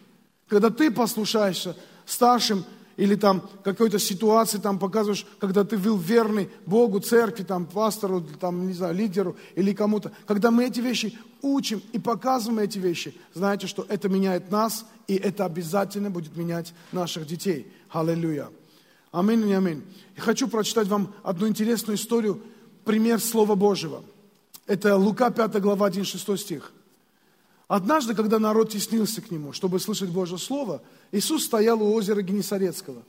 Когда 0.49 0.71
ты 0.71 0.91
послушаешься 0.91 1.77
старшим 2.05 2.65
или 2.99 3.15
там 3.15 3.49
какой-то 3.63 4.01
ситуации 4.01 4.59
там 4.59 4.79
показываешь, 4.79 5.25
когда 5.39 5.63
ты 5.63 5.79
был 5.79 5.97
верный 5.97 6.51
Богу, 6.67 6.99
церкви, 6.99 7.45
там, 7.45 7.65
пастору, 7.65 8.21
там, 8.41 8.67
не 8.67 8.75
знаю, 8.75 8.93
лидеру 8.93 9.37
или 9.55 9.73
кому-то. 9.73 10.11
Когда 10.27 10.51
мы 10.51 10.67
эти 10.67 10.81
вещи 10.81 11.17
учим 11.41 11.81
и 11.93 12.01
показываем 12.01 12.59
эти 12.59 12.81
вещи, 12.81 13.15
знаете, 13.35 13.69
что 13.69 13.87
это 13.89 14.09
меняет 14.09 14.51
нас, 14.51 14.85
и 15.07 15.15
это 15.15 15.45
обязательно 15.45 16.11
будет 16.11 16.37
менять 16.37 16.75
наших 16.91 17.25
детей. 17.25 17.73
Аллилуйя. 17.89 18.49
Аминь 19.13 19.49
и 19.49 19.53
аминь. 19.53 19.85
Я 20.17 20.23
хочу 20.23 20.49
прочитать 20.49 20.89
вам 20.89 21.15
одну 21.23 21.47
интересную 21.47 21.97
историю, 21.97 22.43
пример 22.85 23.21
Слова 23.21 23.55
Божьего. 23.55 24.03
Это 24.67 24.97
Лука 24.97 25.31
5 25.31 25.61
глава 25.63 25.89
1-6 25.89 26.37
стих. 26.37 26.73
Однажды, 27.69 28.15
когда 28.15 28.39
народ 28.39 28.71
теснился 28.71 29.21
к 29.21 29.31
нему, 29.31 29.53
чтобы 29.53 29.79
слышать 29.79 30.09
Божье 30.09 30.39
Слово, 30.39 30.81
Иисус 31.13 31.45
стоял 31.45 31.83
у 31.83 31.93
озера 31.93 32.23
Генесарецкого. 32.23 33.03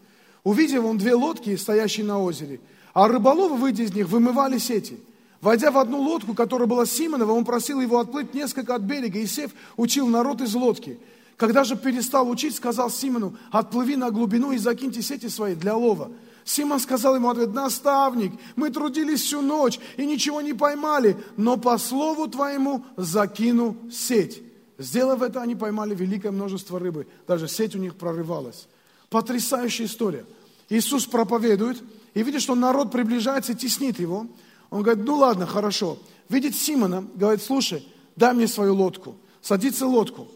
Увидев 0.43 0.83
он 0.83 0.97
две 0.97 1.15
лодки, 1.15 1.55
стоящие 1.55 2.05
на 2.05 2.19
озере, 2.19 2.59
а 2.93 3.07
рыболовы, 3.07 3.55
выйдя 3.55 3.83
из 3.83 3.93
них, 3.93 4.09
вымывали 4.09 4.57
сети. 4.57 4.99
Войдя 5.39 5.71
в 5.71 5.77
одну 5.77 6.01
лодку, 6.01 6.33
которая 6.33 6.67
была 6.67 6.85
Симонова, 6.85 7.31
он 7.31 7.45
просил 7.45 7.79
его 7.79 7.99
отплыть 7.99 8.33
несколько 8.33 8.75
от 8.75 8.81
берега, 8.81 9.19
и 9.19 9.25
сев, 9.25 9.51
учил 9.77 10.07
народ 10.07 10.41
из 10.41 10.53
лодки. 10.53 10.99
Когда 11.37 11.63
же 11.63 11.77
перестал 11.77 12.29
учить, 12.29 12.57
сказал 12.57 12.89
Симону, 12.89 13.37
отплыви 13.51 13.95
на 13.95 14.11
глубину 14.11 14.51
и 14.51 14.57
закиньте 14.57 15.01
сети 15.01 15.29
свои 15.29 15.55
для 15.55 15.77
лова. 15.77 16.11
Симон 16.43 16.81
сказал 16.81 17.15
ему 17.15 17.29
ответ, 17.29 17.53
наставник, 17.53 18.33
мы 18.57 18.71
трудились 18.71 19.21
всю 19.21 19.41
ночь 19.41 19.79
и 19.95 20.05
ничего 20.05 20.41
не 20.41 20.53
поймали, 20.53 21.15
но 21.37 21.55
по 21.55 21.77
слову 21.77 22.27
твоему 22.27 22.83
закину 22.97 23.77
сеть. 23.89 24.48
Сделав 24.79 25.21
это, 25.21 25.41
они 25.41 25.55
поймали 25.55 25.93
великое 25.93 26.31
множество 26.31 26.79
рыбы. 26.79 27.05
Даже 27.27 27.49
сеть 27.49 27.75
у 27.75 27.79
них 27.79 27.97
прорывалась. 27.97 28.67
Потрясающая 29.09 29.85
история. 29.85 30.25
Иисус 30.69 31.05
проповедует, 31.05 31.83
и 32.13 32.23
видит, 32.23 32.41
что 32.41 32.55
народ 32.55 32.89
приближается 32.89 33.51
и 33.51 33.55
теснит 33.55 33.99
его. 33.99 34.25
Он 34.69 34.81
говорит, 34.81 35.03
ну 35.05 35.15
ладно, 35.17 35.45
хорошо. 35.45 35.99
Видит 36.29 36.55
Симона, 36.55 37.05
говорит, 37.15 37.43
слушай, 37.43 37.85
дай 38.15 38.33
мне 38.33 38.47
свою 38.47 38.73
лодку. 38.73 39.17
Садится 39.41 39.85
в 39.85 39.89
лодку. 39.89 40.27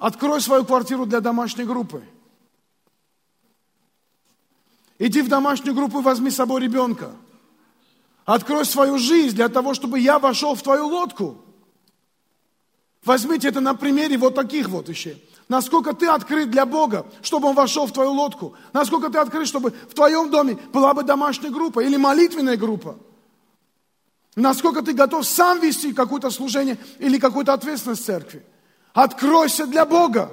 Открой 0.00 0.40
свою 0.40 0.64
квартиру 0.64 1.04
для 1.04 1.20
домашней 1.20 1.64
группы. 1.64 2.02
Иди 4.98 5.20
в 5.20 5.28
домашнюю 5.28 5.74
группу 5.74 6.00
и 6.00 6.02
возьми 6.02 6.30
с 6.30 6.36
собой 6.36 6.62
ребенка. 6.62 7.12
Открой 8.24 8.64
свою 8.64 8.98
жизнь 8.98 9.36
для 9.36 9.48
того, 9.48 9.74
чтобы 9.74 9.98
я 9.98 10.18
вошел 10.18 10.54
в 10.54 10.62
твою 10.62 10.86
лодку. 10.86 11.36
Возьмите 13.04 13.48
это 13.48 13.60
на 13.60 13.74
примере 13.74 14.16
вот 14.16 14.34
таких 14.34 14.68
вот 14.68 14.88
вещей. 14.88 15.22
Насколько 15.48 15.92
ты 15.92 16.06
открыт 16.06 16.50
для 16.50 16.64
Бога, 16.64 17.06
чтобы 17.20 17.48
Он 17.48 17.54
вошел 17.54 17.86
в 17.86 17.92
твою 17.92 18.12
лодку. 18.12 18.54
Насколько 18.72 19.10
ты 19.10 19.18
открыт, 19.18 19.46
чтобы 19.48 19.70
в 19.70 19.94
твоем 19.94 20.30
доме 20.30 20.56
была 20.72 20.94
бы 20.94 21.02
домашняя 21.02 21.50
группа 21.50 21.80
или 21.80 21.96
молитвенная 21.96 22.56
группа. 22.56 22.96
Насколько 24.34 24.82
ты 24.82 24.92
готов 24.92 25.26
сам 25.26 25.60
вести 25.60 25.92
какое-то 25.92 26.30
служение 26.30 26.78
или 26.98 27.18
какую-то 27.18 27.52
ответственность 27.52 28.02
в 28.02 28.06
церкви. 28.06 28.44
Откройся 28.94 29.66
для 29.66 29.84
Бога. 29.84 30.30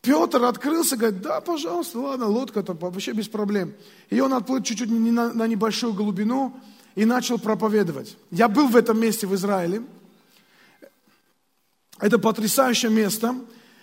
Петр 0.00 0.44
открылся, 0.44 0.96
говорит, 0.96 1.22
да, 1.22 1.40
пожалуйста, 1.40 1.98
ладно, 1.98 2.26
лодка 2.26 2.62
там 2.62 2.76
вообще 2.76 3.12
без 3.12 3.26
проблем. 3.26 3.74
И 4.10 4.20
он 4.20 4.34
отплыл 4.34 4.62
чуть-чуть 4.62 4.90
на, 4.90 5.46
небольшую 5.46 5.94
глубину, 5.94 6.54
и 6.94 7.04
начал 7.04 7.38
проповедовать. 7.38 8.16
Я 8.30 8.48
был 8.48 8.68
в 8.68 8.76
этом 8.76 9.00
месте 9.00 9.26
в 9.26 9.34
Израиле. 9.34 9.82
Это 12.00 12.18
потрясающее 12.18 12.90
место. 12.90 13.36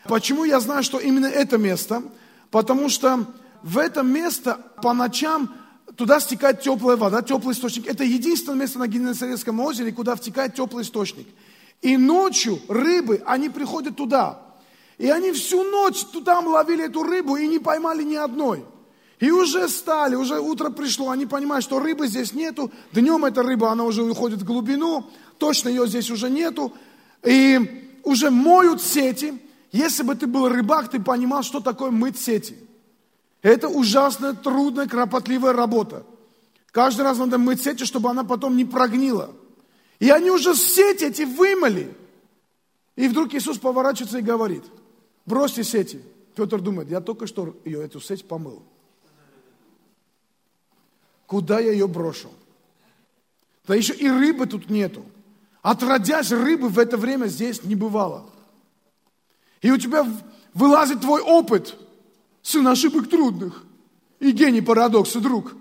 Почему 0.05 0.43
я 0.43 0.59
знаю, 0.59 0.83
что 0.83 0.99
именно 0.99 1.27
это 1.27 1.57
место? 1.57 2.03
Потому 2.49 2.89
что 2.89 3.25
в 3.63 3.77
это 3.77 4.03
место 4.03 4.57
по 4.81 4.93
ночам 4.93 5.55
туда 5.95 6.19
стекает 6.19 6.61
теплая 6.61 6.97
вода, 6.97 7.21
теплый 7.21 7.53
источник. 7.53 7.87
Это 7.87 8.03
единственное 8.03 8.59
место 8.59 8.79
на 8.79 8.87
Генесарецком 8.87 9.59
озере, 9.59 9.91
куда 9.91 10.15
втекает 10.15 10.55
теплый 10.55 10.83
источник. 10.83 11.27
И 11.81 11.97
ночью 11.97 12.59
рыбы, 12.67 13.21
они 13.25 13.49
приходят 13.49 13.95
туда. 13.95 14.39
И 14.97 15.07
они 15.09 15.31
всю 15.31 15.63
ночь 15.63 16.03
там 16.25 16.47
ловили 16.47 16.85
эту 16.85 17.03
рыбу 17.03 17.35
и 17.35 17.47
не 17.47 17.59
поймали 17.59 18.03
ни 18.03 18.15
одной. 18.15 18.63
И 19.19 19.29
уже 19.29 19.69
стали, 19.69 20.15
уже 20.15 20.39
утро 20.39 20.71
пришло, 20.71 21.11
они 21.11 21.27
понимают, 21.27 21.63
что 21.63 21.79
рыбы 21.79 22.07
здесь 22.07 22.33
нету. 22.33 22.71
Днем 22.91 23.23
эта 23.25 23.43
рыба, 23.43 23.71
она 23.71 23.83
уже 23.83 24.03
уходит 24.03 24.41
в 24.41 24.45
глубину, 24.45 25.05
точно 25.37 25.69
ее 25.69 25.87
здесь 25.87 26.09
уже 26.09 26.29
нету. 26.29 26.73
И 27.23 27.90
уже 28.03 28.29
моют 28.29 28.81
сети. 28.81 29.41
Если 29.71 30.03
бы 30.03 30.15
ты 30.15 30.27
был 30.27 30.49
рыбак, 30.49 30.89
ты 30.89 31.01
понимал, 31.01 31.43
что 31.43 31.59
такое 31.59 31.91
мыть 31.91 32.19
сети. 32.19 32.57
Это 33.41 33.69
ужасно 33.69 34.35
трудная, 34.35 34.87
кропотливая 34.87 35.53
работа. 35.53 36.05
Каждый 36.71 37.01
раз 37.01 37.17
надо 37.17 37.37
мыть 37.37 37.61
сети, 37.61 37.85
чтобы 37.85 38.09
она 38.09 38.23
потом 38.23 38.55
не 38.55 38.65
прогнила. 38.65 39.33
И 39.99 40.09
они 40.09 40.31
уже 40.31 40.55
сети 40.55 41.05
эти 41.05 41.23
вымыли. 41.23 41.95
И 42.95 43.07
вдруг 43.07 43.33
Иисус 43.33 43.57
поворачивается 43.57 44.19
и 44.19 44.21
говорит, 44.21 44.63
бросьте 45.25 45.63
сети. 45.63 46.01
Петр 46.35 46.61
думает, 46.61 46.89
я 46.89 47.01
только 47.01 47.27
что 47.27 47.55
ее, 47.65 47.83
эту 47.83 47.99
сеть 47.99 48.27
помыл. 48.27 48.63
Куда 51.25 51.59
я 51.59 51.71
ее 51.71 51.87
брошу? 51.87 52.29
Да 53.67 53.75
еще 53.75 53.93
и 53.93 54.09
рыбы 54.09 54.47
тут 54.47 54.69
нету. 54.69 55.05
Отродясь, 55.61 56.31
рыбы 56.31 56.69
в 56.69 56.79
это 56.79 56.97
время 56.97 57.27
здесь 57.27 57.63
не 57.63 57.75
бывало. 57.75 58.29
И 59.61 59.69
у 59.71 59.77
тебя 59.77 60.07
вылазит 60.53 61.01
твой 61.01 61.21
опыт. 61.21 61.77
Сын 62.41 62.67
ошибок 62.67 63.09
трудных. 63.09 63.63
И 64.19 64.31
гений 64.31 64.61
парадокса, 64.61 65.19
друг. 65.19 65.53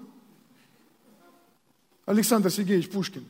Александр 2.06 2.50
Сергеевич 2.50 2.90
Пушкин. 2.90 3.24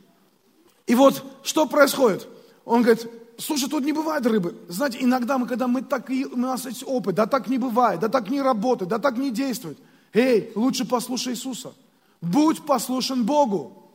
И 0.87 0.95
вот 0.95 1.23
что 1.43 1.67
происходит? 1.67 2.27
Он 2.63 2.81
говорит, 2.81 3.07
слушай, 3.37 3.69
тут 3.69 3.83
не 3.83 3.91
бывает 3.91 4.25
рыбы. 4.25 4.55
Знаете, 4.69 4.99
иногда 5.01 5.37
мы, 5.37 5.47
когда 5.47 5.67
мы 5.67 5.81
так, 5.81 6.09
у 6.09 6.37
нас 6.37 6.65
есть 6.65 6.83
опыт, 6.85 7.15
да 7.15 7.25
так 7.25 7.47
не 7.47 7.57
бывает, 7.57 7.99
да 7.99 8.07
так 8.07 8.29
не 8.29 8.41
работает, 8.41 8.89
да 8.89 8.97
так 8.97 9.17
не 9.17 9.31
действует. 9.31 9.77
Эй, 10.13 10.51
лучше 10.55 10.85
послушай 10.85 11.33
Иисуса. 11.33 11.73
Будь 12.21 12.65
послушен 12.65 13.25
Богу. 13.25 13.91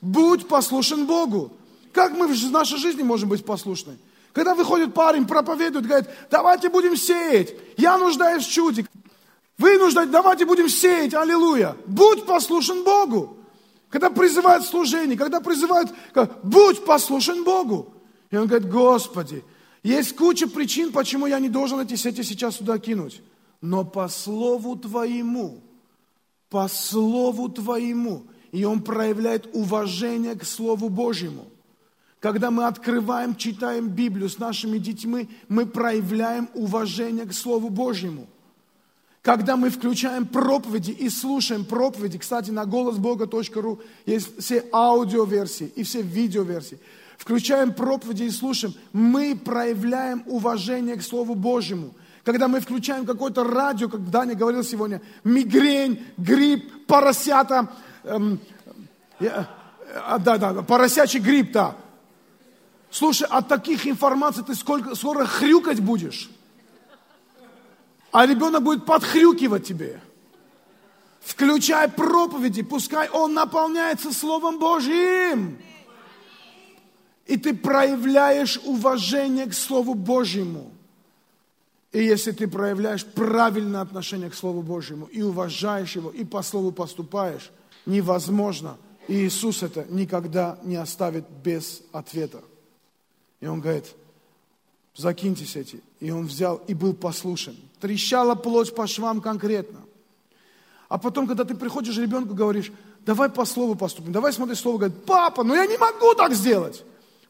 Будь 0.00 0.48
послушен 0.48 1.06
Богу. 1.06 1.52
Как 1.92 2.12
мы 2.12 2.26
в 2.26 2.50
нашей 2.50 2.78
жизни 2.78 3.02
можем 3.02 3.28
быть 3.28 3.44
послушны? 3.44 3.98
Когда 4.32 4.54
выходит 4.54 4.94
парень, 4.94 5.26
проповедует, 5.26 5.86
говорит, 5.86 6.08
давайте 6.30 6.68
будем 6.68 6.96
сеять. 6.96 7.54
Я 7.76 7.98
нуждаюсь 7.98 8.46
в 8.46 8.50
чуде. 8.50 8.86
Вы 9.58 9.78
нуждаетесь, 9.78 10.12
давайте 10.12 10.46
будем 10.46 10.68
сеять. 10.68 11.14
Аллилуйя. 11.14 11.76
Будь 11.86 12.24
послушен 12.24 12.82
Богу. 12.82 13.36
Когда 13.90 14.08
призывают 14.08 14.64
служение, 14.64 15.18
когда 15.18 15.40
призывают, 15.40 15.90
будь 16.42 16.84
послушен 16.84 17.44
Богу. 17.44 17.92
И 18.30 18.36
он 18.36 18.46
говорит, 18.46 18.70
Господи, 18.70 19.44
есть 19.82 20.16
куча 20.16 20.48
причин, 20.48 20.92
почему 20.92 21.26
я 21.26 21.38
не 21.38 21.50
должен 21.50 21.78
эти 21.80 21.94
сети 21.96 22.22
сейчас 22.22 22.56
сюда 22.56 22.78
кинуть. 22.78 23.20
Но 23.60 23.84
по 23.84 24.08
слову 24.08 24.76
Твоему 24.76 25.62
по 26.52 26.68
Слову 26.68 27.48
Твоему. 27.48 28.24
И 28.52 28.64
он 28.64 28.82
проявляет 28.82 29.48
уважение 29.54 30.34
к 30.34 30.44
Слову 30.44 30.90
Божьему. 30.90 31.46
Когда 32.22 32.52
мы 32.52 32.66
открываем, 32.66 33.34
читаем 33.34 33.88
Библию 33.88 34.28
с 34.28 34.38
нашими 34.38 34.78
детьми, 34.78 35.28
мы 35.48 35.66
проявляем 35.66 36.48
уважение 36.54 37.26
к 37.26 37.32
Слову 37.32 37.68
Божьему. 37.68 38.28
Когда 39.22 39.56
мы 39.56 39.70
включаем 39.70 40.26
проповеди 40.26 40.92
и 40.92 41.08
слушаем 41.08 41.64
проповеди, 41.64 42.18
кстати, 42.18 42.50
на 42.50 42.64
голосбога.ру 42.64 43.80
есть 44.06 44.38
все 44.38 44.64
аудиоверсии 44.72 45.72
и 45.74 45.82
все 45.82 46.02
видеоверсии. 46.02 46.78
Включаем 47.18 47.74
проповеди 47.74 48.24
и 48.24 48.30
слушаем, 48.30 48.74
мы 48.92 49.36
проявляем 49.36 50.22
уважение 50.26 50.94
к 50.96 51.02
Слову 51.02 51.34
Божьему– 51.34 51.92
когда 52.24 52.46
мы 52.46 52.60
включаем 52.60 53.04
какое-то 53.04 53.42
радио, 53.42 53.88
как 53.88 54.08
Даня 54.08 54.36
говорил 54.36 54.62
сегодня, 54.62 55.02
мигрень, 55.24 56.06
грипп, 56.16 56.86
поросята, 56.86 57.68
эм, 58.04 58.38
э, 59.18 59.26
э, 59.26 60.18
да, 60.20 60.38
да, 60.38 60.62
поросячий 60.62 61.18
грипп, 61.18 61.50
да. 61.50 61.76
Слушай, 62.92 63.26
от 63.30 63.48
таких 63.48 63.86
информаций 63.86 64.44
ты 64.44 64.54
сколько, 64.54 64.94
скоро 64.94 65.24
хрюкать 65.24 65.80
будешь. 65.80 66.28
А 68.12 68.26
ребенок 68.26 68.62
будет 68.62 68.84
подхрюкивать 68.84 69.66
тебе. 69.66 69.98
Включай 71.22 71.88
проповеди, 71.88 72.62
пускай 72.62 73.08
он 73.08 73.32
наполняется 73.32 74.12
Словом 74.12 74.58
Божьим. 74.58 75.56
И 77.24 77.38
ты 77.38 77.54
проявляешь 77.54 78.60
уважение 78.62 79.46
к 79.46 79.54
Слову 79.54 79.94
Божьему. 79.94 80.70
И 81.92 82.04
если 82.04 82.32
ты 82.32 82.46
проявляешь 82.46 83.06
правильное 83.06 83.80
отношение 83.80 84.28
к 84.28 84.34
Слову 84.34 84.60
Божьему 84.60 85.06
и 85.06 85.22
уважаешь 85.22 85.96
его, 85.96 86.10
и 86.10 86.24
по 86.24 86.42
Слову 86.42 86.72
поступаешь, 86.72 87.50
невозможно. 87.86 88.76
И 89.08 89.14
Иисус 89.14 89.62
это 89.62 89.86
никогда 89.88 90.58
не 90.62 90.76
оставит 90.76 91.24
без 91.42 91.80
ответа. 91.92 92.42
И 93.42 93.46
он 93.46 93.60
говорит, 93.60 93.84
закиньтесь 94.94 95.56
эти. 95.56 95.82
И 95.98 96.10
он 96.12 96.26
взял 96.26 96.62
и 96.68 96.74
был 96.74 96.94
послушен. 96.94 97.56
Трещала 97.80 98.36
плоть 98.36 98.74
по 98.74 98.86
швам 98.86 99.20
конкретно. 99.20 99.80
А 100.88 100.96
потом, 100.96 101.26
когда 101.26 101.44
ты 101.44 101.56
приходишь 101.56 101.98
ребенку, 101.98 102.34
говоришь, 102.34 102.72
давай 103.04 103.28
по 103.28 103.44
слову 103.44 103.74
поступим, 103.74 104.12
давай 104.12 104.32
смотри 104.32 104.54
слово, 104.54 104.78
говорит, 104.78 105.04
папа, 105.04 105.42
ну 105.42 105.54
я 105.54 105.66
не 105.66 105.76
могу 105.76 106.14
так 106.14 106.34
сделать. 106.34 106.84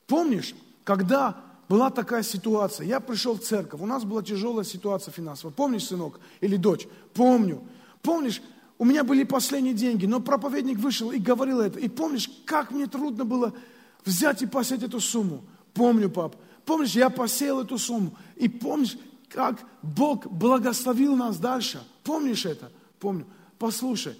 Помнишь, 0.06 0.54
когда 0.84 1.40
была 1.66 1.88
такая 1.88 2.22
ситуация. 2.22 2.86
Я 2.86 3.00
пришел 3.00 3.38
в 3.38 3.40
церковь, 3.40 3.80
у 3.80 3.86
нас 3.86 4.04
была 4.04 4.22
тяжелая 4.22 4.64
ситуация 4.64 5.12
финансовая. 5.12 5.54
Помнишь, 5.54 5.86
сынок 5.86 6.20
или 6.42 6.56
дочь? 6.56 6.86
Помню. 7.14 7.62
Помнишь, 8.02 8.42
у 8.76 8.84
меня 8.84 9.02
были 9.02 9.24
последние 9.24 9.72
деньги, 9.72 10.04
но 10.04 10.20
проповедник 10.20 10.78
вышел 10.78 11.10
и 11.10 11.18
говорил 11.18 11.60
это. 11.60 11.78
И 11.78 11.88
помнишь, 11.88 12.28
как 12.44 12.70
мне 12.70 12.86
трудно 12.86 13.24
было 13.24 13.54
взять 14.04 14.42
и 14.42 14.46
посеять 14.46 14.82
эту 14.82 15.00
сумму? 15.00 15.42
Помню, 15.74 16.10
пап. 16.10 16.36
Помнишь, 16.64 16.92
я 16.92 17.10
посеял 17.10 17.60
эту 17.60 17.78
сумму. 17.78 18.16
И 18.36 18.48
помнишь, 18.48 18.96
как 19.28 19.58
Бог 19.82 20.26
благословил 20.26 21.16
нас 21.16 21.38
дальше? 21.38 21.82
Помнишь 22.04 22.46
это? 22.46 22.70
Помню. 22.98 23.26
Послушай, 23.58 24.16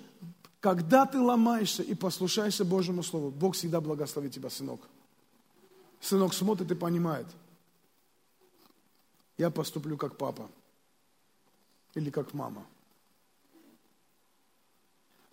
когда 0.61 1.07
ты 1.07 1.19
ломаешься 1.19 1.83
и 1.83 1.95
послушаешься 1.95 2.65
Божьему 2.65 3.03
Слову, 3.03 3.31
Бог 3.31 3.55
всегда 3.55 3.81
благословит 3.81 4.33
тебя, 4.33 4.51
сынок. 4.51 4.81
Сынок 6.01 6.35
смотрит 6.35 6.71
и 6.71 6.75
понимает– 6.75 7.27
я 9.43 9.51
поступлю 9.51 9.97
как 9.97 10.17
папа 10.17 10.49
или 11.95 12.11
как 12.11 12.33
мама. 12.33 12.65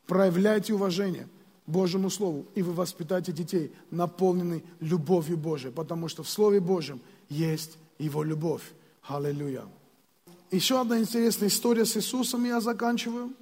Проявляйте 0.07 0.73
уважение 0.73 1.27
Божьему 1.69 2.09
Слову, 2.09 2.45
и 2.55 2.63
вы 2.63 2.73
воспитаете 2.73 3.31
детей, 3.31 3.71
наполненные 3.91 4.63
любовью 4.79 5.37
Божией, 5.37 5.71
потому 5.71 6.07
что 6.07 6.23
в 6.23 6.29
Слове 6.29 6.59
Божьем 6.59 6.99
есть 7.29 7.77
Его 7.99 8.23
любовь. 8.23 8.63
Аллилуйя. 9.07 9.63
Еще 10.51 10.81
одна 10.81 10.99
интересная 10.99 11.47
история 11.49 11.85
с 11.85 11.95
Иисусом, 11.95 12.45
я 12.45 12.59
заканчиваю. 12.59 13.33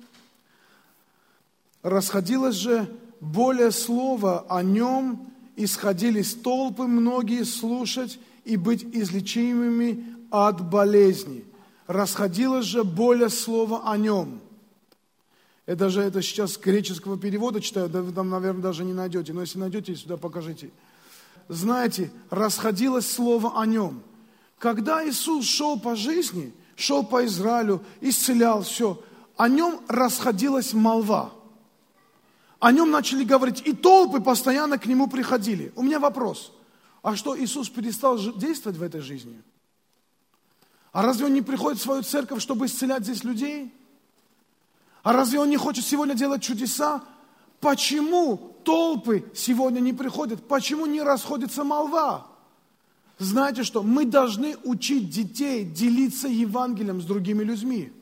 Расходилось 1.83 2.55
же 2.55 2.87
более 3.21 3.71
слова 3.71 4.45
о 4.49 4.61
нем, 4.61 5.31
исходились 5.55 6.33
толпы 6.33 6.83
многие 6.83 7.43
слушать 7.43 8.19
и 8.43 8.57
быть 8.57 8.83
излечимыми 8.83 10.17
от 10.29 10.69
болезни. 10.69 11.45
Расходилось 11.87 12.65
же 12.65 12.83
более 12.83 13.29
слова 13.29 13.89
о 13.89 13.97
нем. 13.97 14.41
Это 15.67 15.89
же 15.89 16.01
это 16.01 16.21
сейчас 16.21 16.57
греческого 16.57 17.17
перевода 17.17 17.59
читаю, 17.59 17.89
да 17.89 18.01
вы 18.01 18.13
там, 18.13 18.29
наверное, 18.29 18.61
даже 18.61 18.85
не 18.85 18.93
найдете. 18.93 19.33
Но 19.33 19.41
если 19.41 19.59
найдете, 19.59 19.95
сюда 19.97 20.15
покажите. 20.15 20.71
Знаете, 21.49 22.09
расходилось 22.29 23.11
слово 23.11 23.61
о 23.61 23.65
нем. 23.65 24.01
Когда 24.59 25.07
Иисус 25.07 25.45
шел 25.45 25.77
по 25.77 25.97
жизни, 25.97 26.53
шел 26.77 27.05
по 27.05 27.25
Израилю, 27.25 27.83
исцелял 27.99 28.63
все, 28.63 29.03
о 29.35 29.49
нем 29.49 29.81
расходилась 29.89 30.73
молва. 30.73 31.33
О 32.59 32.71
нем 32.71 32.89
начали 32.89 33.25
говорить, 33.25 33.61
и 33.65 33.73
толпы 33.73 34.21
постоянно 34.21 34.79
к 34.79 34.85
нему 34.85 35.07
приходили. 35.07 35.73
У 35.75 35.83
меня 35.83 35.99
вопрос. 35.99 36.53
А 37.03 37.17
что, 37.17 37.37
Иисус 37.37 37.69
перестал 37.69 38.17
действовать 38.37 38.77
в 38.77 38.83
этой 38.83 39.01
жизни? 39.01 39.43
А 40.93 41.03
разве 41.03 41.25
он 41.25 41.33
не 41.33 41.41
приходит 41.41 41.79
в 41.79 41.83
свою 41.83 42.03
церковь, 42.03 42.41
чтобы 42.41 42.67
исцелять 42.67 43.03
здесь 43.03 43.25
людей? 43.25 43.73
А 45.07 45.13
разве 45.13 45.39
он 45.39 45.49
не 45.49 45.55
хочет 45.55 45.85
сегодня 45.85 46.15
делать 46.15 46.41
чудеса? 46.41 47.01
Почему 47.61 48.57
толпы 48.65 49.23
сегодня 49.33 49.79
не 49.79 49.93
приходят? 49.93 50.45
Почему 50.45 50.85
не 50.85 51.01
расходится 51.01 51.63
молва? 51.63 52.27
Знаете 53.17 53.63
что? 53.63 53.83
Мы 53.83 54.03
должны 54.03 54.57
учить 54.65 55.09
детей 55.09 55.63
делиться 55.63 56.27
Евангелием 56.27 57.01
с 57.01 57.05
другими 57.05 57.41
людьми. 57.41 57.93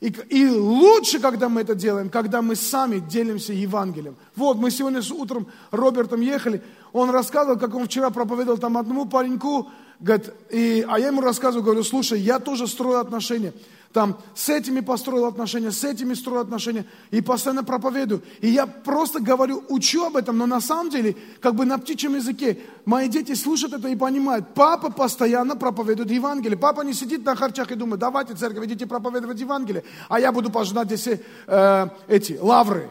И, 0.00 0.08
и 0.30 0.48
лучше, 0.48 1.20
когда 1.20 1.50
мы 1.50 1.60
это 1.60 1.74
делаем, 1.74 2.08
когда 2.08 2.40
мы 2.40 2.56
сами 2.56 2.98
делимся 2.98 3.52
Евангелием. 3.52 4.16
Вот, 4.36 4.56
мы 4.56 4.70
сегодня 4.70 5.02
с 5.02 5.10
утром 5.10 5.46
Робертом 5.70 6.22
ехали, 6.22 6.62
он 6.94 7.10
рассказывал, 7.10 7.58
как 7.58 7.74
он 7.74 7.84
вчера 7.88 8.08
проповедовал 8.08 8.56
там 8.56 8.78
одному 8.78 9.04
пареньку, 9.04 9.68
говорит, 10.00 10.32
и, 10.50 10.82
а 10.88 10.98
я 10.98 11.08
ему 11.08 11.20
рассказываю, 11.20 11.62
говорю, 11.62 11.84
слушай, 11.84 12.18
я 12.18 12.38
тоже 12.38 12.66
строю 12.66 13.00
отношения 13.00 13.52
там 13.96 14.18
с 14.34 14.50
этими 14.50 14.80
построил 14.80 15.24
отношения, 15.24 15.72
с 15.72 15.82
этими 15.82 16.12
строил 16.12 16.42
отношения, 16.42 16.84
и 17.10 17.22
постоянно 17.22 17.64
проповедую. 17.64 18.22
И 18.42 18.48
я 18.48 18.66
просто 18.66 19.20
говорю, 19.20 19.64
учу 19.70 20.04
об 20.04 20.16
этом, 20.16 20.36
но 20.36 20.44
на 20.44 20.60
самом 20.60 20.90
деле, 20.90 21.16
как 21.40 21.54
бы 21.54 21.64
на 21.64 21.78
птичьем 21.78 22.14
языке, 22.14 22.58
мои 22.84 23.08
дети 23.08 23.32
слушают 23.32 23.72
это 23.72 23.88
и 23.88 23.96
понимают, 23.96 24.52
папа 24.54 24.92
постоянно 24.92 25.56
проповедует 25.56 26.10
Евангелие. 26.10 26.58
Папа 26.58 26.82
не 26.82 26.92
сидит 26.92 27.24
на 27.24 27.34
харчах 27.34 27.72
и 27.72 27.74
думает, 27.74 28.00
давайте, 28.00 28.34
церковь, 28.34 28.66
идите 28.66 28.86
проповедовать 28.86 29.40
Евангелие, 29.40 29.82
а 30.10 30.20
я 30.20 30.30
буду 30.30 30.50
пожинать 30.50 30.88
здесь 30.88 31.18
э, 31.46 31.88
эти 32.06 32.36
лавры. 32.38 32.90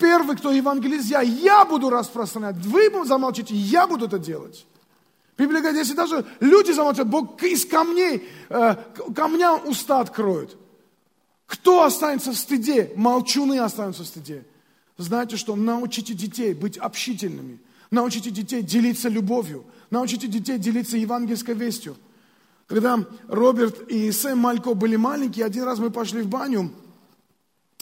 Первый, 0.00 0.36
кто 0.36 0.50
евангелист, 0.50 1.08
я, 1.08 1.20
я 1.20 1.64
буду 1.64 1.88
распространять. 1.88 2.56
Вы 2.56 2.90
замолчите, 3.06 3.54
я 3.54 3.86
буду 3.86 4.06
это 4.06 4.18
делать. 4.18 4.66
Библия 5.36 5.60
говорит, 5.60 5.80
если 5.80 5.94
даже 5.94 6.24
люди 6.40 6.70
замолчат, 6.70 7.08
Бог 7.08 7.42
из 7.42 7.64
камней, 7.64 8.28
э, 8.48 8.76
камням 9.14 9.66
уста 9.66 10.00
откроет. 10.00 10.56
Кто 11.46 11.82
останется 11.82 12.32
в 12.32 12.36
стыде? 12.36 12.92
Молчуны 12.96 13.58
останутся 13.58 14.02
в 14.02 14.06
стыде. 14.06 14.44
Знаете 14.96 15.36
что? 15.36 15.56
Научите 15.56 16.14
детей 16.14 16.54
быть 16.54 16.78
общительными. 16.78 17.58
Научите 17.90 18.30
детей 18.30 18.62
делиться 18.62 19.08
любовью. 19.08 19.64
Научите 19.90 20.28
детей 20.28 20.58
делиться 20.58 20.96
евангельской 20.96 21.54
вестью. 21.54 21.96
Когда 22.66 23.04
Роберт 23.28 23.88
и 23.90 24.10
Сэм 24.10 24.38
Малько 24.38 24.74
были 24.74 24.96
маленькие, 24.96 25.44
один 25.44 25.64
раз 25.64 25.78
мы 25.78 25.90
пошли 25.90 26.22
в 26.22 26.28
баню 26.28 26.72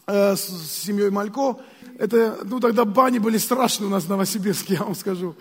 э, 0.06 0.34
с, 0.34 0.48
с 0.48 0.82
семьей 0.82 1.10
Малько. 1.10 1.58
Это, 1.98 2.38
ну 2.44 2.58
тогда 2.60 2.84
бани 2.84 3.18
были 3.18 3.38
страшные 3.38 3.88
у 3.88 3.90
нас 3.90 4.04
в 4.04 4.08
Новосибирске, 4.08 4.74
я 4.80 4.82
вам 4.82 4.94
скажу. 4.94 5.36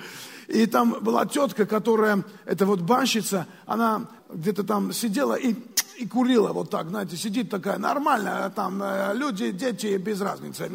И 0.51 0.65
там 0.65 0.97
была 0.99 1.25
тетка, 1.25 1.65
которая, 1.65 2.23
это 2.45 2.65
вот 2.65 2.81
банщица, 2.81 3.47
она 3.65 4.07
где-то 4.29 4.63
там 4.63 4.91
сидела 4.91 5.35
и, 5.35 5.55
и 5.97 6.05
курила 6.05 6.51
вот 6.51 6.69
так, 6.69 6.89
знаете, 6.89 7.15
сидит 7.15 7.49
такая 7.49 7.77
нормальная, 7.77 8.49
там 8.49 8.83
э, 8.83 9.13
люди, 9.13 9.51
дети, 9.51 9.95
без 9.95 10.19
разницы. 10.19 10.69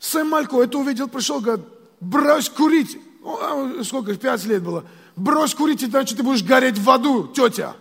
Сэм 0.00 0.28
Малько 0.28 0.60
это 0.60 0.78
увидел, 0.78 1.06
пришел, 1.06 1.40
говорит, 1.40 1.64
брось 2.00 2.48
курить. 2.48 2.98
А, 3.24 3.80
сколько, 3.84 4.16
пять 4.16 4.44
лет 4.46 4.64
было. 4.64 4.84
Брось 5.14 5.54
курить, 5.54 5.84
иначе 5.84 6.16
ты 6.16 6.24
будешь 6.24 6.42
гореть 6.42 6.78
в 6.78 6.90
аду, 6.90 7.28
тетя. 7.28 7.76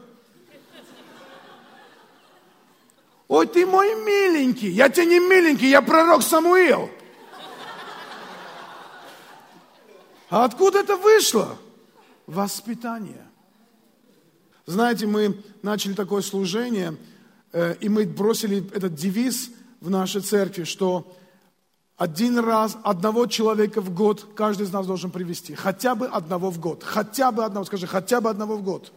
Ой, 3.28 3.47
ты 3.47 3.66
мой 3.66 3.95
миленький. 3.95 4.70
Я 4.70 4.89
тебе 4.89 5.08
не 5.08 5.20
миленький, 5.20 5.70
я 5.70 5.82
пророк 5.82 6.22
Самуил. 6.22 6.91
А 10.30 10.46
откуда 10.46 10.80
это 10.80 10.96
вышло? 10.96 11.58
Воспитание. 12.28 13.26
Знаете, 14.66 15.08
мы 15.08 15.42
начали 15.64 15.94
такое 15.94 16.22
служение, 16.22 16.96
э, 17.52 17.76
и 17.82 17.90
мы 17.90 18.06
бросили 18.06 18.68
этот 18.72 18.94
девиз 18.94 19.50
в 19.82 19.90
нашей 19.90 20.22
церкви, 20.22 20.64
что 20.64 21.16
один 21.98 22.38
раз, 22.38 22.78
одного 22.84 23.26
человека 23.26 23.82
в 23.82 23.94
год 23.94 24.28
каждый 24.36 24.68
из 24.68 24.72
нас 24.72 24.86
должен 24.86 25.10
привести. 25.10 25.56
Хотя 25.56 25.96
бы 25.96 26.06
одного 26.06 26.52
в 26.52 26.60
год. 26.60 26.84
Хотя 26.84 27.32
бы 27.32 27.44
одного, 27.44 27.66
скажи, 27.66 27.88
хотя 27.88 28.22
бы 28.22 28.30
одного 28.30 28.56
в 28.56 28.64
год. 28.64 28.94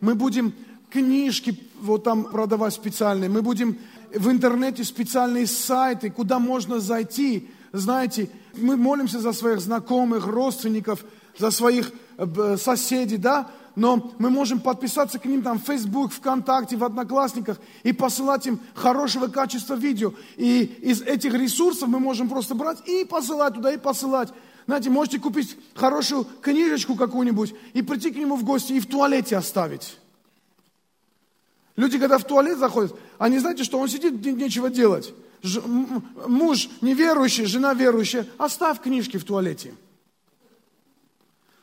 Мы 0.00 0.14
будем 0.14 0.54
книжки 0.90 1.58
вот 1.80 2.04
там 2.04 2.24
продавать 2.24 2.74
специальные. 2.74 3.30
Мы 3.30 3.40
будем 3.40 3.78
в 4.14 4.30
интернете 4.30 4.84
специальные 4.84 5.46
сайты, 5.46 6.10
куда 6.10 6.38
можно 6.38 6.78
зайти, 6.78 7.50
знаете, 7.72 8.28
мы 8.56 8.76
молимся 8.76 9.20
за 9.20 9.32
своих 9.32 9.60
знакомых, 9.60 10.26
родственников, 10.26 11.04
за 11.38 11.50
своих 11.50 11.92
э, 12.16 12.56
соседей, 12.58 13.16
да, 13.16 13.50
но 13.76 14.12
мы 14.18 14.30
можем 14.30 14.60
подписаться 14.60 15.18
к 15.18 15.24
ним 15.24 15.42
там 15.42 15.58
в 15.58 15.64
Facebook, 15.64 16.12
ВКонтакте, 16.12 16.76
в 16.76 16.84
Одноклассниках 16.84 17.58
и 17.82 17.92
посылать 17.92 18.46
им 18.46 18.60
хорошего 18.74 19.26
качества 19.26 19.74
видео. 19.74 20.12
И 20.36 20.62
из 20.62 21.02
этих 21.02 21.34
ресурсов 21.34 21.88
мы 21.88 21.98
можем 21.98 22.28
просто 22.28 22.54
брать 22.54 22.86
и 22.86 23.04
посылать 23.04 23.54
туда, 23.54 23.72
и 23.72 23.78
посылать. 23.78 24.28
Знаете, 24.66 24.90
можете 24.90 25.18
купить 25.18 25.56
хорошую 25.74 26.26
книжечку 26.40 26.94
какую-нибудь 26.94 27.54
и 27.74 27.82
прийти 27.82 28.10
к 28.10 28.16
нему 28.16 28.36
в 28.36 28.44
гости 28.44 28.74
и 28.74 28.80
в 28.80 28.86
туалете 28.86 29.36
оставить. 29.36 29.98
Люди, 31.76 31.98
когда 31.98 32.18
в 32.18 32.24
туалет 32.24 32.58
заходят, 32.58 32.94
они 33.18 33.40
знаете, 33.40 33.64
что 33.64 33.78
он 33.78 33.88
сидит, 33.88 34.24
нечего 34.24 34.70
делать 34.70 35.12
муж 36.26 36.68
неверующий, 36.80 37.44
жена 37.46 37.74
верующая, 37.74 38.26
оставь 38.38 38.80
книжки 38.80 39.18
в 39.18 39.24
туалете. 39.24 39.74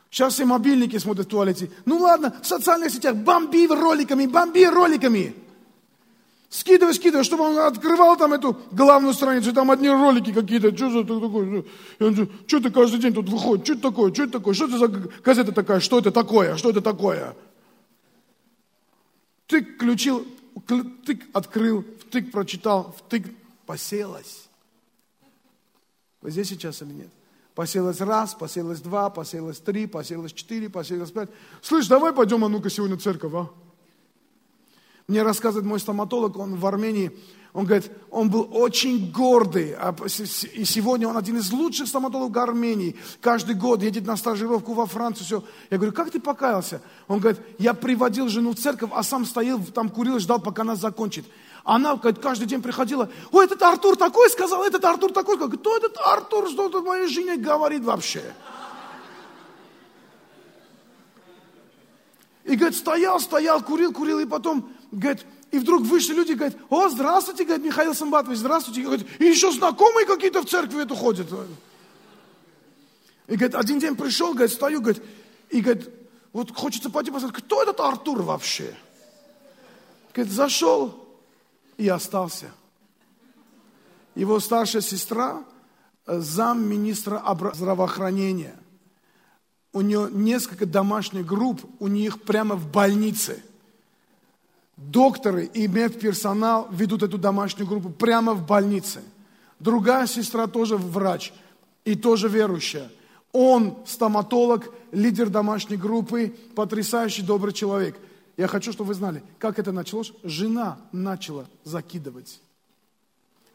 Сейчас 0.10 0.34
все 0.34 0.46
мобильники 0.46 0.98
смотрят 0.98 1.28
в 1.28 1.30
туалете. 1.30 1.72
Ну 1.86 1.98
ладно, 1.98 2.36
в 2.42 2.46
социальных 2.46 2.92
сетях 2.92 3.16
бомби 3.16 3.68
роликами, 3.68 4.26
бомби 4.26 4.66
роликами. 4.66 5.36
Скидывай, 6.50 6.94
скидывай, 6.94 7.24
чтобы 7.24 7.46
он 7.46 7.58
открывал 7.58 8.18
там 8.18 8.34
эту 8.34 8.60
главную 8.72 9.14
страницу, 9.14 9.54
там 9.54 9.72
одни 9.72 9.90
ролики 9.90 10.34
какие-то. 10.34 10.76
Что 10.76 10.90
за 10.90 11.04
такое? 11.06 11.64
Что 12.46 12.60
ты 12.60 12.70
каждый 12.72 13.00
день 13.00 13.14
тут 13.14 13.30
выходит? 13.30 13.64
Что 13.66 13.74
это 13.74 13.82
такое? 13.84 14.14
Что 14.14 14.24
это 14.24 14.34
такое? 14.34 14.54
Что 14.54 14.66
это 14.66 14.78
за 14.78 14.88
газета 15.24 15.52
такая? 15.54 15.80
Что 15.80 16.00
это 16.00 16.12
такое? 16.12 16.58
Что 16.58 16.70
это 16.72 16.82
такое? 16.82 17.36
Ты 19.48 19.64
включил, 19.64 20.28
тык 21.06 21.24
открыл, 21.32 21.86
втык 22.02 22.32
прочитал, 22.32 22.96
втык 23.00 23.28
посеялось. 23.72 24.50
Вы 26.22 26.32
здесь 26.32 26.50
сейчас 26.50 26.82
или 26.82 26.92
нет? 26.92 27.10
Посеялось 27.56 28.02
раз, 28.02 28.34
посеялось 28.34 28.82
два, 28.82 29.10
посеялось 29.10 29.60
три, 29.60 29.88
посеялось 29.88 30.34
четыре, 30.34 30.70
посеялось 30.70 31.12
пять. 31.12 31.30
Слышь, 31.62 31.88
давай 31.88 32.12
пойдем, 32.12 32.44
а 32.44 32.50
ну-ка 32.50 32.70
сегодня 32.70 32.98
церковь, 32.98 33.34
а? 33.34 33.50
Мне 35.08 35.24
рассказывает 35.24 35.66
мой 35.66 35.80
стоматолог, 35.80 36.38
он 36.38 36.56
в 36.56 36.66
Армении, 36.66 37.18
он 37.54 37.66
говорит, 37.66 37.90
он 38.10 38.30
был 38.30 38.50
очень 38.52 39.10
гордый, 39.10 39.74
а 39.74 39.96
и 40.54 40.66
сегодня 40.66 41.08
он 41.08 41.16
один 41.16 41.38
из 41.38 41.50
лучших 41.54 41.88
стоматологов 41.88 42.44
Армении. 42.44 42.98
Каждый 43.22 43.56
год 43.56 43.84
едет 43.84 44.06
на 44.06 44.18
стажировку 44.18 44.74
во 44.74 44.86
Францию, 44.86 45.26
все. 45.26 45.44
Я 45.70 45.78
говорю, 45.78 45.94
как 45.94 46.12
ты 46.12 46.20
покаялся? 46.20 46.82
Он 47.08 47.20
говорит, 47.20 47.40
я 47.58 47.74
приводил 47.74 48.28
жену 48.28 48.52
в 48.52 48.56
церковь, 48.56 48.92
а 48.94 49.02
сам 49.02 49.26
стоял, 49.26 49.60
там 49.64 49.90
курил, 49.90 50.20
ждал, 50.20 50.42
пока 50.42 50.64
она 50.64 50.76
закончит. 50.76 51.26
Она 51.64 51.96
каждый 51.98 52.48
день 52.48 52.62
приходила, 52.62 53.10
ой, 53.32 53.46
этот 53.46 53.62
Артур 53.62 53.96
такой 53.96 54.30
сказал, 54.30 54.64
этот 54.64 54.84
Артур 54.84 55.12
такой 55.12 55.36
сказал. 55.36 55.58
Кто 55.58 55.78
этот 55.78 55.98
Артур, 55.98 56.50
что 56.50 56.70
тут 56.70 56.86
моей 56.86 57.08
жене 57.08 57.38
говорит 57.38 57.84
вообще? 57.84 58.34
И, 62.44 62.56
говорит, 62.56 62.76
стоял, 62.76 63.20
стоял, 63.20 63.62
курил, 63.62 63.94
курил, 63.94 64.20
и 64.20 64.26
потом, 64.26 64.72
говорит, 64.92 65.26
и 65.52 65.60
вдруг 65.60 65.84
вышли 65.84 66.14
люди, 66.14 66.34
говорят, 66.34 66.58
о, 66.70 66.90
здравствуйте, 66.90 67.44
говорит, 67.44 67.64
Михаил 67.64 67.94
Самбатович, 67.94 68.40
здравствуйте. 68.40 68.82
И, 68.82 68.84
говорит, 68.84 69.08
и 69.20 69.26
еще 69.26 69.52
знакомые 69.52 70.08
какие-то 70.08 70.42
в 70.42 70.46
церкви 70.46 70.82
эту 70.82 70.96
ходят. 70.96 71.28
И, 73.28 73.36
говорит, 73.36 73.54
один 73.54 73.80
день 73.80 73.96
пришел, 73.96 74.34
говорит, 74.34 74.52
стою, 74.52 74.82
говорит, 74.82 75.04
и, 75.52 75.62
говорит, 75.62 75.90
вот 76.34 76.56
хочется 76.56 76.90
пойти 76.90 77.12
посмотреть, 77.12 77.44
кто 77.44 77.62
этот 77.62 77.80
Артур 77.80 78.24
вообще? 78.24 78.76
Говорит, 80.14 80.34
зашел, 80.34 81.01
и 81.82 81.88
остался. 81.88 82.52
Его 84.14 84.40
старшая 84.40 84.84
сестра, 84.84 85.44
э, 86.06 86.20
замминистра 86.20 87.24
здравоохранения. 87.56 88.56
У 89.74 89.82
нее 89.82 90.10
несколько 90.12 90.68
домашних 90.68 91.26
групп, 91.26 91.62
у 91.80 91.88
них 91.88 92.22
прямо 92.22 92.56
в 92.56 92.72
больнице. 92.72 93.42
Докторы 94.78 95.46
и 95.46 95.68
медперсонал 95.68 96.68
ведут 96.72 97.02
эту 97.02 97.18
домашнюю 97.18 97.68
группу 97.68 97.90
прямо 97.90 98.36
в 98.36 98.46
больнице. 98.46 99.02
Другая 99.60 100.06
сестра 100.06 100.46
тоже 100.46 100.78
врач 100.78 101.34
и 101.84 101.96
тоже 101.96 102.30
верующая. 102.30 102.92
Он 103.32 103.78
стоматолог, 103.88 104.72
лидер 104.92 105.30
домашней 105.30 105.78
группы, 105.78 106.36
потрясающий 106.54 107.24
добрый 107.24 107.54
человек– 107.54 107.98
я 108.38 108.48
хочу, 108.48 108.72
чтобы 108.72 108.90
вы 108.90 108.94
знали, 108.94 109.24
как 109.40 109.60
это 109.60 109.72
началось. 109.72 110.14
Жена 110.24 110.80
начала 110.92 111.48
закидывать, 111.64 112.42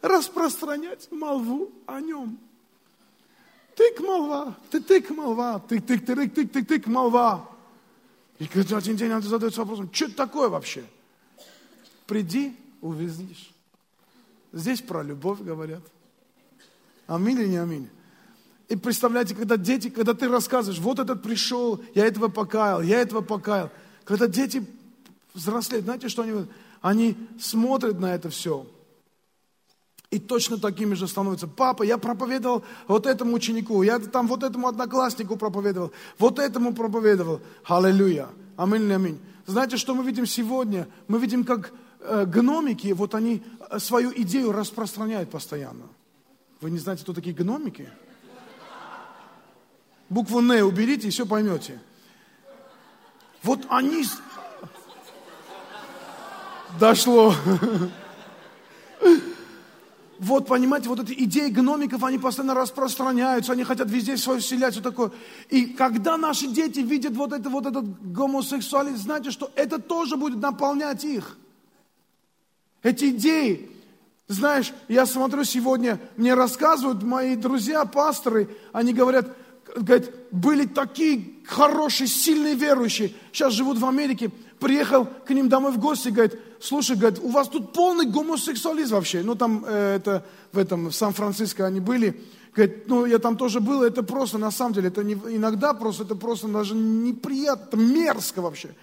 распространять 0.02 1.10
молву 1.10 1.72
о 1.86 2.00
нем. 2.00 2.38
Тык 3.74 4.00
молва, 4.00 4.56
ты 4.70 4.80
тык 4.80 5.10
молва, 5.10 5.58
тык 5.60 5.84
тык 5.86 6.06
тык 6.06 6.34
тык 6.34 6.52
тык 6.52 6.66
тык 6.66 6.86
молва. 6.86 7.48
И 8.38 8.48
один 8.72 8.96
день 8.96 9.10
она 9.10 9.20
задается 9.20 9.60
вопросом, 9.60 9.90
что 9.92 10.06
это 10.06 10.14
такое 10.14 10.48
вообще? 10.48 10.84
Приди, 12.06 12.56
увидишь. 12.80 13.50
Здесь 14.52 14.80
про 14.80 15.02
любовь 15.02 15.40
говорят. 15.40 15.82
Аминь 17.06 17.38
или 17.40 17.48
не 17.48 17.56
аминь? 17.56 17.88
И 18.68 18.76
представляете, 18.76 19.34
когда 19.34 19.56
дети, 19.56 19.90
когда 19.90 20.12
ты 20.12 20.28
рассказываешь, 20.28 20.80
вот 20.80 20.98
этот 20.98 21.22
пришел, 21.22 21.80
я 21.94 22.06
этого 22.06 22.28
покаял, 22.28 22.82
я 22.82 23.00
этого 23.00 23.20
покаял. 23.20 23.70
Когда 24.06 24.26
дети 24.26 24.64
взрослеют, 25.34 25.84
знаете, 25.84 26.08
что 26.08 26.22
они 26.22 26.46
Они 26.80 27.16
смотрят 27.40 27.98
на 27.98 28.14
это 28.14 28.28
все. 28.28 28.64
И 30.10 30.18
точно 30.20 30.56
такими 30.56 30.94
же 30.94 31.08
становятся. 31.08 31.48
Папа, 31.48 31.82
я 31.82 31.98
проповедовал 31.98 32.62
вот 32.86 33.06
этому 33.06 33.34
ученику, 33.34 33.82
я 33.82 33.98
там 33.98 34.28
вот 34.28 34.44
этому 34.44 34.68
однокласснику 34.68 35.36
проповедовал, 35.36 35.90
вот 36.18 36.38
этому 36.38 36.72
проповедовал. 36.72 37.40
Аллилуйя. 37.64 38.28
Аминь, 38.56 38.92
аминь. 38.92 39.18
Знаете, 39.46 39.76
что 39.76 39.94
мы 39.94 40.04
видим 40.04 40.26
сегодня? 40.26 40.86
Мы 41.08 41.18
видим, 41.18 41.44
как 41.44 41.72
э, 42.00 42.24
гномики, 42.24 42.92
вот 42.92 43.14
они 43.14 43.42
э, 43.70 43.80
свою 43.80 44.12
идею 44.22 44.52
распространяют 44.52 45.30
постоянно. 45.30 45.86
Вы 46.60 46.70
не 46.70 46.78
знаете, 46.78 47.02
кто 47.02 47.12
такие 47.12 47.34
гномики? 47.34 47.88
Букву 50.08 50.38
«Н» 50.38 50.62
уберите 50.62 51.08
и 51.08 51.10
все 51.10 51.26
поймете. 51.26 51.80
Вот 53.46 53.60
они... 53.68 54.04
Дошло. 56.80 57.32
Вот, 60.18 60.48
понимаете, 60.48 60.88
вот 60.88 60.98
эти 60.98 61.12
идеи 61.24 61.50
гномиков, 61.50 62.02
они 62.02 62.18
постоянно 62.18 62.54
распространяются, 62.54 63.52
они 63.52 63.62
хотят 63.64 63.88
везде 63.90 64.16
свое 64.16 64.40
вселять, 64.40 64.72
все 64.72 64.82
такое. 64.82 65.12
И 65.50 65.66
когда 65.66 66.16
наши 66.16 66.48
дети 66.48 66.80
видят 66.80 67.14
вот, 67.14 67.32
это, 67.32 67.48
вот 67.50 67.66
этот 67.66 67.84
гомосексуализм, 68.12 68.96
знаете, 68.96 69.30
что 69.30 69.52
это 69.54 69.78
тоже 69.78 70.16
будет 70.16 70.40
наполнять 70.40 71.04
их. 71.04 71.36
Эти 72.82 73.10
идеи. 73.10 73.70
Знаешь, 74.26 74.72
я 74.88 75.06
смотрю 75.06 75.44
сегодня, 75.44 76.00
мне 76.16 76.34
рассказывают 76.34 77.02
мои 77.02 77.36
друзья, 77.36 77.84
пасторы, 77.84 78.48
они 78.72 78.92
говорят, 78.92 79.28
говорят, 79.82 80.10
были 80.30 80.66
такие 80.66 81.34
хорошие, 81.44 82.06
сильные 82.06 82.54
верующие, 82.54 83.12
сейчас 83.32 83.52
живут 83.52 83.78
в 83.78 83.86
Америке, 83.86 84.30
приехал 84.58 85.06
к 85.06 85.30
ним 85.30 85.48
домой 85.48 85.72
в 85.72 85.78
гости, 85.78 86.08
говорит, 86.08 86.38
слушай, 86.60 86.96
говорит, 86.96 87.20
у 87.22 87.28
вас 87.28 87.48
тут 87.48 87.72
полный 87.72 88.06
гомосексуализм 88.06 88.94
вообще. 88.94 89.22
Ну, 89.22 89.34
там, 89.34 89.64
э, 89.66 89.96
это, 89.96 90.24
в 90.52 90.58
этом, 90.58 90.88
в 90.88 90.94
Сан-Франциско 90.94 91.66
они 91.66 91.80
были. 91.80 92.20
Говорит, 92.54 92.88
ну, 92.88 93.04
я 93.04 93.18
там 93.18 93.36
тоже 93.36 93.60
был, 93.60 93.82
это 93.82 94.02
просто, 94.02 94.38
на 94.38 94.50
самом 94.50 94.72
деле, 94.72 94.88
это 94.88 95.04
не, 95.04 95.12
иногда 95.12 95.74
просто, 95.74 96.04
это 96.04 96.14
просто 96.14 96.48
даже 96.48 96.74
неприятно, 96.74 97.76
мерзко 97.76 98.40
вообще. 98.40 98.74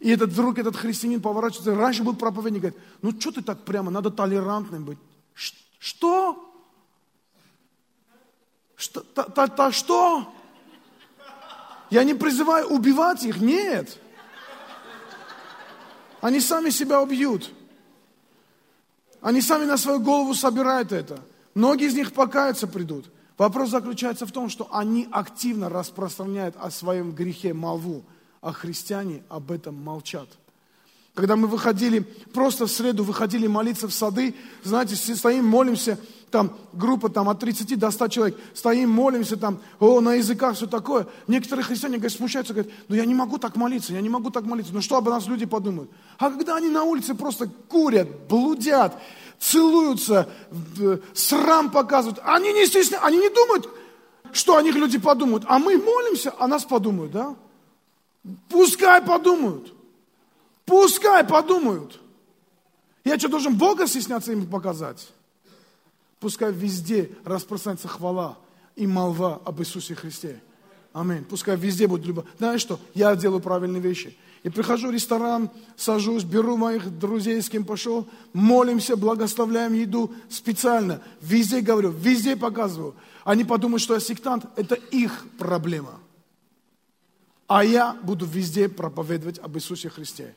И 0.00 0.10
этот 0.10 0.30
вдруг 0.30 0.58
этот 0.58 0.76
христианин 0.76 1.22
поворачивается, 1.22 1.74
раньше 1.74 2.02
был 2.02 2.14
проповедник, 2.14 2.62
говорит, 2.62 2.80
ну, 3.00 3.12
что 3.18 3.30
ты 3.30 3.42
так 3.42 3.60
прямо, 3.64 3.90
надо 3.90 4.10
толерантным 4.10 4.84
быть. 4.84 4.98
Что? 5.78 6.36
Что? 8.76 9.00
Та, 9.00 9.22
та, 9.22 9.46
та, 9.46 9.72
что? 9.72 10.26
Я 11.92 12.04
не 12.04 12.14
призываю 12.14 12.68
убивать 12.68 13.22
их, 13.22 13.36
нет. 13.42 13.98
Они 16.22 16.40
сами 16.40 16.70
себя 16.70 17.02
убьют. 17.02 17.50
Они 19.20 19.42
сами 19.42 19.66
на 19.66 19.76
свою 19.76 20.00
голову 20.00 20.32
собирают 20.32 20.90
это. 20.90 21.20
Многие 21.52 21.88
из 21.88 21.94
них 21.94 22.14
покаяться 22.14 22.66
придут. 22.66 23.10
Вопрос 23.36 23.68
заключается 23.68 24.24
в 24.24 24.32
том, 24.32 24.48
что 24.48 24.68
они 24.72 25.06
активно 25.12 25.68
распространяют 25.68 26.54
о 26.58 26.70
своем 26.70 27.12
грехе 27.12 27.52
молву, 27.52 28.04
а 28.40 28.52
христиане 28.52 29.22
об 29.28 29.52
этом 29.52 29.74
молчат. 29.74 30.28
Когда 31.12 31.36
мы 31.36 31.46
выходили, 31.46 31.98
просто 32.32 32.64
в 32.64 32.70
среду 32.72 33.04
выходили 33.04 33.46
молиться 33.46 33.86
в 33.86 33.92
сады, 33.92 34.34
знаете, 34.64 34.96
стоим, 34.96 35.44
молимся, 35.44 35.98
там 36.32 36.56
группа 36.72 37.08
там, 37.08 37.28
от 37.28 37.38
30 37.38 37.78
до 37.78 37.90
100 37.90 38.08
человек, 38.08 38.40
стоим, 38.54 38.90
молимся 38.90 39.36
там, 39.36 39.60
о, 39.78 40.00
на 40.00 40.14
языках, 40.14 40.56
все 40.56 40.66
такое. 40.66 41.06
Некоторые 41.28 41.64
христиане 41.64 41.98
говорят, 41.98 42.16
смущаются, 42.16 42.54
говорят, 42.54 42.72
ну 42.88 42.96
я 42.96 43.04
не 43.04 43.14
могу 43.14 43.38
так 43.38 43.54
молиться, 43.54 43.92
я 43.92 44.00
не 44.00 44.08
могу 44.08 44.30
так 44.30 44.44
молиться. 44.44 44.72
Ну 44.72 44.80
что 44.80 44.96
об 44.96 45.08
нас 45.08 45.26
люди 45.28 45.46
подумают? 45.46 45.90
А 46.18 46.30
когда 46.30 46.56
они 46.56 46.68
на 46.68 46.82
улице 46.82 47.14
просто 47.14 47.48
курят, 47.68 48.08
блудят, 48.28 48.98
целуются, 49.38 50.28
срам 51.14 51.70
показывают, 51.70 52.20
они 52.24 52.52
не 52.52 52.66
стесняются, 52.66 53.06
они 53.06 53.18
не 53.18 53.28
думают, 53.28 53.68
что 54.32 54.56
о 54.56 54.62
них 54.62 54.74
люди 54.74 54.98
подумают. 54.98 55.44
А 55.46 55.58
мы 55.58 55.76
молимся, 55.76 56.34
о 56.38 56.48
нас 56.48 56.64
подумают, 56.64 57.12
да? 57.12 57.36
Пускай 58.48 59.02
подумают. 59.02 59.72
Пускай 60.64 61.24
подумают. 61.24 62.00
Я 63.04 63.18
что, 63.18 63.28
должен 63.28 63.56
Бога 63.56 63.86
стесняться 63.86 64.32
им 64.32 64.46
показать? 64.46 65.08
Пускай 66.22 66.52
везде 66.52 67.10
распространяется 67.24 67.88
хвала 67.88 68.38
и 68.76 68.86
молва 68.86 69.40
об 69.44 69.60
Иисусе 69.60 69.96
Христе. 69.96 70.40
Аминь. 70.92 71.24
Пускай 71.24 71.56
везде 71.56 71.88
будет 71.88 72.06
любовь. 72.06 72.26
Знаешь 72.38 72.60
что? 72.60 72.78
Я 72.94 73.16
делаю 73.16 73.40
правильные 73.40 73.82
вещи. 73.82 74.16
И 74.44 74.48
прихожу 74.48 74.88
в 74.88 74.92
ресторан, 74.92 75.50
сажусь, 75.76 76.22
беру 76.22 76.56
моих 76.56 76.96
друзей, 76.96 77.42
с 77.42 77.48
кем 77.48 77.64
пошел, 77.64 78.06
молимся, 78.32 78.96
благословляем 78.96 79.72
еду 79.72 80.12
специально. 80.30 81.02
Везде 81.20 81.60
говорю, 81.60 81.90
везде 81.90 82.36
показываю. 82.36 82.94
Они 83.24 83.42
подумают, 83.42 83.82
что 83.82 83.94
я 83.94 84.00
сектант. 84.00 84.44
Это 84.54 84.76
их 84.76 85.26
проблема. 85.38 85.98
А 87.48 87.64
я 87.64 87.98
буду 88.00 88.26
везде 88.26 88.68
проповедовать 88.68 89.40
об 89.40 89.56
Иисусе 89.56 89.88
Христе. 89.88 90.36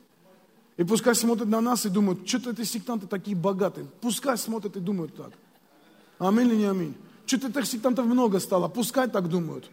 И 0.76 0.82
пускай 0.82 1.14
смотрят 1.14 1.46
на 1.46 1.60
нас 1.60 1.86
и 1.86 1.90
думают, 1.90 2.28
что-то 2.28 2.50
эти 2.50 2.64
сектанты 2.64 3.06
такие 3.06 3.36
богатые. 3.36 3.86
Пускай 4.00 4.36
смотрят 4.36 4.76
и 4.76 4.80
думают 4.80 5.14
так. 5.14 5.30
Аминь 6.18 6.48
или 6.48 6.56
не 6.56 6.64
аминь? 6.64 6.94
Что-то 7.26 7.48
этих 7.48 7.66
сектантов 7.66 8.06
много 8.06 8.38
стало, 8.40 8.68
пускай 8.68 9.08
так 9.08 9.28
думают. 9.28 9.68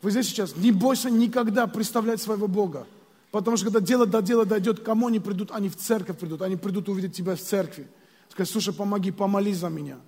Вы 0.00 0.12
здесь 0.12 0.28
сейчас, 0.28 0.56
не 0.56 0.70
бойся 0.70 1.10
никогда 1.10 1.66
представлять 1.66 2.22
своего 2.22 2.46
Бога. 2.46 2.86
Потому 3.30 3.56
что 3.56 3.66
когда 3.66 3.80
дело 3.80 4.06
до 4.06 4.22
дела 4.22 4.46
дойдет, 4.46 4.80
кому 4.80 5.08
они 5.08 5.20
придут? 5.20 5.50
Они 5.50 5.68
в 5.68 5.76
церковь 5.76 6.18
придут, 6.18 6.42
они 6.42 6.56
придут 6.56 6.88
увидеть 6.88 7.14
тебя 7.14 7.36
в 7.36 7.40
церкви. 7.40 7.86
Скажи, 8.30 8.50
слушай, 8.50 8.72
помоги, 8.72 9.10
помолись 9.10 9.58
за 9.58 9.68
меня. 9.68 9.98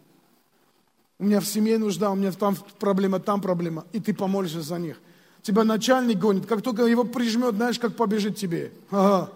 У 1.18 1.24
меня 1.24 1.40
в 1.40 1.46
семье 1.46 1.76
нужда, 1.76 2.10
у 2.10 2.14
меня 2.14 2.32
там 2.32 2.56
проблема, 2.78 3.20
там 3.20 3.42
проблема. 3.42 3.84
И 3.92 4.00
ты 4.00 4.14
помолишься 4.14 4.62
за 4.62 4.78
них. 4.78 4.98
Тебя 5.42 5.64
начальник 5.64 6.18
гонит, 6.18 6.46
как 6.46 6.62
только 6.62 6.84
его 6.84 7.04
прижмет, 7.04 7.56
знаешь, 7.56 7.78
как 7.78 7.96
побежит 7.96 8.36
тебе. 8.36 8.72
Ага. 8.90 9.30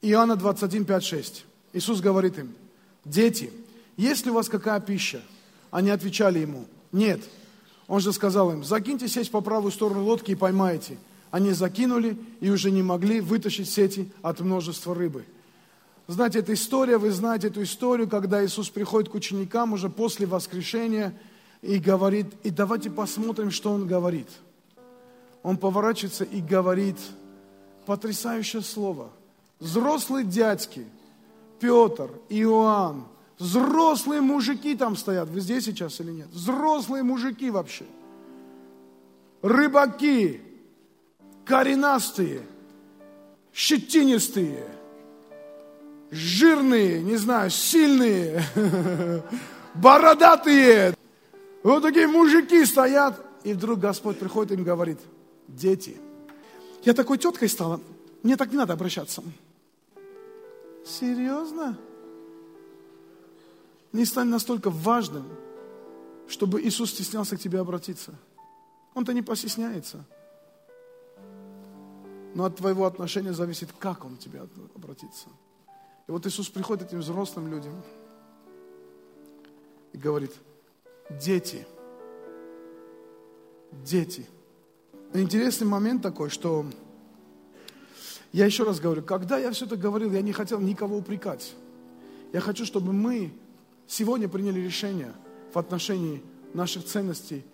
Иоанна 0.00 0.36
21, 0.36 0.84
5, 0.84 1.04
6. 1.04 1.44
Иисус 1.74 2.00
говорит 2.00 2.38
им, 2.38 2.54
дети, 3.04 3.52
есть 3.96 4.24
ли 4.24 4.30
у 4.30 4.34
вас 4.34 4.48
какая 4.48 4.80
пища? 4.80 5.22
Они 5.74 5.90
отвечали 5.90 6.38
ему, 6.38 6.66
нет. 6.92 7.20
Он 7.88 7.98
же 7.98 8.12
сказал 8.12 8.52
им, 8.52 8.62
закиньте 8.62 9.08
сеть 9.08 9.32
по 9.32 9.40
правую 9.40 9.72
сторону 9.72 10.04
лодки 10.04 10.30
и 10.30 10.36
поймайте. 10.36 10.98
Они 11.32 11.50
закинули 11.50 12.16
и 12.38 12.48
уже 12.48 12.70
не 12.70 12.84
могли 12.84 13.20
вытащить 13.20 13.68
сети 13.68 14.08
от 14.22 14.38
множества 14.38 14.94
рыбы. 14.94 15.24
Знаете, 16.06 16.38
эта 16.38 16.54
история, 16.54 16.96
вы 16.96 17.10
знаете 17.10 17.48
эту 17.48 17.60
историю, 17.64 18.08
когда 18.08 18.44
Иисус 18.44 18.70
приходит 18.70 19.10
к 19.10 19.16
ученикам 19.16 19.72
уже 19.72 19.90
после 19.90 20.26
воскрешения 20.26 21.12
и 21.60 21.78
говорит, 21.78 22.28
и 22.44 22.50
давайте 22.50 22.88
посмотрим, 22.88 23.50
что 23.50 23.72
Он 23.72 23.88
говорит. 23.88 24.28
Он 25.42 25.56
поворачивается 25.56 26.22
и 26.22 26.40
говорит 26.40 26.98
потрясающее 27.84 28.62
слово– 28.62 29.10
взрослые 29.58 30.24
дядьки, 30.24 30.86
Петр, 31.58 32.10
Иоанн, 32.28 33.06
взрослые 33.38 34.20
мужики 34.20 34.76
там 34.76 34.96
стоят. 34.96 35.28
Вы 35.28 35.40
здесь 35.40 35.64
сейчас 35.64 36.00
или 36.00 36.12
нет? 36.12 36.28
Взрослые 36.28 37.02
мужики 37.02 37.50
вообще. 37.50 37.84
Рыбаки, 39.42 40.40
коренастые, 41.44 42.42
щетинистые, 43.52 44.66
жирные, 46.10 47.02
не 47.02 47.16
знаю, 47.16 47.50
сильные, 47.50 48.42
бородатые. 49.74 50.94
Вот 51.62 51.82
такие 51.82 52.06
мужики 52.06 52.64
стоят. 52.64 53.20
И 53.42 53.52
вдруг 53.52 53.78
Господь 53.78 54.18
приходит 54.18 54.58
и 54.58 54.62
говорит, 54.62 54.98
дети, 55.48 55.98
я 56.82 56.94
такой 56.94 57.18
теткой 57.18 57.50
стала, 57.50 57.80
мне 58.22 58.38
так 58.38 58.50
не 58.50 58.56
надо 58.56 58.72
обращаться. 58.72 59.22
Серьезно? 60.86 61.76
Не 63.94 64.04
стань 64.04 64.26
настолько 64.26 64.70
важным, 64.70 65.24
чтобы 66.26 66.60
Иисус 66.60 66.90
стеснялся 66.90 67.36
к 67.36 67.40
тебе 67.40 67.60
обратиться. 67.60 68.12
Он-то 68.92 69.14
не 69.14 69.22
постесняется. 69.22 70.04
Но 72.34 72.44
от 72.44 72.56
твоего 72.56 72.86
отношения 72.86 73.32
зависит, 73.32 73.70
как 73.78 74.04
Он 74.04 74.16
к 74.16 74.18
тебе 74.18 74.42
обратится. 74.74 75.28
И 76.08 76.10
вот 76.10 76.26
Иисус 76.26 76.48
приходит 76.48 76.88
этим 76.88 76.98
взрослым 76.98 77.46
людям 77.46 77.80
и 79.92 79.96
говорит, 79.96 80.32
дети, 81.08 81.64
дети. 83.84 84.26
Интересный 85.12 85.68
момент 85.68 86.02
такой, 86.02 86.30
что 86.30 86.66
я 88.32 88.44
еще 88.44 88.64
раз 88.64 88.80
говорю, 88.80 89.04
когда 89.04 89.38
я 89.38 89.52
все 89.52 89.66
это 89.66 89.76
говорил, 89.76 90.10
я 90.10 90.20
не 90.20 90.32
хотел 90.32 90.58
никого 90.58 90.96
упрекать. 90.96 91.54
Я 92.32 92.40
хочу, 92.40 92.66
чтобы 92.66 92.92
мы 92.92 93.32
сегодня 93.86 94.28
приняли 94.28 94.60
решение 94.60 95.12
в 95.52 95.58
отношении 95.58 96.22
наших 96.52 96.84
ценностей 96.84 97.44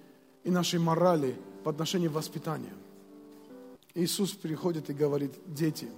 и 0.44 0.50
нашей 0.50 0.78
морали, 0.78 1.36
в 1.64 1.68
отношении 1.68 2.08
воспитания. 2.08 2.72
Иисус 3.94 4.32
приходит 4.32 4.88
и 4.90 4.94
говорит, 4.94 5.32
дети, 5.46 5.88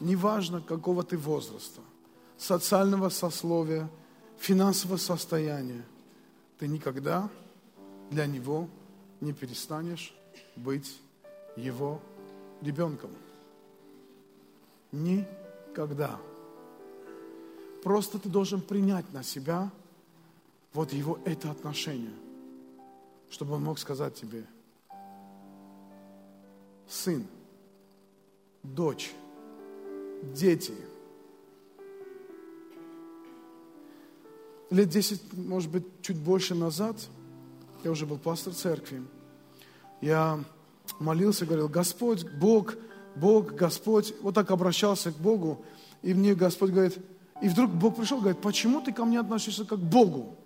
неважно 0.00 0.60
какого 0.60 1.02
ты 1.02 1.16
возраста, 1.16 1.80
социального 2.36 3.08
сословия, 3.08 3.90
финансового 4.38 4.98
состояния, 4.98 5.84
ты 6.58 6.68
никогда 6.68 7.28
для 8.10 8.26
него 8.26 8.68
не 9.20 9.32
перестанешь 9.32 10.14
быть 10.56 11.00
его 11.56 12.00
ребенком. 12.62 13.10
Никогда. 14.92 16.18
Просто 17.82 18.18
ты 18.18 18.28
должен 18.28 18.60
принять 18.60 19.12
на 19.12 19.22
себя 19.22 19.70
вот 20.72 20.92
его 20.92 21.18
это 21.24 21.50
отношение, 21.50 22.14
чтобы 23.30 23.54
он 23.54 23.64
мог 23.64 23.78
сказать 23.78 24.14
тебе, 24.14 24.44
сын, 26.88 27.26
дочь, 28.62 29.12
дети. 30.34 30.74
Лет 34.70 34.88
10, 34.90 35.32
может 35.32 35.70
быть, 35.70 35.84
чуть 36.02 36.18
больше 36.18 36.54
назад, 36.54 36.96
я 37.84 37.90
уже 37.90 38.04
был 38.04 38.18
пастор 38.18 38.52
церкви, 38.52 39.02
я 40.00 40.44
молился, 40.98 41.46
говорил, 41.46 41.68
Господь, 41.68 42.24
Бог, 42.38 42.74
Бог, 43.16 43.54
Господь, 43.54 44.14
вот 44.20 44.34
так 44.34 44.50
обращался 44.50 45.10
к 45.10 45.16
Богу, 45.16 45.64
и 46.02 46.12
мне 46.12 46.34
Господь 46.34 46.70
говорит, 46.70 46.98
и 47.40 47.48
вдруг 47.48 47.70
Бог 47.70 47.96
пришел, 47.96 48.18
говорит, 48.18 48.40
почему 48.40 48.80
ты 48.80 48.92
ко 48.92 49.04
мне 49.04 49.20
относишься 49.20 49.64
как 49.64 49.78
к 49.78 49.82
Богу? 49.82 50.36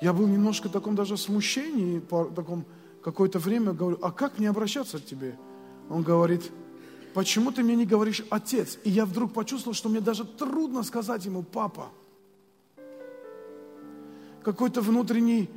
Я 0.00 0.12
был 0.12 0.26
немножко 0.26 0.68
в 0.68 0.72
таком 0.72 0.94
даже 0.94 1.16
смущении, 1.16 1.98
по 1.98 2.24
таком 2.24 2.64
какое-то 3.02 3.38
время 3.38 3.72
говорю, 3.72 3.98
а 4.02 4.12
как 4.12 4.38
мне 4.38 4.48
обращаться 4.48 4.98
к 4.98 5.04
тебе? 5.04 5.36
Он 5.88 6.02
говорит, 6.02 6.50
почему 7.14 7.50
ты 7.50 7.62
мне 7.62 7.74
не 7.74 7.84
говоришь 7.84 8.22
отец? 8.30 8.78
И 8.84 8.90
я 8.90 9.04
вдруг 9.04 9.32
почувствовал, 9.32 9.74
что 9.74 9.88
мне 9.88 10.00
даже 10.00 10.24
трудно 10.24 10.82
сказать 10.84 11.24
ему 11.24 11.42
папа. 11.42 11.88
Какой-то 14.42 14.80
внутренний, 14.80 15.50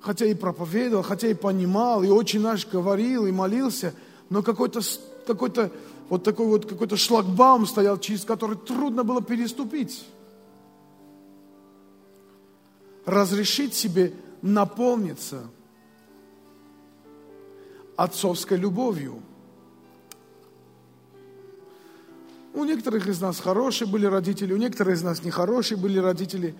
хотя 0.00 0.26
и 0.26 0.34
проповедовал, 0.34 1.02
хотя 1.02 1.28
и 1.28 1.34
понимал, 1.34 2.02
и 2.02 2.08
очень 2.08 2.40
наш 2.40 2.66
говорил, 2.66 3.26
и 3.26 3.32
молился, 3.32 3.94
но 4.30 4.42
какой-то 4.42 4.80
какой-то 5.26 5.70
вот 6.08 6.22
такой 6.22 6.46
вот 6.46 6.66
какой-то 6.66 6.96
шлагбаум 6.96 7.66
стоял, 7.66 7.98
через 7.98 8.24
который 8.24 8.56
трудно 8.56 9.04
было 9.04 9.22
переступить. 9.22 10.04
Разрешить 13.06 13.74
себе 13.74 14.12
наполниться 14.42 15.44
отцовской 17.96 18.58
любовью. 18.58 19.22
У 22.52 22.64
некоторых 22.64 23.08
из 23.08 23.20
нас 23.20 23.40
хорошие 23.40 23.88
были 23.88 24.06
родители, 24.06 24.52
у 24.52 24.56
некоторых 24.56 24.94
из 24.94 25.02
нас 25.02 25.24
нехорошие 25.24 25.76
были 25.76 25.98
родители. 25.98 26.54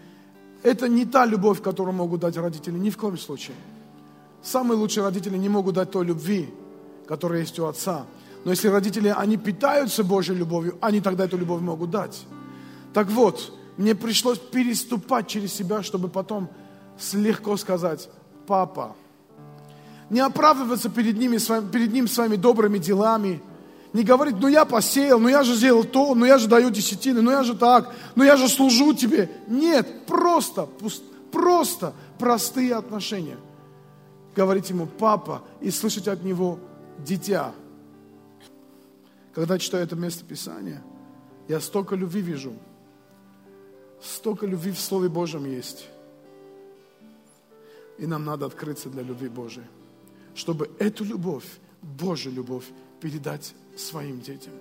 Это 0.63 0.89
не 0.89 1.05
та 1.05 1.25
любовь, 1.25 1.63
которую 1.63 1.95
могут 1.95 2.21
дать 2.21 2.37
родители, 2.37 2.77
ни 2.77 2.91
в 2.91 2.97
коем 2.97 3.17
случае. 3.17 3.57
Самые 4.43 4.77
лучшие 4.77 5.05
родители 5.05 5.37
не 5.37 5.49
могут 5.49 5.77
дать 5.77 5.91
той 5.91 6.05
любви, 6.05 6.53
которая 7.07 7.41
есть 7.41 7.59
у 7.59 7.67
отца. 7.67 8.07
Но 8.45 8.51
если 8.51 8.69
родители, 8.69 9.13
они 9.17 9.37
питаются 9.37 10.05
Божьей 10.05 10.37
любовью, 10.37 10.77
они 10.81 11.01
тогда 11.01 11.25
эту 11.25 11.39
любовь 11.39 11.63
могут 11.63 11.91
дать. 11.91 12.27
Так 12.93 13.09
вот, 13.09 13.53
мне 13.77 13.95
пришлось 13.95 14.39
переступать 14.39 15.27
через 15.27 15.53
себя, 15.53 15.83
чтобы 15.83 16.09
потом 16.09 16.49
легко 17.13 17.57
сказать, 17.57 18.09
папа, 18.47 18.95
не 20.11 20.21
оправдываться 20.21 20.91
перед, 20.91 21.19
ними, 21.19 21.39
перед 21.71 21.93
ним 21.93 22.07
своими 22.07 22.37
добрыми 22.37 22.79
делами, 22.79 23.43
не 23.93 24.03
говорить, 24.03 24.37
ну 24.41 24.49
я 24.49 24.65
посеял, 24.65 25.21
ну 25.21 25.29
я 25.29 25.45
же 25.45 25.55
сделал 25.55 25.85
то, 25.85 26.15
ну 26.15 26.25
я 26.25 26.39
же 26.39 26.49
даю 26.49 26.71
десятины, 26.71 27.23
ну 27.23 27.31
я 27.31 27.45
же 27.45 27.55
так, 27.55 27.95
ну 28.17 28.25
я 28.25 28.37
же 28.37 28.49
служу 28.49 28.93
тебе. 28.93 29.31
Нет, 29.47 30.07
просто, 30.07 30.69
просто 31.31 31.95
простые 32.19 32.75
отношения. 32.75 33.37
Говорить 34.35 34.71
ему 34.71 34.87
папа 34.87 35.43
и 35.61 35.71
слышать 35.71 36.09
от 36.09 36.25
него 36.25 36.59
дитя. 36.99 37.53
Когда 39.35 39.59
читаю 39.59 39.85
это 39.85 39.97
место 39.97 40.25
Писания, 40.25 40.83
я 41.49 41.61
столько 41.61 41.97
любви 41.97 42.21
вижу. 42.21 42.55
Столько 44.01 44.47
любви 44.47 44.71
в 44.71 44.79
Слове 44.79 45.09
Божьем 45.09 45.45
есть. 45.45 45.89
И 47.99 48.07
нам 48.07 48.25
надо 48.25 48.47
открыться 48.47 48.89
для 48.89 49.03
любви 49.03 49.29
Божией, 49.29 49.67
чтобы 50.35 50.71
эту 50.79 51.05
любовь, 51.05 51.47
Божью 51.83 52.33
любовь, 52.33 52.67
передать 53.01 53.55
своим 53.77 54.21
детям. 54.21 54.53